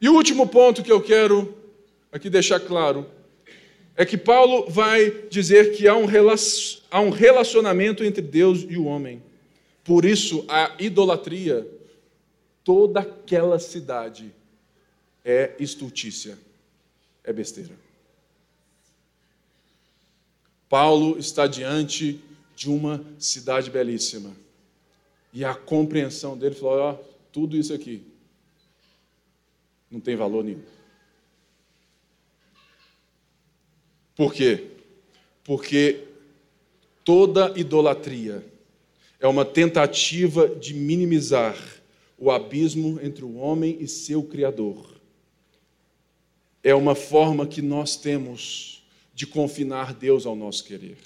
E 0.00 0.08
o 0.08 0.14
último 0.14 0.48
ponto 0.48 0.82
que 0.82 0.90
eu 0.90 1.02
quero 1.02 1.54
aqui 2.10 2.30
deixar 2.30 2.60
claro 2.60 3.06
é 3.94 4.06
que 4.06 4.16
Paulo 4.16 4.70
vai 4.70 5.10
dizer 5.28 5.76
que 5.76 5.86
há 5.86 5.94
um 5.94 7.10
relacionamento 7.10 8.02
entre 8.02 8.22
Deus 8.22 8.64
e 8.66 8.78
o 8.78 8.86
homem. 8.86 9.22
Por 9.84 10.04
isso, 10.04 10.44
a 10.48 10.76
idolatria, 10.78 11.66
toda 12.62 13.00
aquela 13.00 13.58
cidade 13.58 14.32
é 15.24 15.54
estultícia, 15.58 16.38
é 17.24 17.32
besteira. 17.32 17.74
Paulo 20.68 21.18
está 21.18 21.46
diante 21.46 22.20
de 22.54 22.70
uma 22.70 23.04
cidade 23.18 23.70
belíssima. 23.70 24.34
E 25.32 25.44
a 25.44 25.54
compreensão 25.54 26.36
dele 26.36 26.54
falou: 26.54 26.78
ó, 26.78 26.92
tudo 27.32 27.56
isso 27.56 27.74
aqui 27.74 28.06
não 29.90 30.00
tem 30.00 30.16
valor 30.16 30.44
nenhum. 30.44 30.62
Por 34.14 34.32
quê? 34.32 34.70
Porque 35.44 36.06
toda 37.04 37.52
idolatria 37.58 38.51
é 39.22 39.28
uma 39.28 39.44
tentativa 39.44 40.48
de 40.48 40.74
minimizar 40.74 41.56
o 42.18 42.28
abismo 42.28 42.98
entre 43.00 43.24
o 43.24 43.36
homem 43.36 43.76
e 43.78 43.86
seu 43.86 44.24
Criador. 44.24 44.84
É 46.60 46.74
uma 46.74 46.96
forma 46.96 47.46
que 47.46 47.62
nós 47.62 47.96
temos 47.96 48.84
de 49.14 49.24
confinar 49.24 49.94
Deus 49.94 50.26
ao 50.26 50.34
nosso 50.34 50.64
querer. 50.64 50.98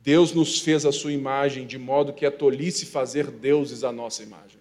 Deus 0.00 0.32
nos 0.32 0.58
fez 0.58 0.84
a 0.84 0.90
sua 0.90 1.12
imagem, 1.12 1.68
de 1.68 1.78
modo 1.78 2.12
que 2.12 2.26
é 2.26 2.30
tolice 2.30 2.84
fazer 2.84 3.30
deuses 3.30 3.84
a 3.84 3.92
nossa 3.92 4.24
imagem. 4.24 4.58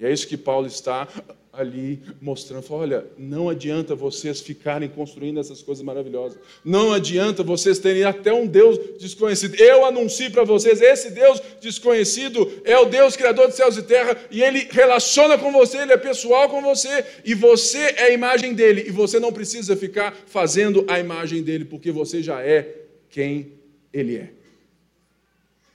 E 0.00 0.04
é 0.04 0.12
isso 0.12 0.26
que 0.26 0.36
Paulo 0.36 0.66
está 0.66 1.06
ali 1.52 2.00
mostrando. 2.18 2.64
olha, 2.70 3.04
não 3.18 3.50
adianta 3.50 3.94
vocês 3.94 4.40
ficarem 4.40 4.88
construindo 4.88 5.38
essas 5.38 5.60
coisas 5.60 5.84
maravilhosas. 5.84 6.38
Não 6.64 6.92
adianta 6.92 7.42
vocês 7.42 7.78
terem 7.78 8.04
até 8.04 8.32
um 8.32 8.46
Deus 8.46 8.78
desconhecido. 8.98 9.54
Eu 9.56 9.84
anuncio 9.84 10.30
para 10.30 10.44
vocês, 10.44 10.80
esse 10.80 11.10
Deus 11.10 11.42
desconhecido 11.60 12.50
é 12.64 12.78
o 12.78 12.86
Deus 12.86 13.16
criador 13.16 13.48
de 13.48 13.56
céus 13.56 13.76
e 13.76 13.82
terra, 13.82 14.16
e 14.30 14.42
ele 14.42 14.66
relaciona 14.70 15.36
com 15.36 15.52
você, 15.52 15.78
ele 15.78 15.92
é 15.92 15.98
pessoal 15.98 16.48
com 16.48 16.62
você, 16.62 17.04
e 17.22 17.34
você 17.34 17.78
é 17.78 18.04
a 18.04 18.10
imagem 18.12 18.54
dele, 18.54 18.84
e 18.86 18.90
você 18.90 19.20
não 19.20 19.32
precisa 19.32 19.76
ficar 19.76 20.16
fazendo 20.26 20.86
a 20.88 20.98
imagem 20.98 21.42
dele, 21.42 21.66
porque 21.66 21.92
você 21.92 22.22
já 22.22 22.40
é 22.40 22.86
quem 23.10 23.52
ele 23.92 24.16
é. 24.16 24.30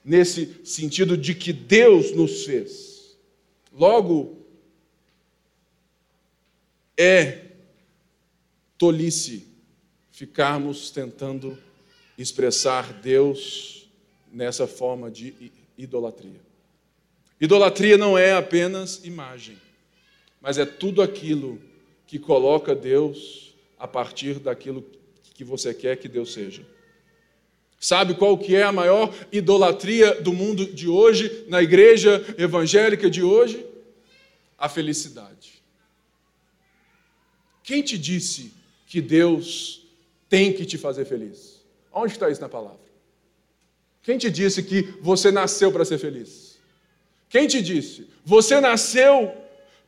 Nesse 0.03 0.61
sentido 0.63 1.15
de 1.15 1.35
que 1.35 1.53
Deus 1.53 2.13
nos 2.13 2.45
fez. 2.45 3.15
Logo, 3.71 4.36
é 6.97 7.45
tolice 8.77 9.47
ficarmos 10.11 10.89
tentando 10.89 11.57
expressar 12.17 12.91
Deus 12.93 13.87
nessa 14.31 14.65
forma 14.65 15.11
de 15.11 15.51
idolatria. 15.77 16.41
Idolatria 17.39 17.97
não 17.97 18.17
é 18.17 18.33
apenas 18.33 19.05
imagem, 19.05 19.57
mas 20.41 20.57
é 20.57 20.65
tudo 20.65 21.01
aquilo 21.01 21.61
que 22.07 22.17
coloca 22.17 22.73
Deus 22.73 23.53
a 23.77 23.87
partir 23.87 24.39
daquilo 24.39 24.83
que 25.35 25.43
você 25.43 25.73
quer 25.73 25.97
que 25.97 26.07
Deus 26.07 26.33
seja. 26.33 26.65
Sabe 27.79 28.15
qual 28.15 28.35
que 28.39 28.55
é 28.55 28.63
a 28.63 28.71
maior 28.71 29.13
idolatria 29.31 30.19
do 30.19 30.33
mundo 30.33 30.65
de 30.65 30.87
hoje, 30.87 31.45
na 31.47 31.61
igreja 31.61 32.25
evangélica 32.39 33.07
de 33.07 33.21
hoje? 33.21 33.63
A 34.57 34.67
felicidade. 34.67 35.56
Quem 37.67 37.81
te 37.81 37.97
disse 37.97 38.53
que 38.85 39.01
Deus 39.01 39.85
tem 40.29 40.53
que 40.53 40.65
te 40.65 40.77
fazer 40.77 41.03
feliz? 41.03 41.61
Onde 41.91 42.13
está 42.13 42.29
isso 42.29 42.39
na 42.39 42.47
palavra? 42.47 42.79
Quem 44.01 44.17
te 44.17 44.31
disse 44.31 44.63
que 44.63 44.83
você 45.01 45.31
nasceu 45.31 45.69
para 45.69 45.83
ser 45.83 45.97
feliz? 45.97 46.57
Quem 47.27 47.45
te 47.45 47.61
disse? 47.61 48.07
Você 48.23 48.61
nasceu 48.61 49.35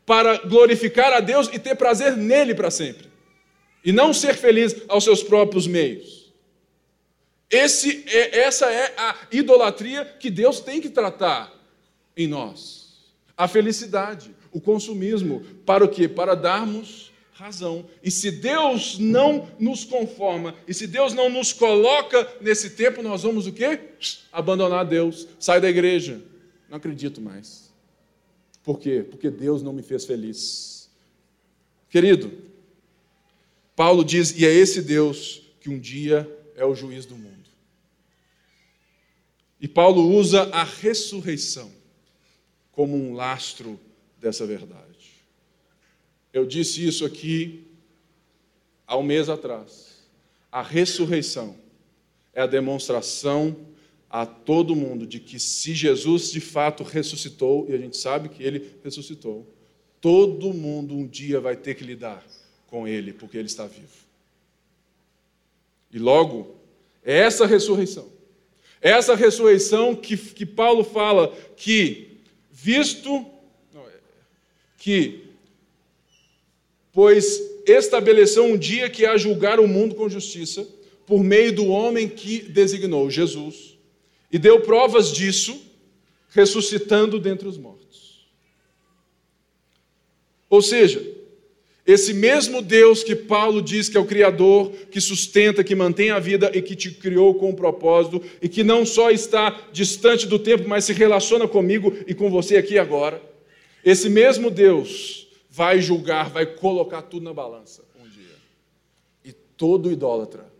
para 0.05 0.39
glorificar 0.39 1.13
a 1.13 1.21
Deus 1.21 1.49
e 1.53 1.57
ter 1.57 1.73
prazer 1.75 2.17
nele 2.17 2.53
para 2.53 2.69
sempre. 2.69 3.07
E 3.81 3.93
não 3.93 4.13
ser 4.13 4.35
feliz 4.35 4.75
aos 4.89 5.05
seus 5.05 5.23
próprios 5.23 5.65
meios. 5.65 6.33
Esse 7.49 8.03
é, 8.07 8.39
essa 8.39 8.69
é 8.69 8.93
a 8.97 9.15
idolatria 9.31 10.03
que 10.03 10.29
Deus 10.29 10.59
tem 10.59 10.81
que 10.81 10.89
tratar 10.89 11.57
em 12.17 12.27
nós. 12.27 13.13
A 13.37 13.47
felicidade, 13.47 14.35
o 14.51 14.59
consumismo. 14.59 15.45
Para 15.65 15.85
o 15.85 15.87
quê? 15.87 16.09
Para 16.09 16.35
darmos 16.35 17.08
razão. 17.39 17.85
E 18.03 18.11
se 18.11 18.31
Deus 18.31 18.99
não 18.99 19.49
nos 19.57 19.85
conforma, 19.85 20.53
e 20.67 20.73
se 20.73 20.85
Deus 20.85 21.13
não 21.13 21.29
nos 21.29 21.53
coloca 21.53 22.27
nesse 22.41 22.71
tempo, 22.71 23.01
nós 23.01 23.23
vamos 23.23 23.47
o 23.47 23.53
quê? 23.53 23.79
Abandonar 24.29 24.85
Deus, 24.85 25.25
sai 25.39 25.61
da 25.61 25.69
igreja. 25.69 26.21
Não 26.69 26.77
acredito 26.77 27.21
mais. 27.21 27.71
Por 28.61 28.77
quê? 28.77 29.05
Porque 29.09 29.31
Deus 29.31 29.63
não 29.63 29.71
me 29.71 29.81
fez 29.81 30.03
feliz. 30.05 30.89
Querido, 31.89 32.29
Paulo 33.73 34.03
diz, 34.03 34.37
e 34.37 34.45
é 34.45 34.53
esse 34.53 34.81
Deus 34.81 35.41
que 35.61 35.69
um 35.69 35.79
dia 35.79 36.29
é 36.57 36.65
o 36.65 36.75
juiz 36.75 37.05
do 37.05 37.15
mundo. 37.15 37.49
E 39.61 39.67
Paulo 39.67 40.09
usa 40.09 40.43
a 40.51 40.63
ressurreição 40.63 41.71
como 42.73 42.97
um 42.97 43.13
lastro 43.13 43.79
dessa 44.19 44.45
verdade. 44.45 44.88
Eu 46.33 46.45
disse 46.45 46.85
isso 46.85 47.05
aqui 47.05 47.65
há 48.85 48.97
um 48.97 49.03
mês 49.03 49.29
atrás. 49.29 50.03
A 50.51 50.61
ressurreição 50.61 51.55
é 52.33 52.41
a 52.41 52.47
demonstração 52.47 53.55
a 54.09 54.25
todo 54.25 54.75
mundo 54.75 55.05
de 55.05 55.19
que 55.19 55.39
se 55.39 55.73
Jesus 55.73 56.31
de 56.31 56.41
fato 56.41 56.83
ressuscitou, 56.83 57.67
e 57.69 57.73
a 57.73 57.77
gente 57.77 57.97
sabe 57.97 58.29
que 58.29 58.41
ele 58.41 58.75
ressuscitou, 58.83 59.45
todo 60.01 60.53
mundo 60.53 60.95
um 60.95 61.05
dia 61.05 61.39
vai 61.39 61.55
ter 61.55 61.75
que 61.75 61.83
lidar 61.83 62.25
com 62.67 62.87
ele, 62.87 63.13
porque 63.13 63.37
ele 63.37 63.47
está 63.47 63.67
vivo. 63.67 63.87
E 65.91 65.99
logo, 65.99 66.55
é 67.03 67.19
essa 67.19 67.45
ressurreição, 67.45 68.07
é 68.81 68.91
essa 68.91 69.15
ressurreição 69.15 69.95
que, 69.95 70.17
que 70.17 70.45
Paulo 70.45 70.83
fala 70.83 71.35
que, 71.55 72.21
visto 72.51 73.25
é, 73.75 73.99
que 74.77 75.28
pois 76.99 77.41
estabeleceu 77.65 78.43
um 78.43 78.57
dia 78.57 78.89
que 78.89 79.05
há 79.05 79.15
julgar 79.15 79.57
o 79.57 79.65
mundo 79.69 79.95
com 79.95 80.09
justiça, 80.09 80.67
por 81.05 81.23
meio 81.23 81.53
do 81.53 81.67
homem 81.67 82.09
que 82.09 82.39
designou, 82.39 83.09
Jesus, 83.09 83.77
e 84.29 84.37
deu 84.37 84.59
provas 84.59 85.09
disso, 85.09 85.61
ressuscitando 86.31 87.17
dentre 87.17 87.47
os 87.47 87.57
mortos. 87.57 88.27
Ou 90.49 90.61
seja, 90.61 91.01
esse 91.87 92.13
mesmo 92.13 92.61
Deus 92.61 93.01
que 93.01 93.15
Paulo 93.15 93.61
diz 93.61 93.87
que 93.87 93.95
é 93.95 93.99
o 94.01 94.05
Criador, 94.05 94.69
que 94.91 94.99
sustenta, 94.99 95.63
que 95.63 95.75
mantém 95.75 96.09
a 96.09 96.19
vida 96.19 96.51
e 96.53 96.61
que 96.61 96.75
te 96.75 96.91
criou 96.91 97.33
com 97.35 97.51
um 97.51 97.55
propósito, 97.55 98.21
e 98.41 98.49
que 98.49 98.61
não 98.61 98.85
só 98.85 99.09
está 99.09 99.57
distante 99.71 100.27
do 100.27 100.37
tempo, 100.37 100.67
mas 100.67 100.83
se 100.83 100.91
relaciona 100.91 101.47
comigo 101.47 101.95
e 102.05 102.13
com 102.13 102.29
você 102.29 102.57
aqui 102.57 102.77
agora. 102.77 103.21
Esse 103.85 104.09
mesmo 104.09 104.51
Deus 104.51 105.28
vai 105.49 105.81
julgar, 105.81 106.29
vai 106.29 106.45
colocar 106.45 107.01
tudo 107.01 107.23
na 107.23 107.33
balança 107.33 107.83
um 107.99 108.07
dia. 108.07 108.35
E 109.23 109.33
todo 109.33 109.91
idólatra, 109.91 110.51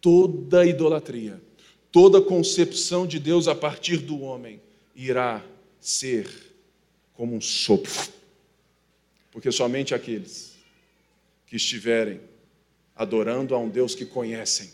toda 0.00 0.66
idolatria, 0.66 1.40
toda 1.92 2.20
concepção 2.20 3.06
de 3.06 3.18
Deus 3.18 3.46
a 3.46 3.54
partir 3.54 3.98
do 3.98 4.20
homem 4.20 4.60
irá 4.94 5.44
ser 5.80 6.28
como 7.14 7.34
um 7.34 7.40
sopro. 7.40 8.12
Porque 9.30 9.52
somente 9.52 9.94
aqueles 9.94 10.56
que 11.46 11.56
estiverem 11.56 12.20
adorando 12.94 13.54
a 13.54 13.58
um 13.58 13.68
Deus 13.68 13.94
que 13.94 14.06
conhecem, 14.06 14.72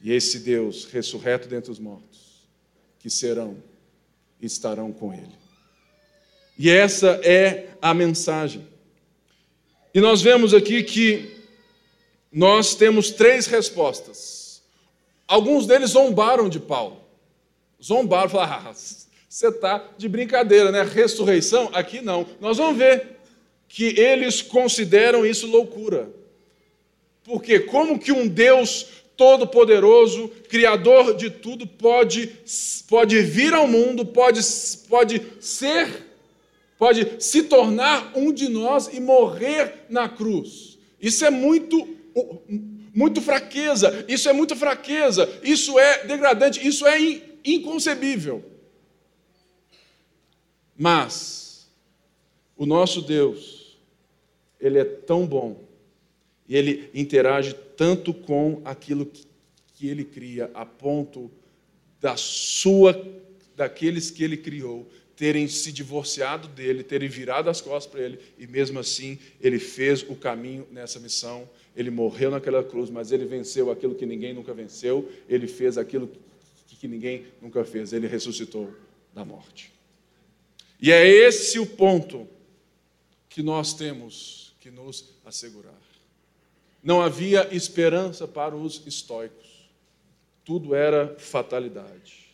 e 0.00 0.12
esse 0.12 0.40
Deus 0.40 0.84
ressurreto 0.84 1.48
dentre 1.48 1.70
os 1.70 1.78
mortos, 1.78 2.46
que 2.98 3.08
serão 3.08 3.62
e 4.40 4.46
estarão 4.46 4.92
com 4.92 5.14
Ele. 5.14 5.45
E 6.58 6.70
essa 6.70 7.20
é 7.22 7.68
a 7.80 7.92
mensagem. 7.92 8.66
E 9.94 10.00
nós 10.00 10.22
vemos 10.22 10.54
aqui 10.54 10.82
que 10.82 11.36
nós 12.32 12.74
temos 12.74 13.10
três 13.10 13.46
respostas. 13.46 14.62
Alguns 15.26 15.66
deles 15.66 15.90
zombaram 15.90 16.48
de 16.48 16.60
Paulo. 16.60 17.00
Zombaram, 17.82 18.28
falaram, 18.28 18.70
ah, 18.70 18.74
você 19.28 19.48
está 19.48 19.84
de 19.98 20.08
brincadeira, 20.08 20.70
né? 20.70 20.82
Ressurreição? 20.82 21.70
Aqui 21.72 22.00
não. 22.00 22.26
Nós 22.40 22.56
vamos 22.56 22.78
ver 22.78 23.16
que 23.68 23.98
eles 23.98 24.40
consideram 24.40 25.26
isso 25.26 25.46
loucura. 25.46 26.08
Porque 27.24 27.60
como 27.60 27.98
que 27.98 28.12
um 28.12 28.26
Deus 28.26 28.86
todo-poderoso, 29.16 30.28
criador 30.48 31.14
de 31.14 31.30
tudo, 31.30 31.66
pode, 31.66 32.30
pode 32.88 33.20
vir 33.22 33.52
ao 33.54 33.66
mundo, 33.66 34.04
pode, 34.04 34.40
pode 34.88 35.22
ser, 35.40 36.05
pode 36.78 37.22
se 37.22 37.44
tornar 37.44 38.12
um 38.16 38.32
de 38.32 38.48
nós 38.48 38.88
e 38.92 39.00
morrer 39.00 39.86
na 39.88 40.08
cruz? 40.08 40.78
Isso 41.00 41.24
é 41.24 41.30
muito 41.30 41.96
muito 42.94 43.20
fraqueza, 43.20 44.06
isso 44.08 44.26
é 44.26 44.32
muita 44.32 44.56
fraqueza, 44.56 45.28
isso 45.42 45.78
é 45.78 46.06
degradante, 46.06 46.66
isso 46.66 46.86
é 46.86 46.98
inconcebível. 47.44 48.42
Mas 50.74 51.68
o 52.56 52.64
nosso 52.64 53.02
Deus, 53.02 53.76
ele 54.58 54.78
é 54.78 54.84
tão 54.84 55.26
bom 55.26 55.62
e 56.48 56.56
ele 56.56 56.90
interage 56.94 57.54
tanto 57.76 58.14
com 58.14 58.62
aquilo 58.64 59.10
que 59.74 59.88
ele 59.88 60.04
cria, 60.04 60.50
a 60.54 60.64
ponto 60.64 61.30
da 62.00 62.16
sua, 62.16 63.06
daqueles 63.54 64.10
que 64.10 64.24
ele 64.24 64.38
criou, 64.38 64.88
terem 65.16 65.48
se 65.48 65.72
divorciado 65.72 66.46
dele, 66.48 66.84
terem 66.84 67.08
virado 67.08 67.48
as 67.48 67.60
costas 67.60 67.90
para 67.90 68.02
ele, 68.02 68.18
e 68.38 68.46
mesmo 68.46 68.78
assim 68.78 69.18
ele 69.40 69.58
fez 69.58 70.02
o 70.02 70.14
caminho 70.14 70.66
nessa 70.70 71.00
missão. 71.00 71.48
Ele 71.74 71.90
morreu 71.90 72.30
naquela 72.30 72.62
cruz, 72.62 72.90
mas 72.90 73.10
ele 73.10 73.24
venceu 73.24 73.70
aquilo 73.70 73.94
que 73.94 74.04
ninguém 74.04 74.34
nunca 74.34 74.52
venceu, 74.52 75.10
ele 75.28 75.46
fez 75.46 75.78
aquilo 75.78 76.10
que 76.78 76.86
ninguém 76.86 77.26
nunca 77.40 77.64
fez, 77.64 77.92
ele 77.94 78.06
ressuscitou 78.06 78.72
da 79.14 79.24
morte. 79.24 79.72
E 80.80 80.92
é 80.92 81.06
esse 81.08 81.58
o 81.58 81.66
ponto 81.66 82.28
que 83.30 83.42
nós 83.42 83.72
temos 83.72 84.54
que 84.60 84.70
nos 84.70 85.14
assegurar. 85.24 85.80
Não 86.82 87.00
havia 87.00 87.48
esperança 87.54 88.28
para 88.28 88.54
os 88.54 88.86
estoicos. 88.86 89.70
Tudo 90.44 90.74
era 90.74 91.16
fatalidade. 91.18 92.26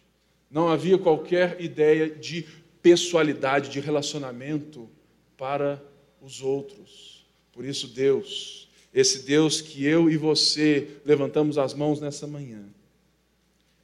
Não 0.51 0.69
havia 0.69 0.99
qualquer 0.99 1.61
ideia 1.61 2.11
de 2.11 2.47
pessoalidade, 2.83 3.71
de 3.71 3.81
relacionamento 3.81 4.89
para 5.37 5.83
os 6.21 6.43
outros. 6.43 7.25
Por 7.53 7.65
isso, 7.65 7.87
Deus, 7.87 8.69
esse 8.93 9.23
Deus 9.23 9.61
que 9.61 9.85
eu 9.85 10.11
e 10.11 10.17
você 10.17 10.97
levantamos 11.05 11.59
as 11.59 11.75
mãos 11.75 12.01
nessa 12.01 12.27
manhã, 12.27 12.65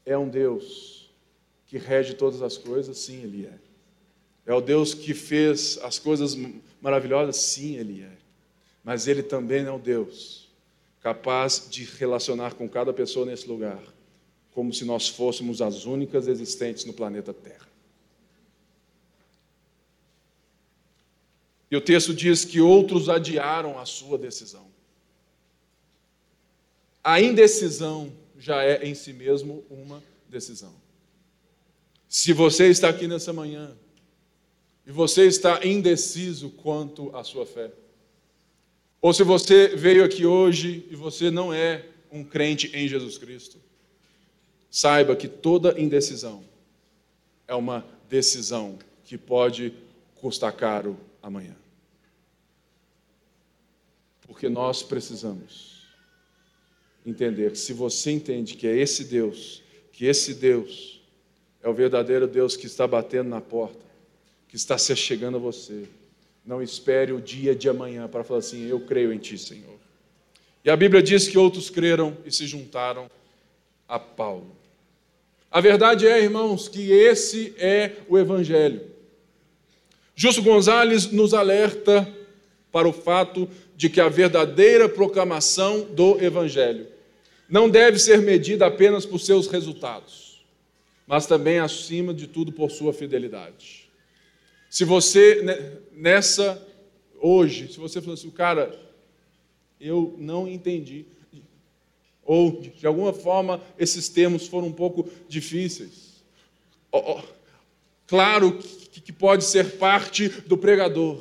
é 0.04 0.16
um 0.16 0.28
Deus 0.28 1.08
que 1.66 1.78
rege 1.78 2.14
todas 2.14 2.42
as 2.42 2.56
coisas? 2.56 2.98
Sim, 2.98 3.22
Ele 3.22 3.46
é. 3.46 3.58
É 4.46 4.54
o 4.54 4.60
Deus 4.60 4.94
que 4.94 5.12
fez 5.12 5.78
as 5.82 5.98
coisas 5.98 6.36
maravilhosas? 6.80 7.36
Sim, 7.36 7.76
Ele 7.76 8.02
é. 8.02 8.12
Mas 8.82 9.06
Ele 9.06 9.22
também 9.22 9.64
é 9.64 9.70
o 9.70 9.78
Deus 9.78 10.48
capaz 11.02 11.68
de 11.70 11.84
relacionar 11.84 12.54
com 12.54 12.68
cada 12.68 12.92
pessoa 12.92 13.24
nesse 13.24 13.46
lugar, 13.46 13.80
como 14.52 14.72
se 14.72 14.84
nós 14.84 15.08
fôssemos 15.08 15.62
as 15.62 15.84
únicas 15.84 16.26
existentes 16.26 16.84
no 16.84 16.92
planeta 16.92 17.32
Terra. 17.32 17.67
E 21.70 21.76
o 21.76 21.80
texto 21.80 22.14
diz 22.14 22.44
que 22.44 22.60
outros 22.60 23.08
adiaram 23.08 23.78
a 23.78 23.84
sua 23.84 24.16
decisão. 24.16 24.66
A 27.04 27.20
indecisão 27.20 28.12
já 28.38 28.62
é 28.62 28.86
em 28.86 28.94
si 28.94 29.12
mesmo 29.12 29.64
uma 29.70 30.02
decisão. 30.28 30.74
Se 32.08 32.32
você 32.32 32.68
está 32.68 32.88
aqui 32.88 33.06
nessa 33.06 33.32
manhã 33.32 33.76
e 34.86 34.92
você 34.92 35.26
está 35.26 35.66
indeciso 35.66 36.50
quanto 36.50 37.14
à 37.14 37.22
sua 37.22 37.44
fé, 37.44 37.70
ou 39.00 39.12
se 39.12 39.22
você 39.22 39.68
veio 39.68 40.04
aqui 40.04 40.24
hoje 40.24 40.86
e 40.90 40.96
você 40.96 41.30
não 41.30 41.52
é 41.52 41.84
um 42.10 42.24
crente 42.24 42.70
em 42.74 42.88
Jesus 42.88 43.18
Cristo, 43.18 43.58
saiba 44.70 45.14
que 45.14 45.28
toda 45.28 45.78
indecisão 45.80 46.42
é 47.46 47.54
uma 47.54 47.84
decisão 48.08 48.78
que 49.04 49.16
pode 49.16 49.72
custar 50.16 50.52
caro 50.52 50.98
amanhã. 51.22 51.56
Porque 54.26 54.48
nós 54.48 54.82
precisamos 54.82 55.86
entender 57.04 57.52
que 57.52 57.58
se 57.58 57.72
você 57.72 58.10
entende 58.10 58.54
que 58.54 58.66
é 58.66 58.76
esse 58.76 59.04
Deus, 59.04 59.62
que 59.92 60.06
esse 60.06 60.34
Deus 60.34 61.00
é 61.62 61.68
o 61.68 61.74
verdadeiro 61.74 62.26
Deus 62.26 62.56
que 62.56 62.66
está 62.66 62.86
batendo 62.86 63.30
na 63.30 63.40
porta, 63.40 63.84
que 64.46 64.56
está 64.56 64.76
se 64.78 64.94
chegando 64.94 65.36
a 65.36 65.40
você, 65.40 65.88
não 66.44 66.62
espere 66.62 67.12
o 67.12 67.20
dia 67.20 67.54
de 67.54 67.68
amanhã 67.68 68.08
para 68.08 68.24
falar 68.24 68.40
assim: 68.40 68.66
Eu 68.66 68.80
creio 68.80 69.12
em 69.12 69.18
Ti, 69.18 69.36
Senhor. 69.36 69.78
E 70.64 70.70
a 70.70 70.76
Bíblia 70.76 71.02
diz 71.02 71.28
que 71.28 71.38
outros 71.38 71.70
creram 71.70 72.16
e 72.24 72.32
se 72.32 72.46
juntaram 72.46 73.10
a 73.86 73.98
Paulo. 73.98 74.56
A 75.50 75.60
verdade 75.60 76.06
é, 76.06 76.22
irmãos, 76.22 76.68
que 76.68 76.92
esse 76.92 77.54
é 77.58 77.96
o 78.08 78.18
Evangelho. 78.18 78.82
Justo 80.20 80.42
Gonzalez 80.42 81.12
nos 81.12 81.32
alerta 81.32 82.12
para 82.72 82.88
o 82.88 82.92
fato 82.92 83.48
de 83.76 83.88
que 83.88 84.00
a 84.00 84.08
verdadeira 84.08 84.88
proclamação 84.88 85.82
do 85.94 86.20
Evangelho 86.20 86.88
não 87.48 87.70
deve 87.70 88.00
ser 88.00 88.20
medida 88.20 88.66
apenas 88.66 89.06
por 89.06 89.20
seus 89.20 89.46
resultados, 89.46 90.44
mas 91.06 91.24
também, 91.24 91.60
acima 91.60 92.12
de 92.12 92.26
tudo, 92.26 92.50
por 92.50 92.68
sua 92.68 92.92
fidelidade. 92.92 93.88
Se 94.68 94.84
você, 94.84 95.40
né, 95.40 95.78
nessa, 95.92 96.66
hoje, 97.20 97.72
se 97.72 97.78
você 97.78 98.00
falou 98.00 98.14
assim, 98.14 98.30
cara, 98.30 98.76
eu 99.80 100.16
não 100.18 100.48
entendi, 100.48 101.06
ou 102.24 102.60
de 102.60 102.84
alguma 102.88 103.12
forma 103.12 103.62
esses 103.78 104.08
termos 104.08 104.48
foram 104.48 104.66
um 104.66 104.72
pouco 104.72 105.08
difíceis. 105.28 106.24
Claro 108.08 108.58
que 108.58 108.77
pode 109.18 109.44
ser 109.44 109.72
parte 109.72 110.28
do 110.28 110.56
pregador, 110.56 111.20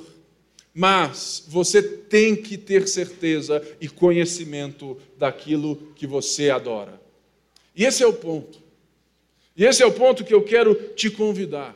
mas 0.74 1.44
você 1.48 1.82
tem 1.82 2.36
que 2.36 2.58
ter 2.58 2.88
certeza 2.88 3.66
e 3.82 3.90
conhecimento 3.90 4.96
daquilo 5.18 5.76
que 5.96 6.06
você 6.06 6.52
adora. 6.52 7.02
E 7.76 7.84
esse 7.84 8.04
é 8.04 8.08
o 8.08 8.14
ponto. 8.14 8.60
E 9.56 9.66
esse 9.66 9.82
é 9.82 9.86
o 9.86 9.92
ponto 9.92 10.24
que 10.24 10.34
eu 10.34 10.44
quero 10.44 10.76
te 10.96 11.10
convidar 11.10 11.76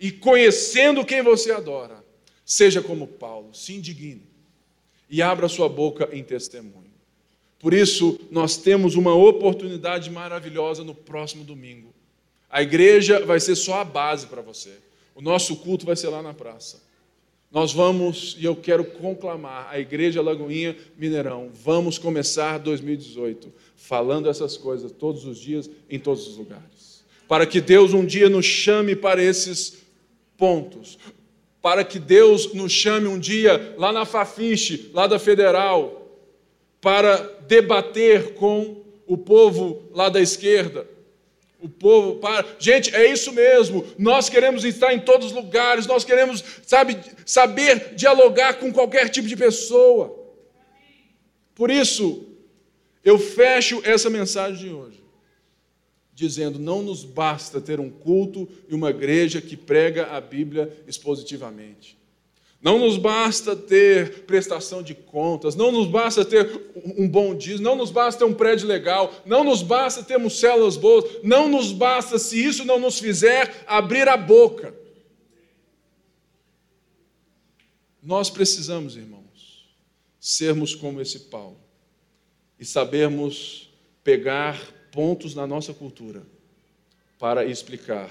e 0.00 0.10
conhecendo 0.10 1.04
quem 1.04 1.22
você 1.22 1.52
adora, 1.52 2.04
seja 2.44 2.82
como 2.82 3.06
Paulo, 3.06 3.54
se 3.54 3.72
indigne 3.72 4.26
e 5.08 5.22
abra 5.22 5.48
sua 5.48 5.68
boca 5.68 6.08
em 6.12 6.24
testemunho. 6.24 6.92
Por 7.60 7.72
isso, 7.72 8.20
nós 8.30 8.56
temos 8.56 8.96
uma 8.96 9.14
oportunidade 9.14 10.10
maravilhosa 10.10 10.82
no 10.82 10.94
próximo 10.94 11.44
domingo. 11.44 11.94
A 12.50 12.62
igreja 12.62 13.24
vai 13.24 13.40
ser 13.40 13.54
só 13.54 13.80
a 13.80 13.84
base 13.84 14.26
para 14.26 14.42
você. 14.42 14.72
O 15.14 15.22
nosso 15.22 15.56
culto 15.56 15.86
vai 15.86 15.96
ser 15.96 16.08
lá 16.08 16.22
na 16.22 16.34
praça. 16.34 16.82
Nós 17.50 17.72
vamos, 17.72 18.36
e 18.38 18.44
eu 18.44 18.56
quero 18.56 18.84
conclamar, 18.84 19.68
a 19.70 19.78
Igreja 19.78 20.20
Lagoinha 20.20 20.76
Mineirão, 20.98 21.50
vamos 21.54 21.98
começar 21.98 22.58
2018 22.58 23.52
falando 23.76 24.28
essas 24.28 24.56
coisas 24.56 24.90
todos 24.90 25.24
os 25.24 25.38
dias, 25.38 25.70
em 25.88 25.98
todos 25.98 26.26
os 26.26 26.36
lugares. 26.36 27.04
Para 27.28 27.46
que 27.46 27.60
Deus 27.60 27.92
um 27.92 28.04
dia 28.04 28.28
nos 28.28 28.44
chame 28.44 28.96
para 28.96 29.22
esses 29.22 29.84
pontos. 30.36 30.98
Para 31.62 31.84
que 31.84 31.98
Deus 31.98 32.52
nos 32.54 32.72
chame 32.72 33.06
um 33.06 33.18
dia 33.18 33.74
lá 33.78 33.92
na 33.92 34.04
Fafiche, 34.04 34.90
lá 34.92 35.06
da 35.06 35.18
Federal, 35.18 36.18
para 36.80 37.16
debater 37.46 38.34
com 38.34 38.82
o 39.06 39.16
povo 39.16 39.82
lá 39.94 40.08
da 40.08 40.20
esquerda. 40.20 40.86
O 41.64 41.68
povo 41.70 42.16
para. 42.16 42.44
Gente, 42.58 42.94
é 42.94 43.10
isso 43.10 43.32
mesmo. 43.32 43.86
Nós 43.98 44.28
queremos 44.28 44.66
estar 44.66 44.92
em 44.92 45.00
todos 45.00 45.28
os 45.28 45.32
lugares, 45.32 45.86
nós 45.86 46.04
queremos, 46.04 46.44
sabe, 46.66 46.98
saber 47.24 47.94
dialogar 47.94 48.58
com 48.58 48.70
qualquer 48.70 49.08
tipo 49.08 49.26
de 49.26 49.34
pessoa. 49.34 50.14
Por 51.54 51.70
isso, 51.70 52.26
eu 53.02 53.18
fecho 53.18 53.80
essa 53.82 54.10
mensagem 54.10 54.68
de 54.68 54.74
hoje 54.74 55.02
dizendo: 56.12 56.58
não 56.58 56.82
nos 56.82 57.02
basta 57.02 57.62
ter 57.62 57.80
um 57.80 57.88
culto 57.88 58.46
e 58.68 58.74
uma 58.74 58.90
igreja 58.90 59.40
que 59.40 59.56
prega 59.56 60.08
a 60.08 60.20
Bíblia 60.20 60.70
expositivamente. 60.86 61.96
Não 62.64 62.78
nos 62.78 62.96
basta 62.96 63.54
ter 63.54 64.22
prestação 64.22 64.82
de 64.82 64.94
contas, 64.94 65.54
não 65.54 65.70
nos 65.70 65.86
basta 65.86 66.24
ter 66.24 66.72
um 66.96 67.06
bom 67.06 67.34
dízimo, 67.34 67.62
não 67.62 67.76
nos 67.76 67.90
basta 67.90 68.20
ter 68.20 68.24
um 68.24 68.32
prédio 68.32 68.66
legal, 68.66 69.12
não 69.26 69.44
nos 69.44 69.62
basta 69.62 70.02
termos 70.02 70.40
células 70.40 70.74
boas, 70.74 71.04
não 71.22 71.46
nos 71.46 71.72
basta, 71.72 72.18
se 72.18 72.42
isso 72.42 72.64
não 72.64 72.80
nos 72.80 72.98
fizer, 72.98 73.62
abrir 73.66 74.08
a 74.08 74.16
boca. 74.16 74.74
Nós 78.02 78.30
precisamos, 78.30 78.96
irmãos, 78.96 79.68
sermos 80.18 80.74
como 80.74 81.02
esse 81.02 81.18
Paulo 81.18 81.60
e 82.58 82.64
sabermos 82.64 83.68
pegar 84.02 84.58
pontos 84.90 85.34
na 85.34 85.46
nossa 85.46 85.74
cultura 85.74 86.22
para 87.18 87.44
explicar 87.44 88.10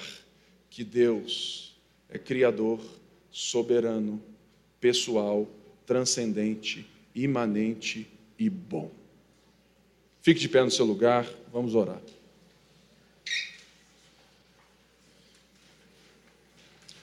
que 0.70 0.84
Deus 0.84 1.76
é 2.08 2.20
criador, 2.20 2.80
soberano, 3.32 4.22
pessoal, 4.84 5.48
transcendente, 5.86 6.86
imanente 7.16 8.06
e 8.38 8.50
bom. 8.50 8.92
Fique 10.22 10.42
de 10.42 10.50
pé 10.50 10.62
no 10.62 10.70
seu 10.70 10.86
lugar, 10.86 11.26
vamos 11.54 11.74
orar. 11.74 12.02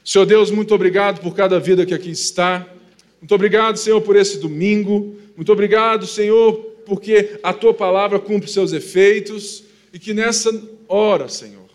Senhor 0.05 0.27
Deus, 0.27 0.51
muito 0.51 0.75
obrigado 0.75 1.23
por 1.23 1.35
cada 1.35 1.59
vida 1.59 1.87
que 1.87 1.95
aqui 1.95 2.11
está. 2.11 2.69
Muito 3.19 3.35
obrigado, 3.35 3.79
Senhor, 3.79 4.03
por 4.03 4.15
esse 4.15 4.39
domingo. 4.39 5.17
Muito 5.35 5.51
obrigado, 5.51 6.07
Senhor, 6.07 6.53
porque 6.85 7.41
a 7.43 7.55
tua 7.55 7.73
palavra 7.73 8.19
cumpre 8.19 8.51
seus 8.51 8.75
efeitos 8.75 9.65
e 9.91 9.99
que 9.99 10.13
nessa 10.13 10.51
hora, 10.87 11.31
Senhor, 11.31 11.70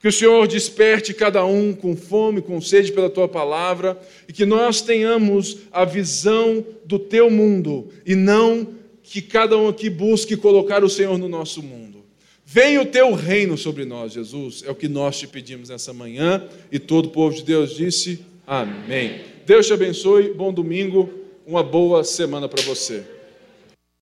que 0.00 0.08
o 0.08 0.12
Senhor 0.12 0.46
desperte 0.46 1.12
cada 1.12 1.44
um 1.44 1.72
com 1.72 1.96
fome, 1.96 2.40
com 2.40 2.60
sede 2.60 2.92
pela 2.92 3.10
tua 3.10 3.28
palavra 3.28 3.98
e 4.28 4.32
que 4.32 4.46
nós 4.46 4.80
tenhamos 4.80 5.58
a 5.72 5.84
visão 5.84 6.64
do 6.84 6.98
teu 6.98 7.30
mundo 7.30 7.88
e 8.06 8.14
não 8.14 8.68
que 9.02 9.20
cada 9.20 9.56
um 9.56 9.68
aqui 9.68 9.90
busque 9.90 10.36
colocar 10.36 10.84
o 10.84 10.88
Senhor 10.88 11.18
no 11.18 11.28
nosso 11.28 11.62
mundo. 11.62 12.04
Venha 12.44 12.80
o 12.80 12.86
teu 12.86 13.12
reino 13.12 13.58
sobre 13.58 13.84
nós, 13.84 14.12
Jesus, 14.12 14.62
é 14.66 14.70
o 14.70 14.74
que 14.74 14.88
nós 14.88 15.18
te 15.18 15.26
pedimos 15.26 15.68
nessa 15.68 15.92
manhã 15.92 16.48
e 16.70 16.78
todo 16.78 17.06
o 17.06 17.10
povo 17.10 17.34
de 17.34 17.42
Deus 17.42 17.74
disse: 17.74 18.20
Amém. 18.46 19.20
Deus 19.44 19.66
te 19.66 19.72
abençoe, 19.72 20.32
bom 20.32 20.52
domingo, 20.52 21.10
uma 21.46 21.62
boa 21.62 22.04
semana 22.04 22.48
para 22.48 22.62
você. 22.62 23.17